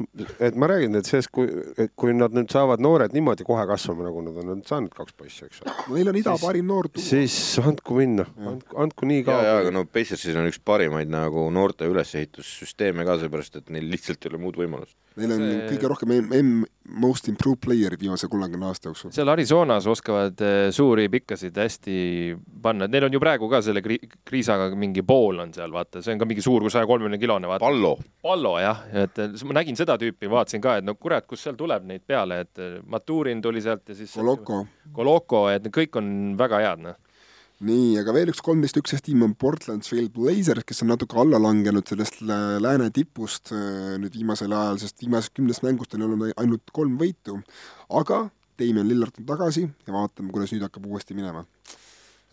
[0.42, 1.46] et ma räägin, et sellest, kui,
[1.78, 5.14] et kui nad nüüd saavad noored niimoodi kohe kasvama, nagu nad on nüüd saanud kaks
[5.18, 7.04] poissi, eks ole, no neil on ida Siis- parim noor tuua.
[7.04, 9.74] siis andku minna, andku, andku nii ja, ja kaua aga.
[9.78, 14.42] no Pacersil on üks parimaid nagu noorte ülesehitussüsteeme ka, seepärast et neil lihtsalt ei ole
[14.42, 14.96] muud võimalust.
[15.20, 16.64] Neil on See- kõige rohkem M-
[17.00, 19.12] most improved player'id viimase kolmekümne aasta jooksul.
[19.14, 21.96] seal Arizonas oskavad eh, suuri pikkasid hästi
[22.62, 26.14] panna, neil on ju praegu ka selle kri kriisaga mingi pool on seal, vaata, see
[26.16, 27.62] on ka mingi suur kui saja kolmekümne kilone, vaata.
[27.66, 27.92] Pallo.
[28.24, 31.86] Pallo jah, et ma nägin seda tüüpi, vaatasin ka, et no kurat, kus seal tuleb
[31.86, 34.64] neid peale, et Maturin tuli sealt ja siis Koloko.
[34.96, 36.10] Koloko, et kõik on
[36.40, 36.98] väga head, noh
[37.66, 41.40] nii, aga veel üks kolmteist üksteist tiim on Portland Trail Blazers, kes on natuke alla
[41.40, 46.72] langenud sellest lääne tipust äh, nüüd viimasel ajal, sest viimasest kümnest mängust on olnud ainult
[46.72, 47.40] kolm võitu.
[47.88, 48.28] aga
[48.60, 51.44] Damien Lillard on tagasi ja vaatame, kuidas nüüd hakkab uuesti minema.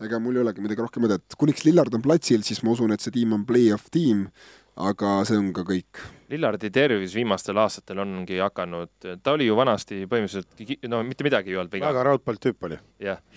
[0.00, 2.92] ega mul ei olegi midagi rohkem öelda, et kuniks Lillard on platsil, siis ma usun,
[2.94, 4.28] et see tiim on play-off tiim,
[4.76, 8.90] aga see on ka kõik Lillardi tervis viimastel aastatel ongi hakanud,
[9.24, 11.88] ta oli ju vanasti põhimõtteliselt, no mitte midagi ei olnud viga.
[11.88, 12.76] väga raudpolt tüüp oli.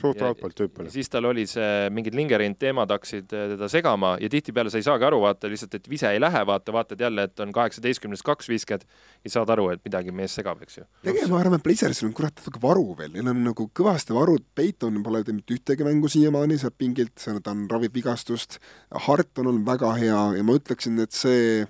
[0.01, 0.91] suht raudpolt tüüp oli.
[0.91, 5.07] siis tal oli see, mingid lingerind teemad hakkasid teda segama ja tihtipeale sa ei saagi
[5.07, 8.83] aru, vaata lihtsalt, et vise ei lähe, vaata, vaatad jälle, et on kaheksateistkümnest kaks viskad
[9.23, 10.85] ja saad aru, et midagi mees segab, eks ju.
[11.07, 14.43] tegelikult ma arvan, et Blazersil on kurat natuke varu veel, neil on nagu kõvasti varud,
[14.55, 18.59] Peiton pole teinud ühtegi mängu siiamaani sealt pingilt, ta on ravib vigastust,
[19.07, 21.63] Hart on olnud väga hea ja ma ütleksin, et see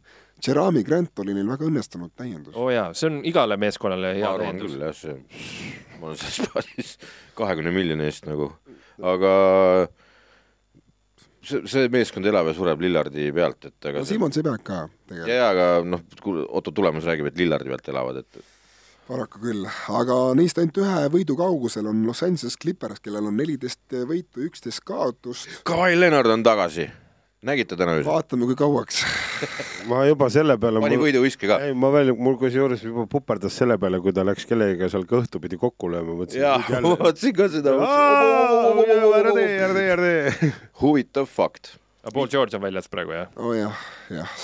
[0.48, 2.56] Jerami Grant oli neil väga õnnestunud täiendus.
[2.56, 5.18] oo oh jaa, see on igale meeskonnale hea ma arvan küll jah, see,
[6.00, 6.94] ma olen selles plaanis
[7.38, 8.52] kahekümne miljoni eest nagu,
[9.14, 9.34] aga
[11.42, 15.36] see, see meeskond elab ja sureb Lillardi pealt, et aga no Simon Sebek ka tegelikult.
[15.36, 16.08] jaa, aga noh,
[16.50, 18.42] Otto Tulemus räägib, et Lillardi pealt elavad, et
[19.12, 23.98] paraku küll, aga neist ainult ühe võidu kaugusel on Los Angeles Clippers, kellel on neliteist
[24.08, 25.62] võitu, üksteist kaotust.
[25.68, 26.88] Kawhi Leonard on tagasi
[27.46, 28.06] nägite täna öösel?
[28.06, 29.02] vaatame, kui kauaks
[29.90, 31.08] ma juba selle peale pani mul...
[31.08, 31.58] võiduviske ka?
[31.66, 35.42] ei, ma veel, mul kusjuures juba puperdas selle peale, kui ta läks kellegagi seal kõhtu
[35.42, 36.44] pidi kokku lööma, mõtlesin.
[36.44, 37.74] jaa, ma vaatasin ka seda.
[37.82, 40.52] ära tee, ära tee, ära tee.
[40.84, 41.74] huvitav fakt.
[42.04, 43.34] aga Paul George on väljas praegu, jah?
[43.40, 43.82] oo oh, jah,
[44.20, 44.38] jah.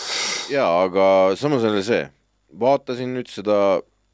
[0.56, 1.06] jaa, aga
[1.38, 2.02] samas oli see,
[2.66, 3.62] vaatasin nüüd seda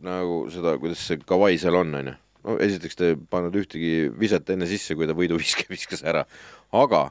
[0.03, 2.19] nagu seda, kuidas see Kawhi seal on, onju.
[2.43, 6.27] no esiteks ta ei pannud ühtegi viset enne sisse, kui ta võiduviske viskas ära,
[6.75, 7.07] aga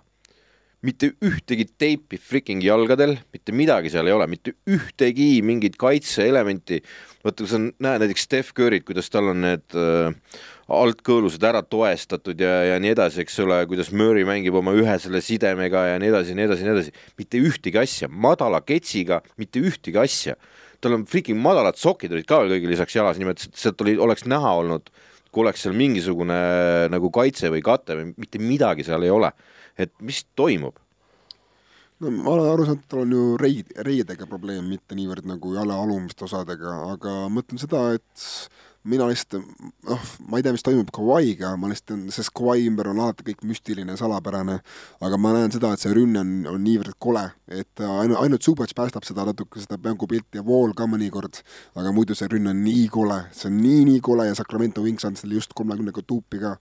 [0.83, 6.81] mitte ühtegi teipi freaking jalgadel, mitte midagi seal ei ole, mitte ühtegi mingit kaitseelementi.
[7.23, 10.11] vaata, kui sa näed näiteks Steph Curry't, kuidas tal on need äh,
[10.73, 15.23] altkõõlused ära toestatud ja, ja nii edasi, eks ole, kuidas Murry mängib oma ühe selle
[15.23, 16.97] sidemega ja nii edasi, nii edasi, nii edasi.
[17.21, 20.37] mitte ühtegi asja, madala ketsiga, mitte ühtegi asja.
[20.83, 24.27] tal on freaking madalad sokid olid ka veel kõigile lisaks jalas, et sealt oli, oleks
[24.27, 24.91] näha olnud,
[25.31, 26.43] kui oleks seal mingisugune
[26.91, 29.31] nagu kaitse või kate või mitte midagi seal ei ole
[29.79, 30.79] et mis toimub?
[32.03, 35.55] no ma olen aru saanud, et tal on ju reid, reidega probleem, mitte niivõrd nagu
[35.55, 38.27] jala alumiste osadega, aga mõtlen seda, et
[38.91, 39.45] mina lihtsalt,
[39.87, 43.45] noh, ma ei tea, mis toimub Kawhi'ga, ma lihtsalt, sest Kawhi ümber on alati kõik
[43.47, 44.59] müstiline, salapärane,
[45.07, 48.75] aga ma näen seda, et see rünne on, on niivõrd kole, et ainult, ainult Zubac
[48.77, 51.45] päästab seda natuke, seda mängupilti ja Wall ka mõnikord,
[51.79, 55.19] aga muidu see rünne on nii kole, see on nii-nii kole ja Sacramento Wings on
[55.21, 56.57] selle just kolmekümnega tuupi ka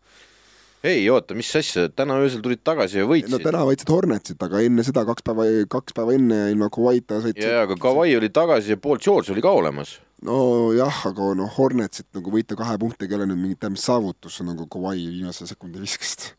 [0.84, 3.34] ei oota, mis asja, täna öösel tulid tagasi ja võitsid.
[3.34, 7.46] no täna võitsid Hornetsit, aga enne seda kaks päeva, kaks päeva enne ilma Kawhi'ta sõitsid.
[7.46, 10.00] jaa, aga Kawhi oli tagasi ja Paul George oli ka olemas.
[10.26, 14.68] nojah, aga noh, Hornetsit nagu võita kahe punktiga ei ole nüüd mingit tähendab saavutus, nagu
[14.72, 16.32] Kawhi viimase sekundi viskast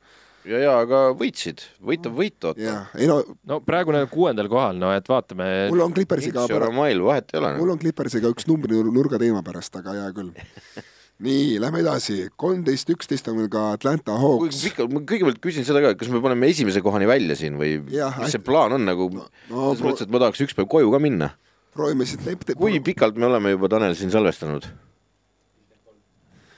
[0.49, 2.81] ja, ja aga võitsid, võit on võit, oota.
[3.07, 3.21] No...
[3.47, 5.49] no praegu nad on kuuendal kohal, no et vaatame.
[5.71, 6.49] mul on Clippersiga.
[6.51, 7.53] vahet ei ole.
[7.61, 10.35] mul on Clippersiga üks numbri nurga teema pärast, aga hea küll
[11.23, 14.63] nii, lähme edasi, kolmteist, üksteist on meil ka Atlanta Hawks.
[14.83, 18.35] ma kõigepealt küsin seda ka, kas me paneme esimese kohani välja siin või ja, mis
[18.35, 21.33] see plaan on nagu no,, selles mõttes, et ma tahaks üks päev koju ka minna.
[21.77, 22.23] proovime siis
[22.59, 24.67] kui pikalt me oleme juba, Tanel, siin salvestanud?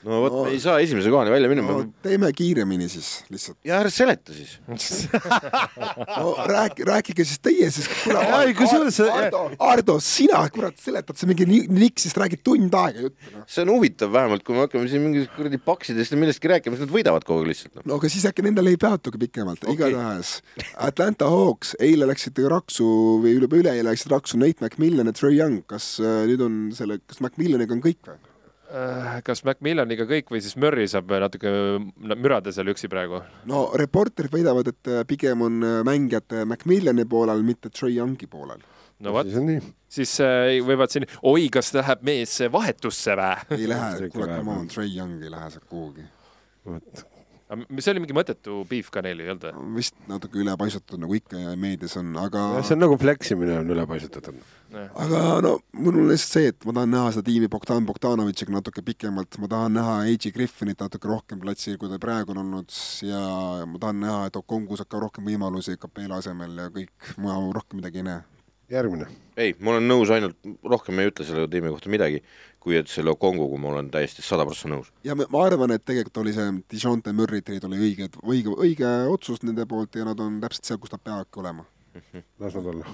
[0.05, 1.81] No vot no,, ei saa esimese kohani välja minna no,.
[2.05, 3.57] teeme kiiremini siis lihtsalt.
[3.65, 4.55] ja ära seleta siis
[6.19, 8.21] no räägi, rääkige siis teie, siis kuule,
[9.15, 13.45] Ardo, Ardo, sina, kurat, seletad sa mingi niksist räägid tund aega juttu no..
[13.49, 16.87] see on huvitav vähemalt, kui me hakkame siin mingist kuradi paksidest ja millestki rääkima, siis
[16.87, 17.87] nad võidavad kogu aeg lihtsalt no..
[17.89, 20.37] no aga siis äkki nendel ei peatugi pikemalt okay., igatahes
[20.75, 22.85] Atlanta Hawks, eile läksid raksu
[23.23, 27.01] või üle, üleeile läksid raksu Nate McMillan ja Trey Young, kas äh, nüüd on selle,
[27.09, 28.34] kas McMillaniga on kõik või?
[28.75, 31.51] Äh, kas Macmillaniga kõik või siis Murry saab natuke
[31.95, 33.21] mürada seal üksi praegu?
[33.47, 38.65] no reporterid väidavad, et äh, pigem on äh, mängijad Macmillani poolel, mitte Trey Youngi poolel.
[39.05, 39.31] no vot,
[39.95, 40.17] siis
[40.67, 43.31] võivad siin, oi, kas läheb mees vahetusse või?
[43.55, 46.09] ei lähe, kuule, come on, Trey Young ei lähe sealt kuhugi.
[46.67, 47.05] vot
[47.45, 49.65] see oli mingi mõttetu beef ka neil, ei olnud või?
[49.77, 54.39] vist natuke ülepaisutatud, nagu ikka ja meedias on, aga see on nagu fleksimine on ülepaisutatud.
[54.73, 58.81] aga no mul on lihtsalt see, et ma tahan näha seda tiimi Bogdan Bogdanovitšiga natuke
[58.85, 60.33] pikemalt, ma tahan näha A.J.
[60.35, 63.21] Griffinit natuke rohkem platsil, kui ta praegu on olnud ja
[63.69, 67.83] ma tahan näha, et Okongu saab ka rohkem võimalusi Kapela asemel ja kõik, ma rohkem
[67.83, 68.23] midagi ei näe
[68.69, 69.07] järgmine.
[69.37, 72.21] ei, ma olen nõus ainult, rohkem ei ütle selle tiimi kohta midagi,
[72.65, 74.89] kui et selle Okonguga ma olen täiesti sada prossa nõus.
[75.05, 79.43] ja ma arvan, et tegelikult oli see Dijonte Murry trade oli õige, õige, õige otsus
[79.45, 81.67] nende poolt ja nad on täpselt seal, kus nad peavadki olema
[82.41, 82.85] las nad olla.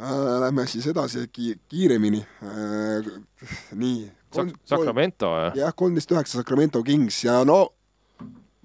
[0.00, 0.40] äh,.
[0.42, 3.12] Lähme siis edasi ki kiiremini äh,.
[3.72, 4.10] nii.
[4.34, 7.60] Sak-, Sacramento, jah, kolmteist üheksa Sacramento Kings ja no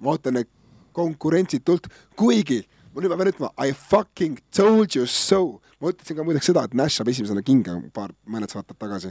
[0.02, 0.50] ma ootan neid
[0.92, 1.86] konkurentsitult,
[2.18, 5.60] kuigi ma nüüd ma pean ütlema I fucking told you so.
[5.80, 9.10] ma ütlesin ka muideks seda, et Nash saab esimesena kinga paar, mõned saated tagasi,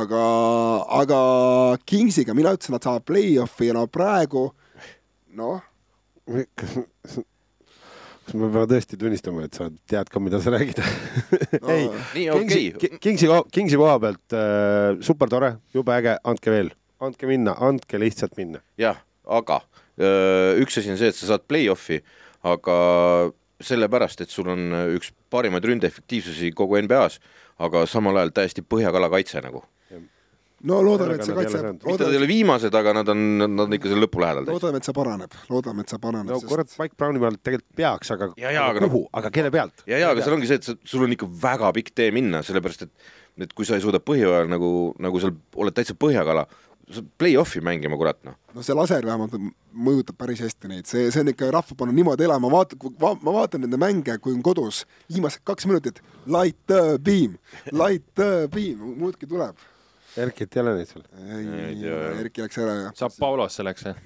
[0.00, 0.22] aga,
[1.00, 1.18] aga
[1.88, 4.46] Kingsiga mina ütlesin, nad saavad play-off'i ja no praegu
[5.38, 5.64] noh,
[6.58, 6.76] kas,
[7.08, 12.28] kas ma pean tõesti tunnistama, et sa tead ka, mida sa räägid No, ei nii,
[12.28, 16.72] Kingsi okei., Kingsi, Kingsi koha pealt äh, super tore, jube äge, andke veel,
[17.02, 18.62] andke minna, andke lihtsalt minna.
[18.80, 19.62] jah, aga
[19.98, 22.00] öö, üks asi on see, et sa saad play-off'i,
[22.42, 22.76] aga
[23.62, 27.20] sellepärast, et sul on üks parimaid ründeefektiivsusi kogu NBA-s,
[27.62, 29.62] aga samal ajal täiesti põhjakala kaitse nagu.
[30.62, 33.72] no loodame, et see kaitse mitte nad ei ole viimased, aga nad on, nad on
[33.74, 36.94] ikka selle lõpu lähedal loodame, et see paraneb, loodame, et see paraneb no kurat, Mike
[36.98, 39.82] Browni pealt tegelikult peaks, aga Ja, ja, aga kuhu, aga kelle pealt?
[39.90, 42.44] ja, ja aga seal ongi see, et sa, sul on ikka väga pikk tee minna,
[42.46, 46.44] sellepärast et et kui sa ei suuda põhiajal nagu, nagu seal oled täitsa põhjakala,
[47.18, 48.36] play-off'i mängima, kurat noh.
[48.54, 49.34] no see laser vähemalt
[49.72, 53.36] mõjutab päris hästi neid, see, see on ikka rahva pannud niimoodi elama, vaata, va, ma
[53.40, 57.38] vaatan nende mänge, kui on kodus, viimased kaks minutit, light the beam,
[57.72, 59.68] light the beam, muudkui tuleb.
[60.20, 61.04] Erkit ei ole neid seal.
[61.32, 62.18] Ei jah.
[62.20, 64.00] Erki läks ära ja saab Paulos selleks, jah?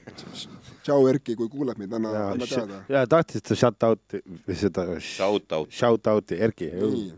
[0.86, 4.84] tšau Erki, kui kuuled meid, anna, anna teada., ja tahtis ta shout out'i või seda
[5.02, 5.72] Shout out.
[5.74, 6.70] shout out'i, Erki.
[6.70, 7.08] nii,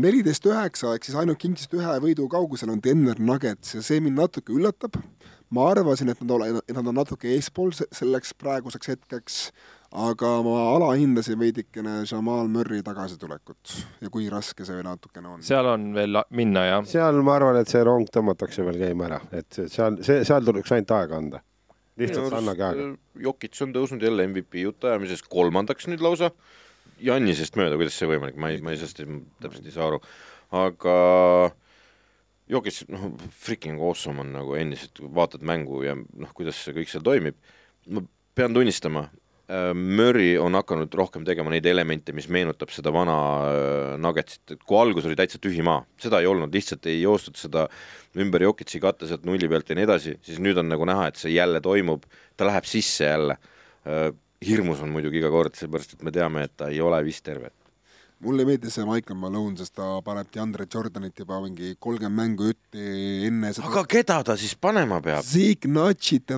[0.00, 4.18] neliteist üheksa ehk siis ainult Kingsist ühe võidu kaugusel on Denver Nuggets ja see mind
[4.18, 4.96] natuke üllatab.
[5.50, 9.38] ma arvasin, et nad ole-, et nad on natuke eespool se- selleks praeguseks hetkeks,
[9.90, 15.42] aga ma alahindasin veidikene Jamal Murry tagasitulekut ja kui raske see natukene on.
[15.42, 16.84] seal on veel minna, jah.
[16.86, 20.46] seal ma arvan, et see rong tõmmatakse veel käima ära, et see- seal, see, seal
[20.46, 21.40] tuleks ainult aega anda.
[21.98, 22.86] lihtsalt annage aega.
[23.26, 26.30] Jokits on tõusnud jälle MVP jutuajamises kolmandaks nüüd lausa.
[27.06, 29.02] Jannisest mööda, kuidas see võimalik, ma ei, ma ei sellest
[29.42, 30.00] täpselt ei saa aru,
[30.60, 30.96] aga
[32.50, 37.04] Jokits, noh, freaking awesome on nagu endiselt, vaatad mängu ja noh, kuidas see kõik seal
[37.06, 37.38] toimib.
[37.90, 38.02] ma
[38.34, 39.06] pean tunnistama,
[39.74, 43.16] Murry on hakanud rohkem tegema neid elemente, mis meenutab seda vana
[43.48, 47.38] äh, Nuggetsit, et kui algus oli täitsa tühi maa, seda ei olnud, lihtsalt ei joostud
[47.40, 47.64] seda
[48.22, 51.18] ümber Jokitsi katte sealt nulli pealt ja nii edasi, siis nüüd on nagu näha, et
[51.18, 52.06] see jälle toimub,
[52.38, 53.40] ta läheb sisse jälle.
[54.44, 57.50] Hirmus on muidugi iga kord, seepärast et me teame, et ta ei ole vist terve.
[58.20, 62.50] mulle ei meeldi see Michael Malone, sest ta paneb DeAndre Jordanit juba mingi kolmkümmend mängu
[62.52, 62.88] ütti
[63.28, 63.68] enne seda.
[63.70, 65.24] aga keda ta siis panema peab?
[65.24, 66.34] Zeke Nutšit,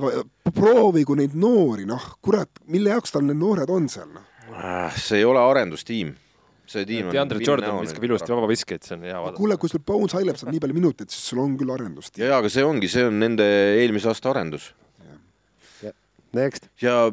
[0.54, 4.28] proovigu neid noori, noh, kurat, mille jaoks tal need noored on seal, noh.
[4.52, 6.14] Ah, see ei ole arendustiim.
[6.72, 9.36] see tiim on DeAndre Jordan viskab ilusti vabaviskeid, see on hea vaadata.
[9.36, 12.14] kuule, kui sul Bones Highlight saab nii palju minuteid, siis sul on küll arendust.
[12.18, 13.46] ja, ja aga see ongi, see on nende
[13.82, 14.70] eelmise aasta arendus
[16.32, 16.70] Next.
[16.80, 17.10] ja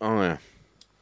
[0.00, 0.38] oh,, jah,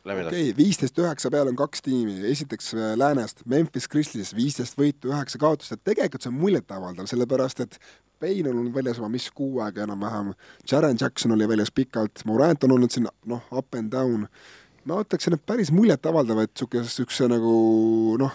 [0.05, 4.35] lähme edasi okei okay,, viisteist üheksa peal on kaks tiimi, esiteks äh, läänest Memphis Grizzlies
[4.37, 7.79] viisteist võitu, üheksa kaotust, et tegelikult see on muljetavaldav, sellepärast et
[8.25, 10.31] Payne on olnud väljas juba mis kuu aega enam-vähem,
[10.71, 14.29] Jaren Jackson oli väljas pikalt, Morant on olnud siin noh, up and down.
[14.85, 17.55] ma ütleksin, et päris muljetavaldav, et niisugune, niisuguse nagu
[18.21, 18.35] noh,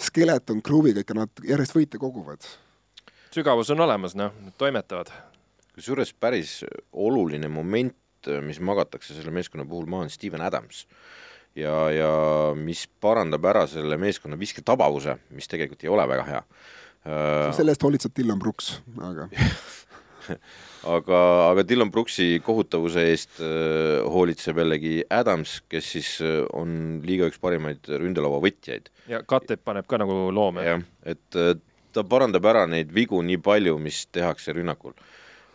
[0.00, 2.44] skeleton crew'iga ikka nad järjest võite koguvad.
[3.34, 5.10] sügavus on olemas, noh, nad toimetavad.
[5.74, 6.60] kusjuures päris
[6.92, 7.96] oluline moment,
[8.44, 10.86] mis magatakse selle meeskonna puhul maha, on Steven Adams.
[11.56, 12.10] ja, ja
[12.54, 16.42] mis parandab ära selle meeskonna visketabavuse, mis tegelikult ei ole väga hea.
[17.56, 19.28] selle eest hoolitseb Dylan Brooks, aga
[20.96, 27.28] aga, aga Dylan Brooksi kohutavuse eest äh, hoolitseb jällegi Adams, kes siis äh, on liiga
[27.30, 28.90] üks parimaid ründelaua võtjaid.
[29.10, 30.64] ja Katep paneb ka nagu loome.
[30.66, 31.54] jah, et äh,
[31.92, 34.94] ta parandab ära neid vigu nii palju, mis tehakse rünnakul.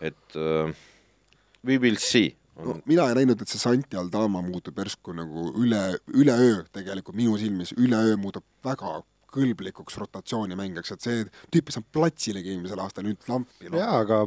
[0.01, 0.73] et äh,
[1.65, 5.81] we will see no, mina ei näinud, et see Santi Aldama muutub järsku nagu üle,
[6.13, 9.01] üleöö tegelikult minu silmis, üleöö muutub väga
[9.35, 13.79] kõlblikuks rotatsioonimängijaks, et see tüüp ei saanud platsilegi eelmisel aastal, nüüd lampi no..
[13.81, 14.23] jaa, aga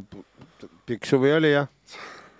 [0.89, 1.65] pikk suvi oli ja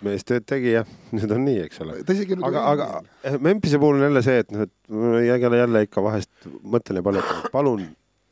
[0.04, 1.98] mees tööd tegi ja nüüd on nii, eks ole.
[2.46, 2.90] aga, aga
[3.26, 7.06] eh, Memphise puhul on jälle see, et noh, et jälle, jälle ikka vahest mõtlen ja
[7.06, 7.88] palun, palun,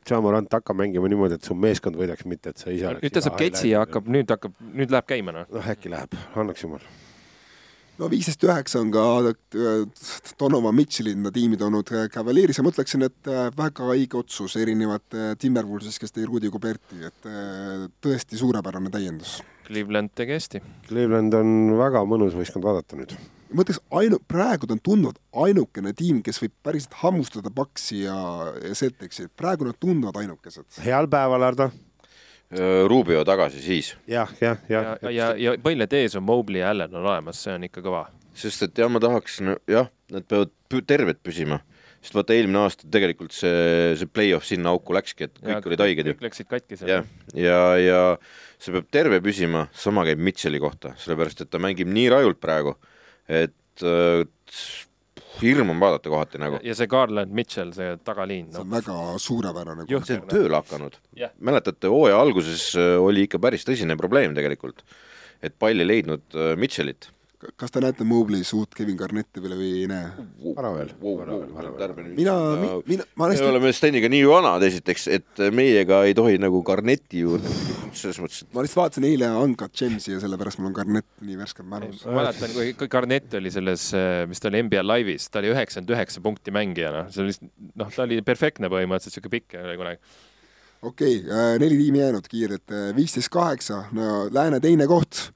[0.09, 3.35] Jamorant hakka mängima niimoodi, et su meeskond võidaks, mitte et sa ise nüüd ta saab
[3.37, 5.45] ketsi ja hakkab, nüüd hakkab, nüüd läheb käima, noh.
[5.53, 6.85] noh, äkki läheb, annaks jumal.
[7.99, 10.05] No viisteist üheksa on ka äh,
[10.39, 14.55] Donovan Mitchell'i enda tiimi toonud äh, Cavalieris ja ma ütleksin, et äh, väga õige otsus
[14.59, 19.39] erinevate Timberwolvesist, kes tõi Rudi Goberti, et äh, tõesti suurepärane täiendus.
[19.67, 20.63] Cleveland tegi hästi.
[20.87, 23.13] Cleveland on väga mõnus võistkond vaadata nüüd.
[23.53, 28.15] ma ütleks ainu-, praegu ta on tunduvalt ainukene tiim, kes võib päriselt hammustada Paxi ja,
[28.63, 30.81] ja Celticsi, praegu nad tunduvad ainukesed.
[30.85, 31.71] heal päeval, Ardo.
[32.89, 33.91] Rubio tagasi siis.
[34.09, 34.95] jah, jah, jah.
[35.01, 38.07] ja, ja, ja põlved ees on Mobley ja Allan on olemas, see on ikka kõva.
[38.33, 40.55] sest et jah, ma tahaks, jah, nad peavad
[40.89, 41.59] terved püsima
[41.99, 45.83] sest vaata, eelmine aasta tegelikult see, see play-off sinna auku läkski, et kõik ja, olid
[45.83, 46.15] haiged ju.
[46.15, 46.91] kõik läksid katki seal.
[46.93, 51.61] jah, ja, ja, ja see peab terve püsima, sama käib Mitchell'i kohta, sellepärast et ta
[51.61, 52.77] mängib nii rajult praegu,
[53.27, 54.23] et äh,
[55.41, 56.59] hirm on vaadata kohati nagu.
[56.63, 58.57] ja see Garland Mitchell, see tagaliin no..
[58.57, 59.85] see on väga suurepärane.
[59.89, 61.33] see on tööle hakanud yeah..
[61.39, 64.83] mäletate, hooaja alguses äh, oli ikka päris tõsine probleem tegelikult,
[65.43, 69.69] et pall ei leidnud äh, Mitchellit kas te näete Mobleys uut Kevin Garnetti veel või
[69.81, 70.25] ei näe?
[70.57, 70.91] vara veel.
[72.17, 72.35] mina,
[72.87, 73.45] mina, ma hästi...
[73.45, 77.51] me oleme Steniga nii vanad esiteks, et meiega ei tohi nagu Garnetti juurde,
[77.93, 81.39] selles mõttes, et ma lihtsalt vaatasin eile Uncut Gemsi ja sellepärast mul on Garnett nii
[81.39, 82.03] värskelt mälus.
[82.07, 83.89] ma mäletan, kui, kui Garnett oli selles,
[84.27, 87.55] mis ta oli NBA Live'is, ta oli üheksakümmend üheksa punkti mängija, noh, see oli lihtsalt,
[87.79, 90.03] noh, ta oli perfektne põhimõtteliselt, sihuke pikk oli kunagi
[90.81, 95.29] okei okay, äh,, neli tiimi jäänud kiirelt, äh, viisteist kaheksa, no Lääne teine koht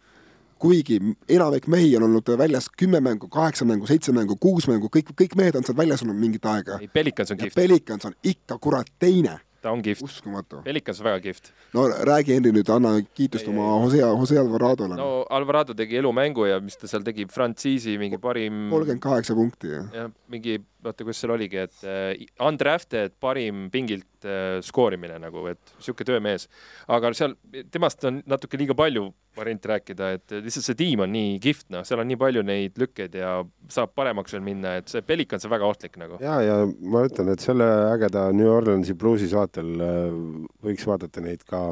[0.64, 1.00] kuigi
[1.30, 5.36] enamik mehi on olnud väljas kümme mängu, kaheksa mängu, seitse mängu, kuus mängu, kõik, kõik
[5.40, 6.80] mehed on seal väljas olnud mingit aega.
[6.94, 7.58] Pelikans on kihvt.
[7.60, 10.04] Pelikans on ikka kurat teine ta on kihvt.
[10.04, 10.62] uskumatu.
[10.64, 11.52] Pelikans väga kihvt.
[11.74, 14.98] no räägi, Henri, nüüd anna kiitust ei, oma Jose, Jose Alvaradole.
[15.00, 19.72] no Alvarado tegi elumängu ja mis ta seal tegi, frantsiisi mingi parim kolmkümmend kaheksa punkti,
[19.72, 19.88] jah.
[19.96, 20.60] jah, mingi,
[20.90, 26.48] oota, kus seal oligi, et äh, undrafted parim pingilt äh, skoorimine nagu, et niisugune töömees.
[26.88, 27.36] aga seal,
[27.72, 29.08] temast on natuke liiga palju
[29.38, 32.78] variante rääkida, et lihtsalt see tiim on nii kihvt, noh, seal on nii palju neid
[32.80, 33.36] lükkeid ja
[33.74, 36.20] saab paremaks veel minna, et see Pelikans on väga ohtlik nagu.
[36.24, 40.18] ja, ja ma ütlen, et selle ägeda New Orleansi bluusi saatel äh,
[40.66, 41.66] võiks vaadata neid ka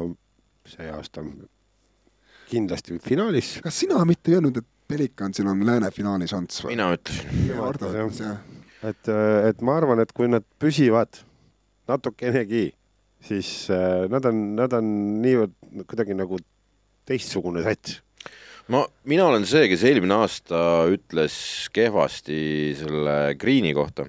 [0.68, 1.24] see aasta
[2.52, 3.58] kindlasti finaalis.
[3.64, 6.74] kas sina mitte ei öelnud, et Pelikansil on lääne finaali šanss või?
[6.74, 8.34] mina ütlesin.
[8.82, 11.22] Et, äh, et ma arvan, et kui nad püsivad
[11.90, 12.70] natukenegi,
[13.22, 14.88] siis äh, nad on, nad on
[15.22, 16.40] niivõrd kuidagi nagu
[17.08, 18.00] teistsugune sats
[18.70, 20.58] ma, mina olen see, kes eelmine aasta
[20.92, 21.34] ütles
[21.74, 22.40] kehvasti
[22.78, 24.06] selle Green'i kohta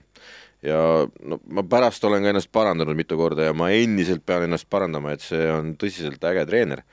[0.64, 0.80] ja
[1.28, 5.14] no ma pärast olen ka ennast parandanud mitu korda ja ma endiselt pean ennast parandama,
[5.14, 6.84] et see on tõsiselt äge treener.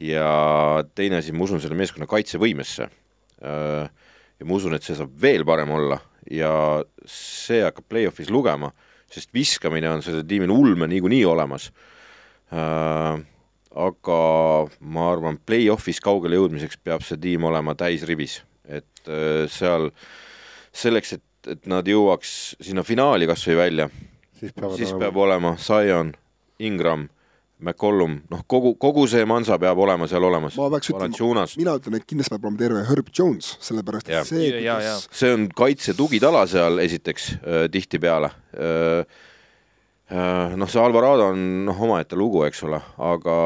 [0.00, 2.84] ja teine asi, ma usun selle meeskonna kaitsevõimesse.
[3.40, 3.86] Äh,
[4.36, 5.96] ja ma usun, et see saab veel parem olla
[6.30, 6.52] ja
[7.06, 8.72] see hakkab play-off'is lugema,
[9.10, 11.70] sest viskamine on sellel tiimil ulme niikuinii olemas
[12.52, 13.22] äh,
[13.76, 14.20] aga
[14.80, 19.90] ma arvan, play-off'is kaugele jõudmiseks peab see tiim olema täisrivis, et äh, seal
[20.76, 23.90] selleks, et, et nad jõuaks sinna finaali kas või välja,
[24.38, 25.02] siis, siis olema.
[25.04, 26.14] peab olema Zion,
[26.58, 27.06] Ingram,
[27.56, 30.58] McCollum, noh, kogu, kogu see mansa peab olema seal olemas.
[30.60, 34.26] ma peaks ütlema, mina ütlen, et kindlasti peab olema terve Herb Jones, sellepärast et ja.
[34.28, 39.24] see, kuidas see on kaitse tugitala seal esiteks äh, tihtipeale äh,
[40.06, 43.36] Äh, noh, see Alvarado on noh, omaette lugu, eks ole, aga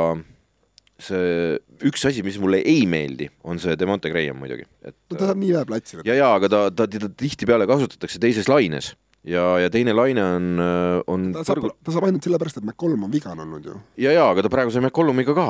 [1.01, 1.55] see
[1.89, 5.41] üks asi, mis mulle ei meeldi, on see Demonte Graham muidugi, et no ta saab
[5.41, 6.03] nii vähe platsi.
[6.05, 8.91] ja, ja aga ta, ta, teda tihtipeale kasutatakse teises laines
[9.25, 10.63] ja, ja teine laine on,
[11.07, 13.81] on ta saab, ta saab ainult sellepärast, et McCollum on vigane olnud ju.
[14.01, 15.49] ja, ja aga ta praegu sai McCollumiga ka.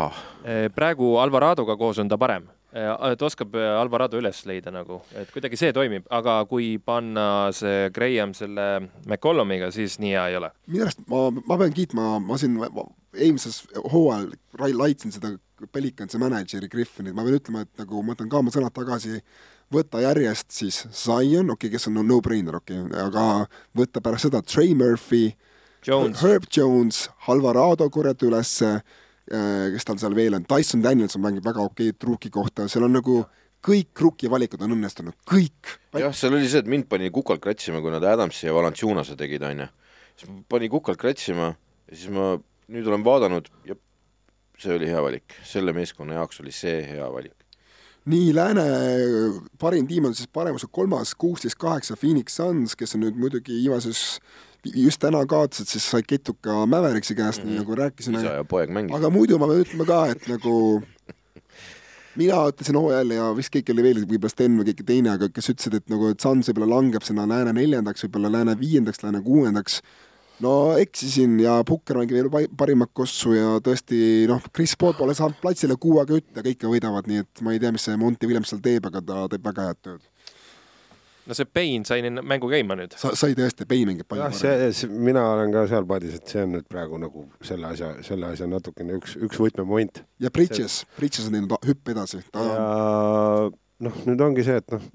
[0.74, 5.30] praegu Alvaradoga koos on ta parem Äh, ta oskab äh, Alvarado üles leida nagu, et
[5.34, 8.66] kuidagi see toimib, aga kui panna see Graham selle
[9.08, 10.52] McCollumiga, siis nii hea ei ole.
[10.70, 14.30] minu arust ma, ma pean kiitma, ma siin eelmises hooajal
[14.78, 15.34] laitsin seda
[15.74, 19.18] Pelicansi mänedžeri Griffinit, ma pean ütlema, et nagu ma võtan ka oma sõnad tagasi,
[19.72, 23.26] võtta järjest siis Zion, okei okay,, kes on no-brainer, okei okay,, aga
[23.76, 25.34] võtta pärast seda Trey Murphy,
[25.86, 28.80] Herb Jones, Alvarado korjata ülesse
[29.30, 32.96] Äh, kes tal seal veel on, Tyson Danielson mängib väga okeid rookie kohta, seal on
[32.96, 33.20] nagu
[33.62, 35.76] kõik rookie valikud on õnnestunud, kõik.
[35.94, 39.44] jah, seal oli see, et mind pani kukalt kratsima, kui nad Adamsi ja Valanciunase tegid,
[39.46, 39.68] onju.
[40.18, 42.32] siis pani kukalt kratsima ja siis ma
[42.74, 43.78] nüüd olen vaadanud ja
[44.58, 47.39] see oli hea valik, selle meeskonna jaoks oli see hea valik.
[48.04, 48.62] Nii, Lääne
[49.58, 54.20] parim tiim on siis paremuse kolmas, kuusteist kaheksa Phoenix Suns, kes on nüüd muidugi viimases
[54.64, 57.50] just täna kaotasid, siis sai ketuka Mäveriksi käest mm, -hmm.
[57.50, 58.18] nii nagu rääkisime.
[58.18, 58.96] isa ja poeg mängisid.
[58.96, 60.82] aga muidu ma pean ütlema ka, et nagu
[62.16, 65.50] mina ütlesin hooajal ja vist keegi oli veel, võib-olla Sten või keegi teine, aga kes
[65.54, 69.80] ütlesid, et nagu, et Suns võib-olla langeb sinna lääne neljandaks, võib-olla lääne viiendaks, lääne kuuendaks.
[70.44, 75.40] No eksisin ja Pukker mängib veel parimat kossu ja tõesti noh, Chris Paul pole saanud
[75.42, 78.52] platsile kuu aega ütta, kõik võidavad, nii et ma ei tea, mis see Monty Williams
[78.52, 80.08] seal teeb, aga ta teeb väga head tööd
[81.30, 82.94] no see Pain sai mängu käima nüüd.
[82.98, 84.40] sa, sai tõesti, Pain mängib palju paremini.
[84.40, 87.92] see, see, mina olen ka seal paadis, et see on nüüd praegu nagu selle asja,
[88.06, 90.02] selle asja natukene üks, üks võtmemoment.
[90.22, 92.46] ja Bridges see..., Bridges on teinud hüppe edasi ta....
[92.46, 92.64] ja
[93.86, 94.88] noh, nüüd ongi see, et noh,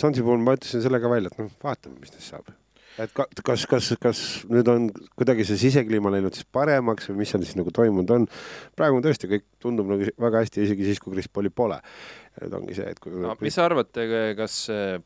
[0.00, 2.48] Sansi puhul ma ütlesin selle ka välja, et noh, vaatame, mis neist saab.
[2.98, 4.20] Et ka, kas, kas, kas
[4.50, 4.88] nüüd on
[5.18, 8.26] kuidagi see sisekliima läinud siis paremaks või mis seal siis nagu toimunud on.
[8.78, 11.78] praegu on tõesti kõik tundub nagu väga hästi, isegi siis, kui Chris Pauli pole.
[12.40, 14.06] nüüd ongi see, et kui no mis sa arvate,
[14.38, 14.56] kas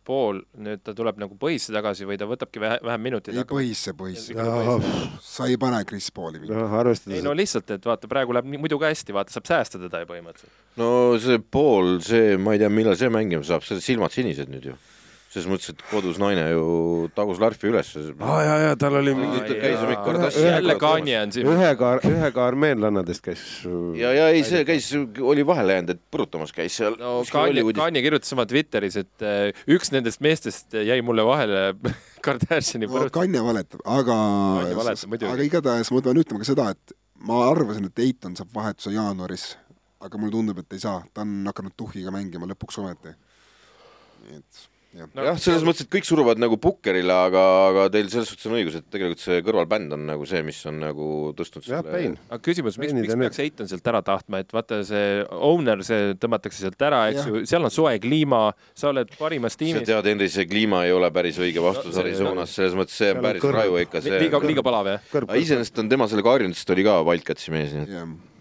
[0.06, 3.36] Paul nüüd ta tuleb nagu põhisse tagasi või ta võtabki vähe, vähem minuteid?
[3.36, 4.36] ei põhisse, põhisse.
[4.36, 4.78] Jaa.
[5.24, 6.54] sa ei pane Chris Pauli mingi.
[6.54, 9.82] arvestades ei no lihtsalt, et vaata, praegu läheb nii muidu ka hästi, vaata, saab säästa
[9.82, 10.56] teda ju põhimõtteliselt.
[10.80, 14.72] no see pool, see, ma ei tea, millal see mängima saab, selle silmad sinised nüüd
[14.72, 14.80] ju.
[15.34, 16.64] Selles mõttes, et kodus naine ju
[17.16, 17.88] tagus larfi üles.
[18.22, 21.48] aa jaa, jaa, tal oli mingi käis ju mingi kord Ühe- jälle Kanye on siin.
[21.50, 23.42] ühega, ühega armeenlannadest käis.
[23.98, 26.94] ja, ja ei, see käis, oli vahele jäänud, et põrutamas käis seal.
[27.00, 31.64] no Kanye, Kanye kirjutas oma Twitteris, et äh, üks nendest meestest jäi mulle vahele
[32.24, 33.40] Kardashiani no põrutamine.
[33.40, 34.18] Kanye valetab, aga
[35.34, 36.94] aga igatahes ma pean ütlema ka seda, et
[37.26, 39.48] ma arvasin, et Eitan saab vahetuse jaanuaris,
[40.04, 43.16] aga mulle tundub, et ei saa, ta on hakanud tuhhiga mängima lõpuks ometi.
[44.24, 44.62] nii et
[44.94, 48.46] jah No jah, selles mõttes, et kõik suruvad nagu pukkerile, aga, aga teil selles suhtes
[48.50, 52.16] on õigus, et tegelikult see kõrvalbänd on nagu see, mis on nagu tõstnud jah, Pein.
[52.28, 56.12] aga küsimus, miks, miks on peaks Eitan sealt ära tahtma, et vaata see owner, see
[56.22, 59.86] tõmmatakse sealt ära, eks ju, seal on soe kliima, sa oled parimas sa tiimis.
[59.88, 63.10] tead, Henri, see kliima ei ole päris õige vastus No, see- Arizonas, selles mõttes see
[63.14, 64.20] on päris raju ikka see.
[64.26, 65.10] liiga, liiga palav jah?
[65.24, 68.32] aga iseenesest on tema sellega harjunud, sest ta oli ka Wildcatsi mees, nii et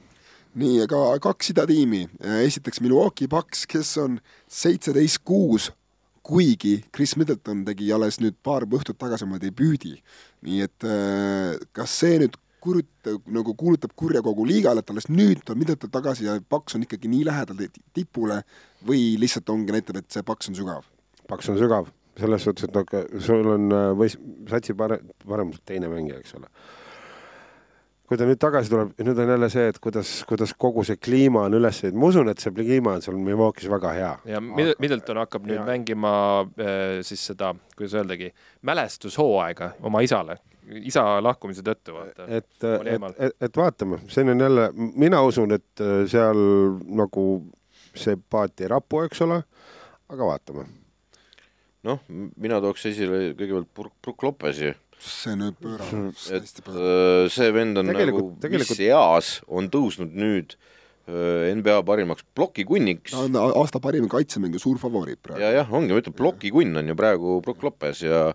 [0.53, 2.03] nii, aga kaks idatiimi,
[2.45, 4.19] esiteks Milwaukee Bucks, kes on
[4.51, 5.71] seitseteist kuus,
[6.23, 9.97] kuigi Chris Middleton tegi alles nüüd paar õhtut tagasi oma debüüdi.
[10.43, 15.41] nii et äh, kas see nüüd kurutab, nagu kuulutab kurja kogu liigale, et alles nüüd
[15.43, 18.41] tuleb Middleton tagasi ja Bucks on ikkagi nii lähedal ti- tipule
[18.87, 20.87] või lihtsalt ongi, näitab, et see Bucks on sügav?
[21.27, 21.87] paks on sügav,
[22.19, 24.11] selles suhtes, et aga sul on äh, või
[24.51, 26.49] satsi pare-, parem teine mängija, eks ole.
[28.13, 31.47] Kui ta nüüd tagasi tuleb, nüüd on jälle see, et kuidas, kuidas kogu see kliima
[31.47, 34.11] on üles ehitatud, ma usun, et see kliima on seal Milwaukee's väga hea.
[34.29, 36.11] ja Mid- Middleton hakkab nüüd Ja- mängima
[36.61, 38.29] äh, siis seda, kuidas öeldagi,
[38.61, 40.37] mälestushooaega oma isale,
[40.85, 42.27] isa lahkumise tõttu, vaata.
[42.27, 46.37] et, et et, et vaatame, see on jälle, mina usun, et äh, seal
[47.01, 47.25] nagu
[47.95, 49.41] see paat ei rapu, eks ole,
[50.13, 50.67] aga vaatame.
[51.83, 51.99] noh,
[52.37, 54.69] mina tooks esile kõigepealt Brook, Brook Lopesi,
[55.07, 57.25] see nüüd pöörab et hästi pöörab.
[57.25, 60.55] äh, see vend on Tegelikult- nagu, tegelikult- mis eas on tõusnud nüüd
[61.07, 65.41] äh, NBA parimaks plokikunniks ta on aasta parim kaitsemängija, suur favoriit praegu.
[65.43, 68.33] ja jah, ongi, ma ütlen, plokikunn on ju praegu Brook Lopes ja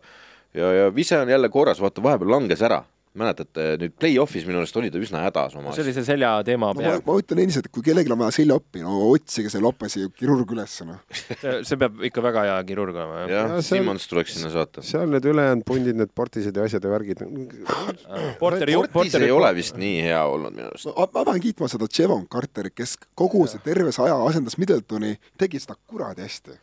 [0.54, 2.82] ja, ja vise on jälle korras, vaata vahepeal langes ära,
[3.18, 6.72] mäletate nüüd play-off'is minu arust oli ta üsna hädas oma see oli see selja teema
[6.72, 9.62] no ma, peal, ma ütlen endiselt, et kui kellelgi on vaja seljaoppi, no otsige see
[9.64, 11.00] Lopesi kirurg üles, noh.
[11.64, 13.30] see peab ikka väga hea kirurg olema, jah.
[13.32, 14.82] jah Ja, on- Simmons tuleks sinna saata.
[14.86, 17.22] seal need ülejäänud pundid, need portised ja asjad ja värgid.
[18.38, 20.88] Porteri, Portis Porteri ei ole vist nii hea olnud minu arust.
[20.96, 25.14] ma, ma pean kiitma seda Jevon Carterit, kes kogu see terve see aja asendas Middletoni,
[25.40, 26.58] tegi seda kuradi hästi.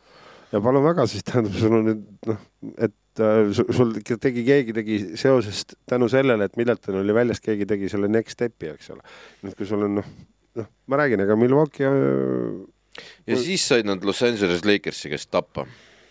[0.52, 2.40] ja palun väga, siis tähendab, sul on nüüd noh,
[2.78, 3.92] et sul, sul
[4.22, 8.72] tegi, keegi tegi seoses tänu sellele, et Middleton oli väljas, keegi tegi selle next step'i,
[8.74, 9.04] eks ole.
[9.44, 10.14] nüüd, kui sul on noh,
[10.60, 15.66] noh, ma räägin, ega Milwaukee äh, ja siis said nad Los Angeles Lakersi käest tappa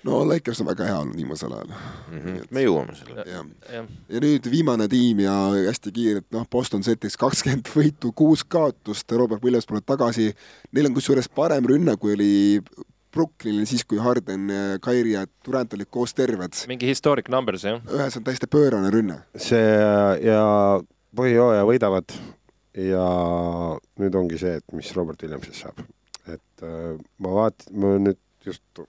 [0.06, 1.68] no Lakers on väga hea olnud viimasel ajal.
[1.68, 2.20] mm.
[2.20, 2.48] -hmm.
[2.50, 3.26] me jõuame sellele.
[3.32, 5.36] jah, jah, ja nüüd viimane tiim ja
[5.68, 10.34] hästi kiirelt, noh, Boston Celtics kakskümmend võitu, kuus kaotust, Robert Williams pole tagasi,
[10.72, 12.34] neil on kusjuures parem rünne, kui oli
[13.16, 14.50] Brooklynil siis, kui Harden,
[14.84, 16.58] Kairi ja Durant olid koos terved.
[16.68, 17.80] mingi historic numbers, jah.
[17.96, 19.22] ühes on täiesti pöörane rünne.
[19.40, 19.76] see
[20.26, 20.42] ja
[21.16, 22.16] põhijooaja võidavad
[22.76, 23.06] ja
[24.02, 25.86] nüüd ongi see, et mis Robert Williamsist saab.
[26.26, 28.84] et äh, ma vaat-, ma nüüd just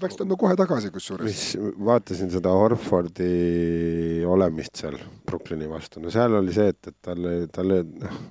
[0.00, 1.26] peaks tulema kohe tagasi kusjuures.
[1.26, 7.34] mis vaatasin seda Horfordi olemist seal Brooklyni vastu, no seal oli see, et, et talle,
[7.52, 8.22] talle noh,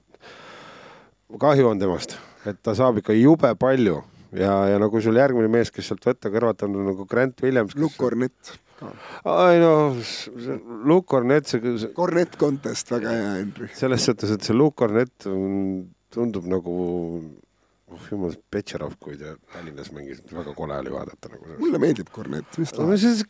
[1.41, 4.01] kahju on temast, et ta saab ikka jube palju
[4.37, 7.75] ja, ja no kui sul järgmine mees, kes sealt võtta kõrvalt on nagu Grant Williams.
[7.75, 8.53] Luke Cornett.
[9.29, 9.97] ai noh,
[10.89, 13.69] Luke Cornett, see, Cornett contest, väga hea, Henry.
[13.77, 16.73] selles suhtes, et see Luke Cornett on- tundub nagu
[17.91, 21.55] oh jumal, Petšerov, kui ta Tallinnas mängis, väga kole oli vaadata nagu.
[21.59, 23.23] mulle meeldib Cornett, mis ta no see,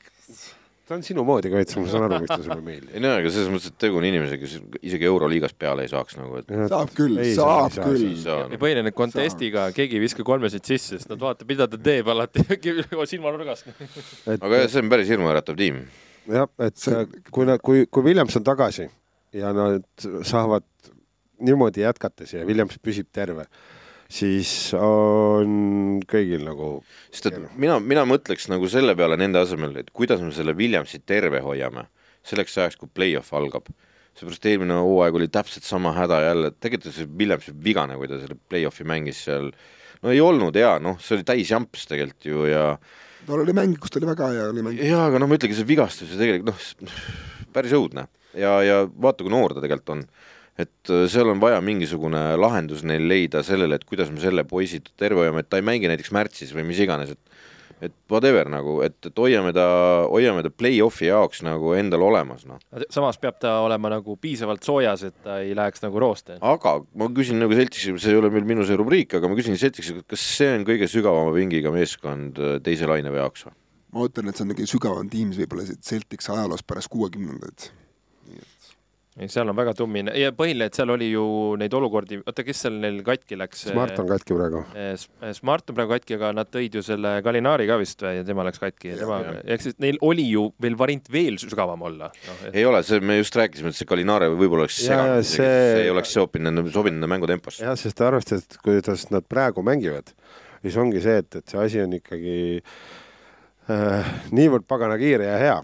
[0.92, 2.92] ta on sinu moodi kaitse, ma saan aru, miks ta sulle ei meeldi.
[2.98, 6.18] ei no aga selles mõttes, et tegu on inimesega, kes isegi Euroliigas peale ei saaks
[6.20, 8.60] nagu, et saab küll, saab küll ja no..
[8.62, 12.44] põhine contest'iga keegi ei viska kolmesid sisse, sest nad vaatavad, mida ta teeb alati
[13.14, 13.72] silmanurgast.
[14.36, 15.86] aga jah, see on päris hirmuäratav tiim.
[16.28, 16.88] jah, et
[17.32, 18.90] kui nad, kui, kui Williams on tagasi
[19.38, 20.68] ja nad saavad
[21.42, 23.48] niimoodi jätkates ja Williams püsib terve,
[24.12, 26.72] siis on kõigil nagu
[27.10, 31.02] sest et mina, mina mõtleks nagu selle peale nende asemel, et kuidas me selle Williamsi
[31.08, 31.88] terve hoiame
[32.28, 33.72] selleks ajaks, kui play-off algab.
[34.18, 38.36] seepärast eelmine hooaeg oli täpselt sama häda jälle, tegelikult see Williamsi vigane, kui ta selle
[38.52, 39.54] play-off'i mängis seal
[40.02, 42.66] no ei olnud hea, noh, see oli täis jamps tegelikult ju ja
[43.28, 44.82] tal oli mäng, kus ta oli väga hea, oli mäng.
[44.84, 46.98] jaa, aga noh, ma ütlengi, see vigastus ju tegelikult noh,
[47.56, 48.08] päris õudne
[48.38, 50.06] ja, ja vaata, kui noor ta tegelikult on.
[50.64, 54.82] Et äh, seal on vaja mingisugune lahendus neil leida sellele, et kuidas me selle poisi
[55.00, 57.42] terve hoiame, et ta ei mängi näiteks märtsis või mis iganes, et
[57.82, 59.66] et whatever nagu, et, et hoiame ta,
[60.06, 62.60] hoiame ta play-off'i jaoks nagu endal olemas, noh.
[62.94, 66.38] samas peab ta olema nagu piisavalt soojas, et ta ei läheks nagu rooste.
[66.38, 69.58] aga ma küsin nagu Celticsi, see ei ole meil minu see rubriik, aga ma küsin
[69.58, 73.58] Celticsi, kas see on kõige sügavama pingiga meeskond äh, teise laine jaoks või?
[73.92, 77.72] ma ütlen, et see on kõige sügavam tiim võib-olla Celtics ajaloos pärast kuuekümnendaid
[79.12, 81.24] seal on väga tummine ja põhiline, et seal oli ju
[81.60, 83.66] neid olukordi, oota, kes seal neil katki läks?
[83.68, 84.62] Smart on katki praegu.
[85.36, 88.46] Smart on praegu katki, aga nad tõid ju selle Galinaari ka vist või, ja tema
[88.48, 92.38] läks katki ja tema, ehk siis neil oli ju veel variant veel sügavam olla no,.
[92.48, 92.56] Et...
[92.62, 95.44] ei ole, see, me just rääkisime, et see Galinaari võib-olla oleks seganud, see...
[95.44, 97.66] see ei oleks sobinud, sobinud nende mängutemposse.
[97.68, 100.16] jah, sest arvestades, et kuidas nad praegu mängivad,
[100.64, 102.40] siis ongi see, et, et see asi on ikkagi
[103.76, 105.60] äh, niivõrd pagana kiire ja hea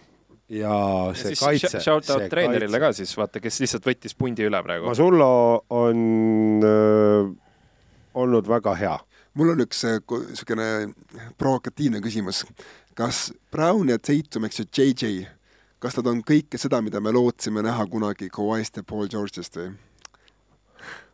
[0.49, 0.73] ja
[1.17, 1.81] see ja kaitse.
[1.83, 4.87] Shout out treenerile ka siis, vaata, kes lihtsalt võttis pundi üle praegu.
[4.89, 5.29] Masullo
[5.75, 6.03] on
[6.65, 7.31] äh,
[8.17, 8.97] olnud väga hea.
[9.37, 12.45] mul on üks niisugune äh, provokatiivne küsimus.
[12.97, 15.27] kas Brown ja Tatum, eks ju, JJ,
[15.79, 19.75] kas nad on kõike seda, mida me lootsime näha kunagi Kawhi'st ja Paul George'ist või?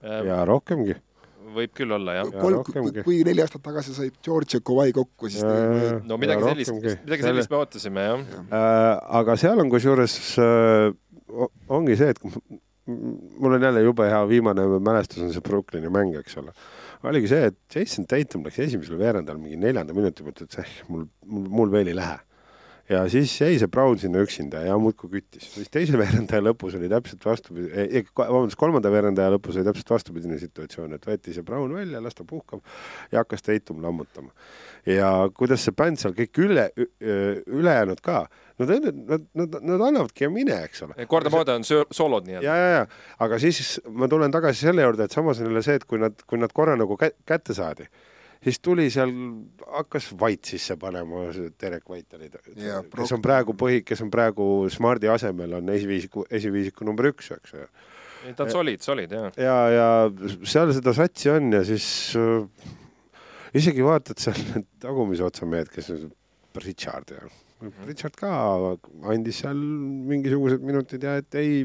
[0.04, 0.96] ja rohkemgi
[1.56, 2.34] võib küll olla, jah.
[2.42, 2.64] kolm,
[3.06, 6.76] kui neli aastat tagasi said George ja Kawhi kokku, siis ja, no midagi sellist,
[7.06, 8.44] midagi sellist me ootasime, jah ja.
[8.44, 8.92] äh,.
[9.22, 10.92] aga seal on kusjuures äh,,
[11.74, 12.22] ongi see, et
[13.40, 16.52] mul on jälle jube hea viimane mälestus on see Brooklyni mäng, eks ole.
[17.04, 21.08] oligi see, et Jason Tatum läks esimesel veerandal mingi neljanda minuti pealt, ütles, eh, mul,
[21.26, 22.20] mul, mul veel ei lähe
[22.90, 25.48] ja siis jäi see Brown sinna üksinda ja muudkui küttis.
[25.56, 30.40] siis teise veerandaja lõpus oli täpselt vastupidi, eh, vabandust, kolmanda veerandaja lõpus oli täpselt vastupidine
[30.42, 32.64] situatsioon, et võeti see Brown välja, las ta puhkab
[33.12, 34.34] ja hakkas Tatum lammutama.
[34.90, 36.70] ja kuidas see bänd seal kõik üle,
[37.48, 38.26] ülejäänud ka,
[38.60, 41.08] nad, nad, nad, nad annavadki ja mine, eks ole.
[41.08, 42.48] kordamööda on soolod nii-öelda.
[42.48, 42.88] ja, ja, ja,
[43.24, 46.20] aga siis ma tulen tagasi selle juurde, et samas on jälle see, et kui nad,
[46.28, 47.88] kui nad korra nagu kätte saadi
[48.44, 49.12] siis tuli seal,
[49.78, 51.26] hakkas White sisse panema,
[51.62, 56.26] Derek White oli ta, kes on praegu põhi, kes on praegu Smardi asemel, on esiviisiku,
[56.32, 57.68] esiviisiku number üks, eks ju.
[58.38, 59.32] ta on solid, solid, jah.
[59.40, 59.88] ja, ja
[60.48, 61.88] seal seda satsi on ja siis
[62.20, 62.68] äh,
[63.60, 65.92] isegi vaatad seal need tagumise otsa mehed, kes
[66.64, 67.84] Richard ja mhm.
[67.90, 68.32] Richard ka
[69.12, 71.64] andis seal mingisugused minutid ja et ei,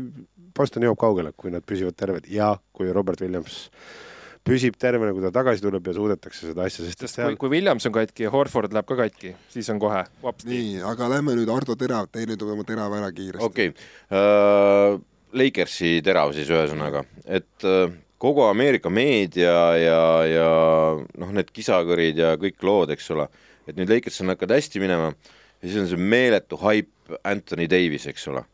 [0.58, 4.07] Boston jõuab kaugele, kui nad püsivad terved ja kui Robert Williams äh,
[4.48, 7.30] püsib tervena, kui ta tagasi tuleb ja suudetakse seda asja, sest, seal...
[7.32, 10.48] kui, kui Williams on katki ja Horford läheb ka katki, siis on kohe vapsti.
[10.50, 13.44] nii, aga lähme nüüd Ardo Terav, tee nüüd oma terav ära kiiresti.
[13.44, 13.88] okei okay.
[14.12, 14.98] uh,,
[15.38, 20.52] Lakersi terav siis ühesõnaga, et uh, kogu Ameerika meedia ja, ja
[20.96, 23.28] noh, need kisakõrid ja kõik lood, eks ole,
[23.68, 28.28] et nüüd Lakersil hakkavad hästi minema ja siis on see meeletu haip Anthony Davis, eks
[28.32, 28.44] ole.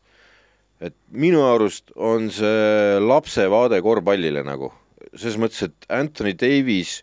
[0.83, 4.73] et minu arust on see lapse vaade korvpallile nagu
[5.19, 6.99] selles mõttes, et Anthony Davis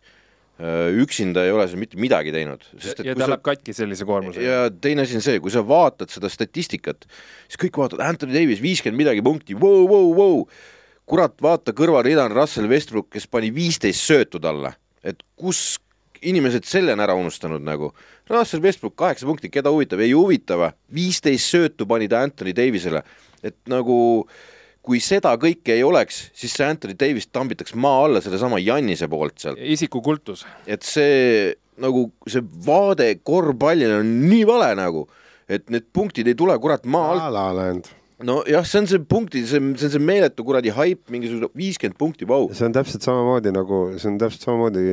[0.61, 2.65] äh, üksinda ei ole seal mitte midagi teinud.
[2.83, 4.45] ja ta läheb katki sellise koormusega.
[4.47, 7.07] ja teine asi on see, kui sa vaatad seda statistikat,
[7.47, 10.47] siis kõik vaatavad Anthony Davis viiskümmend midagi punkti, vau, vau, vau.
[11.09, 14.75] kurat, vaata kõrvalrida on Russell Westbrook, kes pani viisteist söötu talle,
[15.05, 15.81] et kus
[16.23, 17.91] inimesed selle on ära unustanud nagu.
[18.31, 20.71] Russell Westbrook kaheksa punkti, keda huvitab, ei huvita või?
[20.95, 23.03] viisteist söötu pani ta Anthony Davisele,
[23.43, 24.52] et nagu äh,
[24.83, 29.39] kui seda kõike ei oleks, siis see Anthony Davis tambitaks maa alla sellesama Jannise poolt
[29.39, 29.61] sealt.
[29.63, 30.45] isikukultus.
[30.67, 35.07] et see nagu see vaade korvpallile on nii vale nagu,
[35.49, 37.23] et need punktid ei tule kurat maa alt.
[38.23, 42.27] nojah, see on see punkti, see, see on see meeletu kuradi haip, mingisugune viiskümmend punkti,
[42.29, 42.51] vau.
[42.55, 44.85] see on täpselt samamoodi nagu, see on täpselt samamoodi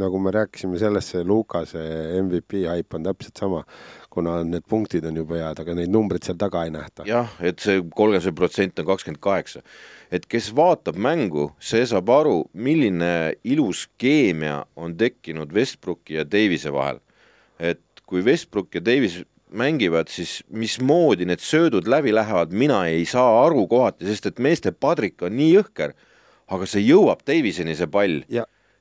[0.00, 1.82] nagu me rääkisime sellest, see Lukase
[2.20, 3.64] MVP haip on täpselt sama
[4.12, 7.06] kuna need punktid on juba head, aga neid numbreid seal taga ei nähta.
[7.08, 9.62] jah, et see kolmkümmend protsenti on kakskümmend kaheksa.
[10.12, 16.72] et kes vaatab mängu, see saab aru, milline ilus keemia on tekkinud Westbrooki ja Davise
[16.72, 17.00] vahel.
[17.58, 19.22] et kui Westbrook ja Davis
[19.52, 24.72] mängivad, siis mismoodi need söödud läbi lähevad, mina ei saa aru kohati, sest et meeste
[24.72, 25.92] padrik on nii jõhker,
[26.52, 28.22] aga see jõuab Daviseni, see pall.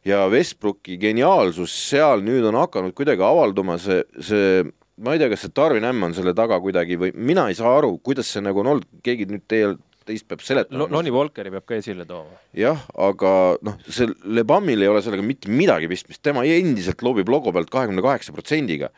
[0.06, 4.64] ja Westbrooki geniaalsus seal nüüd on hakanud kuidagi avalduma, see, see
[5.00, 7.72] ma ei tea, kas see Tarvin Ämm on selle taga kuidagi või mina ei saa
[7.78, 9.72] aru, kuidas see nagu on olnud, keegi nüüd teie
[10.08, 10.88] teist peab seletama.
[10.92, 12.40] Lonnie Walkeri peab ka esile tooma.
[12.58, 13.34] jah, aga
[13.66, 18.04] noh, see Lebamil ei ole sellega mitte midagi pistmist, tema endiselt loobib logo pealt kahekümne
[18.06, 18.92] kaheksa protsendiga.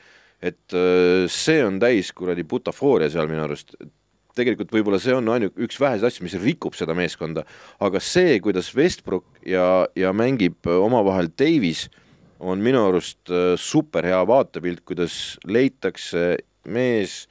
[0.44, 3.76] et äh, see on täis kuradi butafooria seal minu arust.
[4.34, 7.44] tegelikult võib-olla see on ainuke, üks väheseid asju, mis rikub seda meeskonda,
[7.80, 11.90] aga see, kuidas Westbrook ja, ja mängib omavahel Davis
[12.44, 16.34] on minu arust äh, super hea vaatepilt, kuidas leitakse
[16.70, 17.24] mees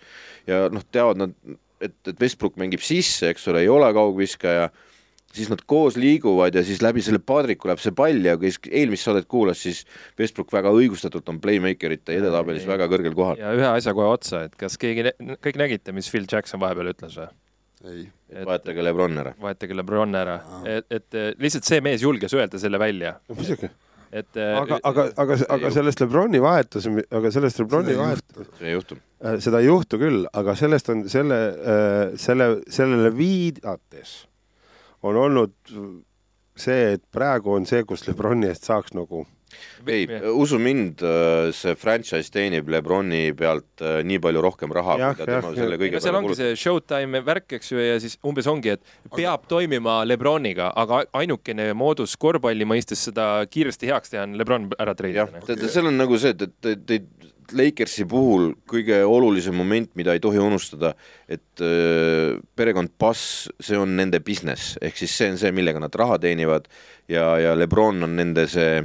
[0.48, 1.36] ja noh, teavad nad,
[1.82, 4.70] et, et Westbrook mängib sisse, eks ole, ei ole kaugviskaja,
[5.32, 9.08] siis nad koos liiguvad ja siis läbi selle padriku läheb see pall ja kes eelmist
[9.08, 9.84] saadet kuulas, siis
[10.20, 13.40] Westbrook väga õigustatult on playmakerite edetabelis väga kõrgel kohal.
[13.40, 15.14] ja ühe asja kohe otsa, et kas keegi,
[15.44, 17.30] kõik nägite, mis Phil Jackson vahepeal ütles või?
[17.82, 18.04] ei.
[18.44, 19.32] vahetage Lebron ära.
[19.40, 20.36] vahetage Lebron ära,
[20.68, 23.16] et, et lihtsalt see mees julges öelda selle välja.
[23.32, 23.72] muidugi
[24.12, 28.98] et aga, aga, aga, aga sellest Lebroni vahetus, aga sellest Lebroni vahetus, see ei juhtu.
[29.44, 31.38] seda ei juhtu küll, aga sellest on selle,
[32.20, 34.16] selle, sellele viidates
[35.02, 35.54] on olnud
[36.58, 39.24] see, et praegu on see, kus Lebroni eest saaks nagu
[39.86, 45.28] ei, usu mind, äh, see franchise teenib Lebroni pealt äh, nii palju rohkem raha, mida
[45.28, 49.10] tema selle kõige peale ongi see Showtime värk, eks ju, ja siis umbes ongi, et
[49.16, 54.96] peab toimima Lebroniga, aga ainukene moodus korvpalli mõistes seda kiiresti heaks teha on Lebron ära
[54.98, 55.28] treidida.
[55.48, 60.22] jah, seal on nagu see, et, et, et Lakersi puhul kõige olulisem moment, mida ei
[60.22, 60.94] tohi unustada,
[61.28, 65.94] et äh, perekond Bass, see on nende business, ehk siis see on see, millega nad
[65.98, 66.68] raha teenivad
[67.10, 68.82] ja, ja Lebron on nende see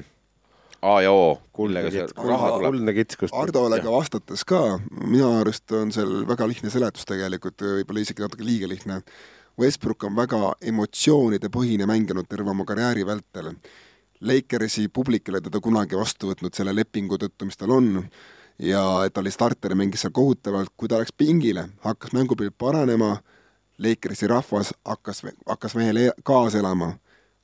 [0.82, 2.68] A ja O, see raha tuleb.
[2.70, 4.62] kuldne kits, kust Hardole ka vastates ka,
[5.02, 8.99] minu arust on seal väga lihtne seletus tegelikult, võib-olla isegi natuke liiga lihtne.
[9.58, 13.56] Westbrook on väga emotsioonide põhine mänginud terve oma karjääri vältel.
[14.22, 18.06] Lakersi publik ei ole teda kunagi vastu võtnud selle lepingu tõttu, mis tal on,
[18.62, 22.58] ja et ta oli starter ja mängis seal kohutavalt, kui ta läks pingile, hakkas mängupilt
[22.58, 23.16] paranema,
[23.82, 26.98] Lakersi rahvas hakkas, hakkas mehele kaasa elama.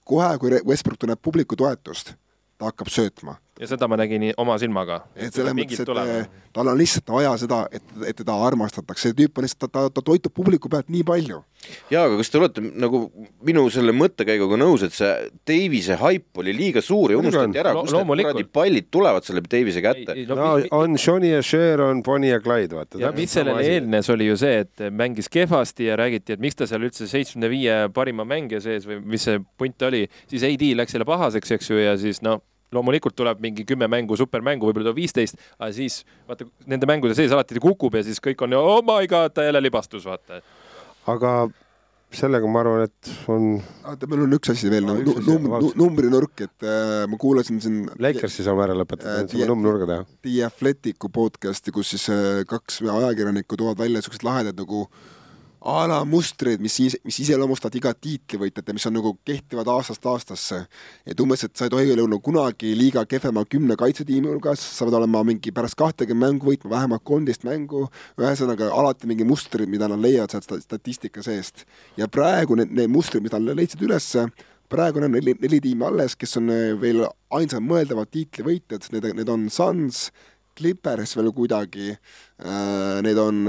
[0.06, 2.14] kohe, kui Westbrook tunneb publiku toetust
[2.64, 3.38] ta hakkab söötma.
[3.60, 5.04] ja seda ma nägin oma silmaga.
[5.16, 6.24] et selles mõttes, et tulema.
[6.56, 9.92] tal on lihtsalt vaja seda, et, et teda armastatakse, see tüüp on lihtsalt, ta, ta,
[9.94, 11.42] ta toitub publiku pealt nii palju.
[11.94, 13.04] jaa, aga kas te olete nagu
[13.46, 15.12] minu selle mõttekäiguga nõus, et see
[15.48, 19.84] Davise haip oli liiga suur ja unustati ära, kust need kuradi pallid tulevad selle Davise
[19.86, 20.16] kätte?
[20.32, 20.48] No, no,
[20.80, 23.02] on Johnny ja Cher, on Bonnie ja Clyde, vaata.
[23.04, 26.70] ja mis sellele eelnes, oli ju see, et mängis kehvasti ja räägiti, et miks ta
[26.70, 30.98] seal üldse seitsmekümne viie parima mängija sees või mis see punt oli, siis AD läks
[30.98, 32.42] jälle pahaseks, eks ju, ja siis noh
[32.76, 37.34] loomulikult tuleb mingi kümme mängu, supermängu, võib-olla tuleb viisteist, aga siis vaata nende mängude sees
[37.34, 40.42] alati ta kukub ja siis kõik on oh my god, ta jälle libastus, vaata.
[41.14, 41.34] aga
[42.14, 43.48] sellega ma arvan, et on.
[43.90, 47.80] oota, meil on üks asi veel no, num, num, numbrinurk, et äh, ma kuulasin siin.
[48.02, 50.06] Lakersi saame ära lõpetada äh,, saame numbrinurga teha.
[50.26, 55.10] The Athleticu podcast'i, kus siis äh, kaks ajakirjanikku toovad välja siuksed lahedad nagu äh,
[55.64, 56.76] a la mustreid, mis,
[57.08, 60.66] mis iseloomustavad igat tiitlivõitjat ja mis on nagu kehtivad aastast aastasse.
[61.08, 64.98] et umbes, et sa ei tohi olla kunagi liiga kehvema kümne kaitsetiimi hulgas, sa pead
[65.00, 67.86] olema mingi pärast kahtekümmet mängu võitma vähemalt kolmteist mängu,
[68.20, 71.64] ühesõnaga alati mingi mustrid, mida nad leiavad sealt statistika seest.
[71.98, 74.28] ja praegu need, need mustrid, mis nad leidsid ülesse,
[74.70, 79.48] praegu on neli, neli tiimi alles, kes on veel ainsad mõeldavad tiitlivõitjad, need, need on
[79.54, 80.10] Suns,
[80.58, 81.96] Clippers veel kuidagi,
[82.44, 83.44] äh, need on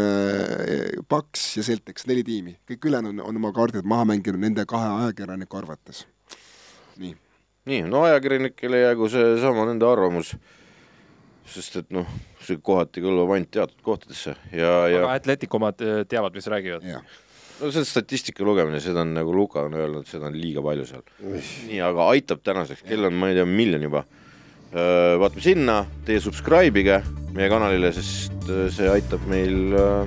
[1.08, 4.66] Paks äh, ja Celtics, neli tiimi, kõik ülejäänud on, on oma kaardid maha mänginud nende
[4.70, 6.04] kahe ajakirjaniku arvates.
[6.96, 7.14] nii.
[7.70, 10.34] nii, no ajakirjanikele jäägu seesama nende arvamus,
[11.50, 12.08] sest et noh,
[12.44, 16.86] see kohati kõlbab ainult teatud kohtadesse ja, ja aga Atletico omad äh, teavad, mis räägivad?
[17.60, 21.06] no see statistika lugemine, seda on nagu Luka on öelnud, seda on liiga palju seal.
[21.22, 24.04] nii, aga aitab tänaseks, kell on, ma ei tea, miljon juba
[24.74, 25.76] vaatame sinna,
[26.06, 27.02] teie subscribe ige
[27.34, 30.06] meie kanalile, sest äh, see aitab meil äh,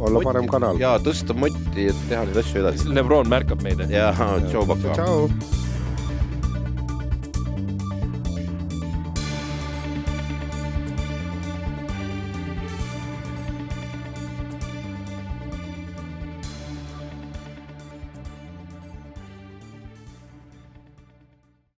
[0.00, 0.80] olla motti, parem kanal.
[0.80, 2.88] ja tõsta motti, et teha neid asju edasi.
[2.96, 3.84] Lebron märkab meid.
[3.92, 4.10] ja
[4.48, 4.96] tšau, Paka.
[4.96, 5.28] tšau.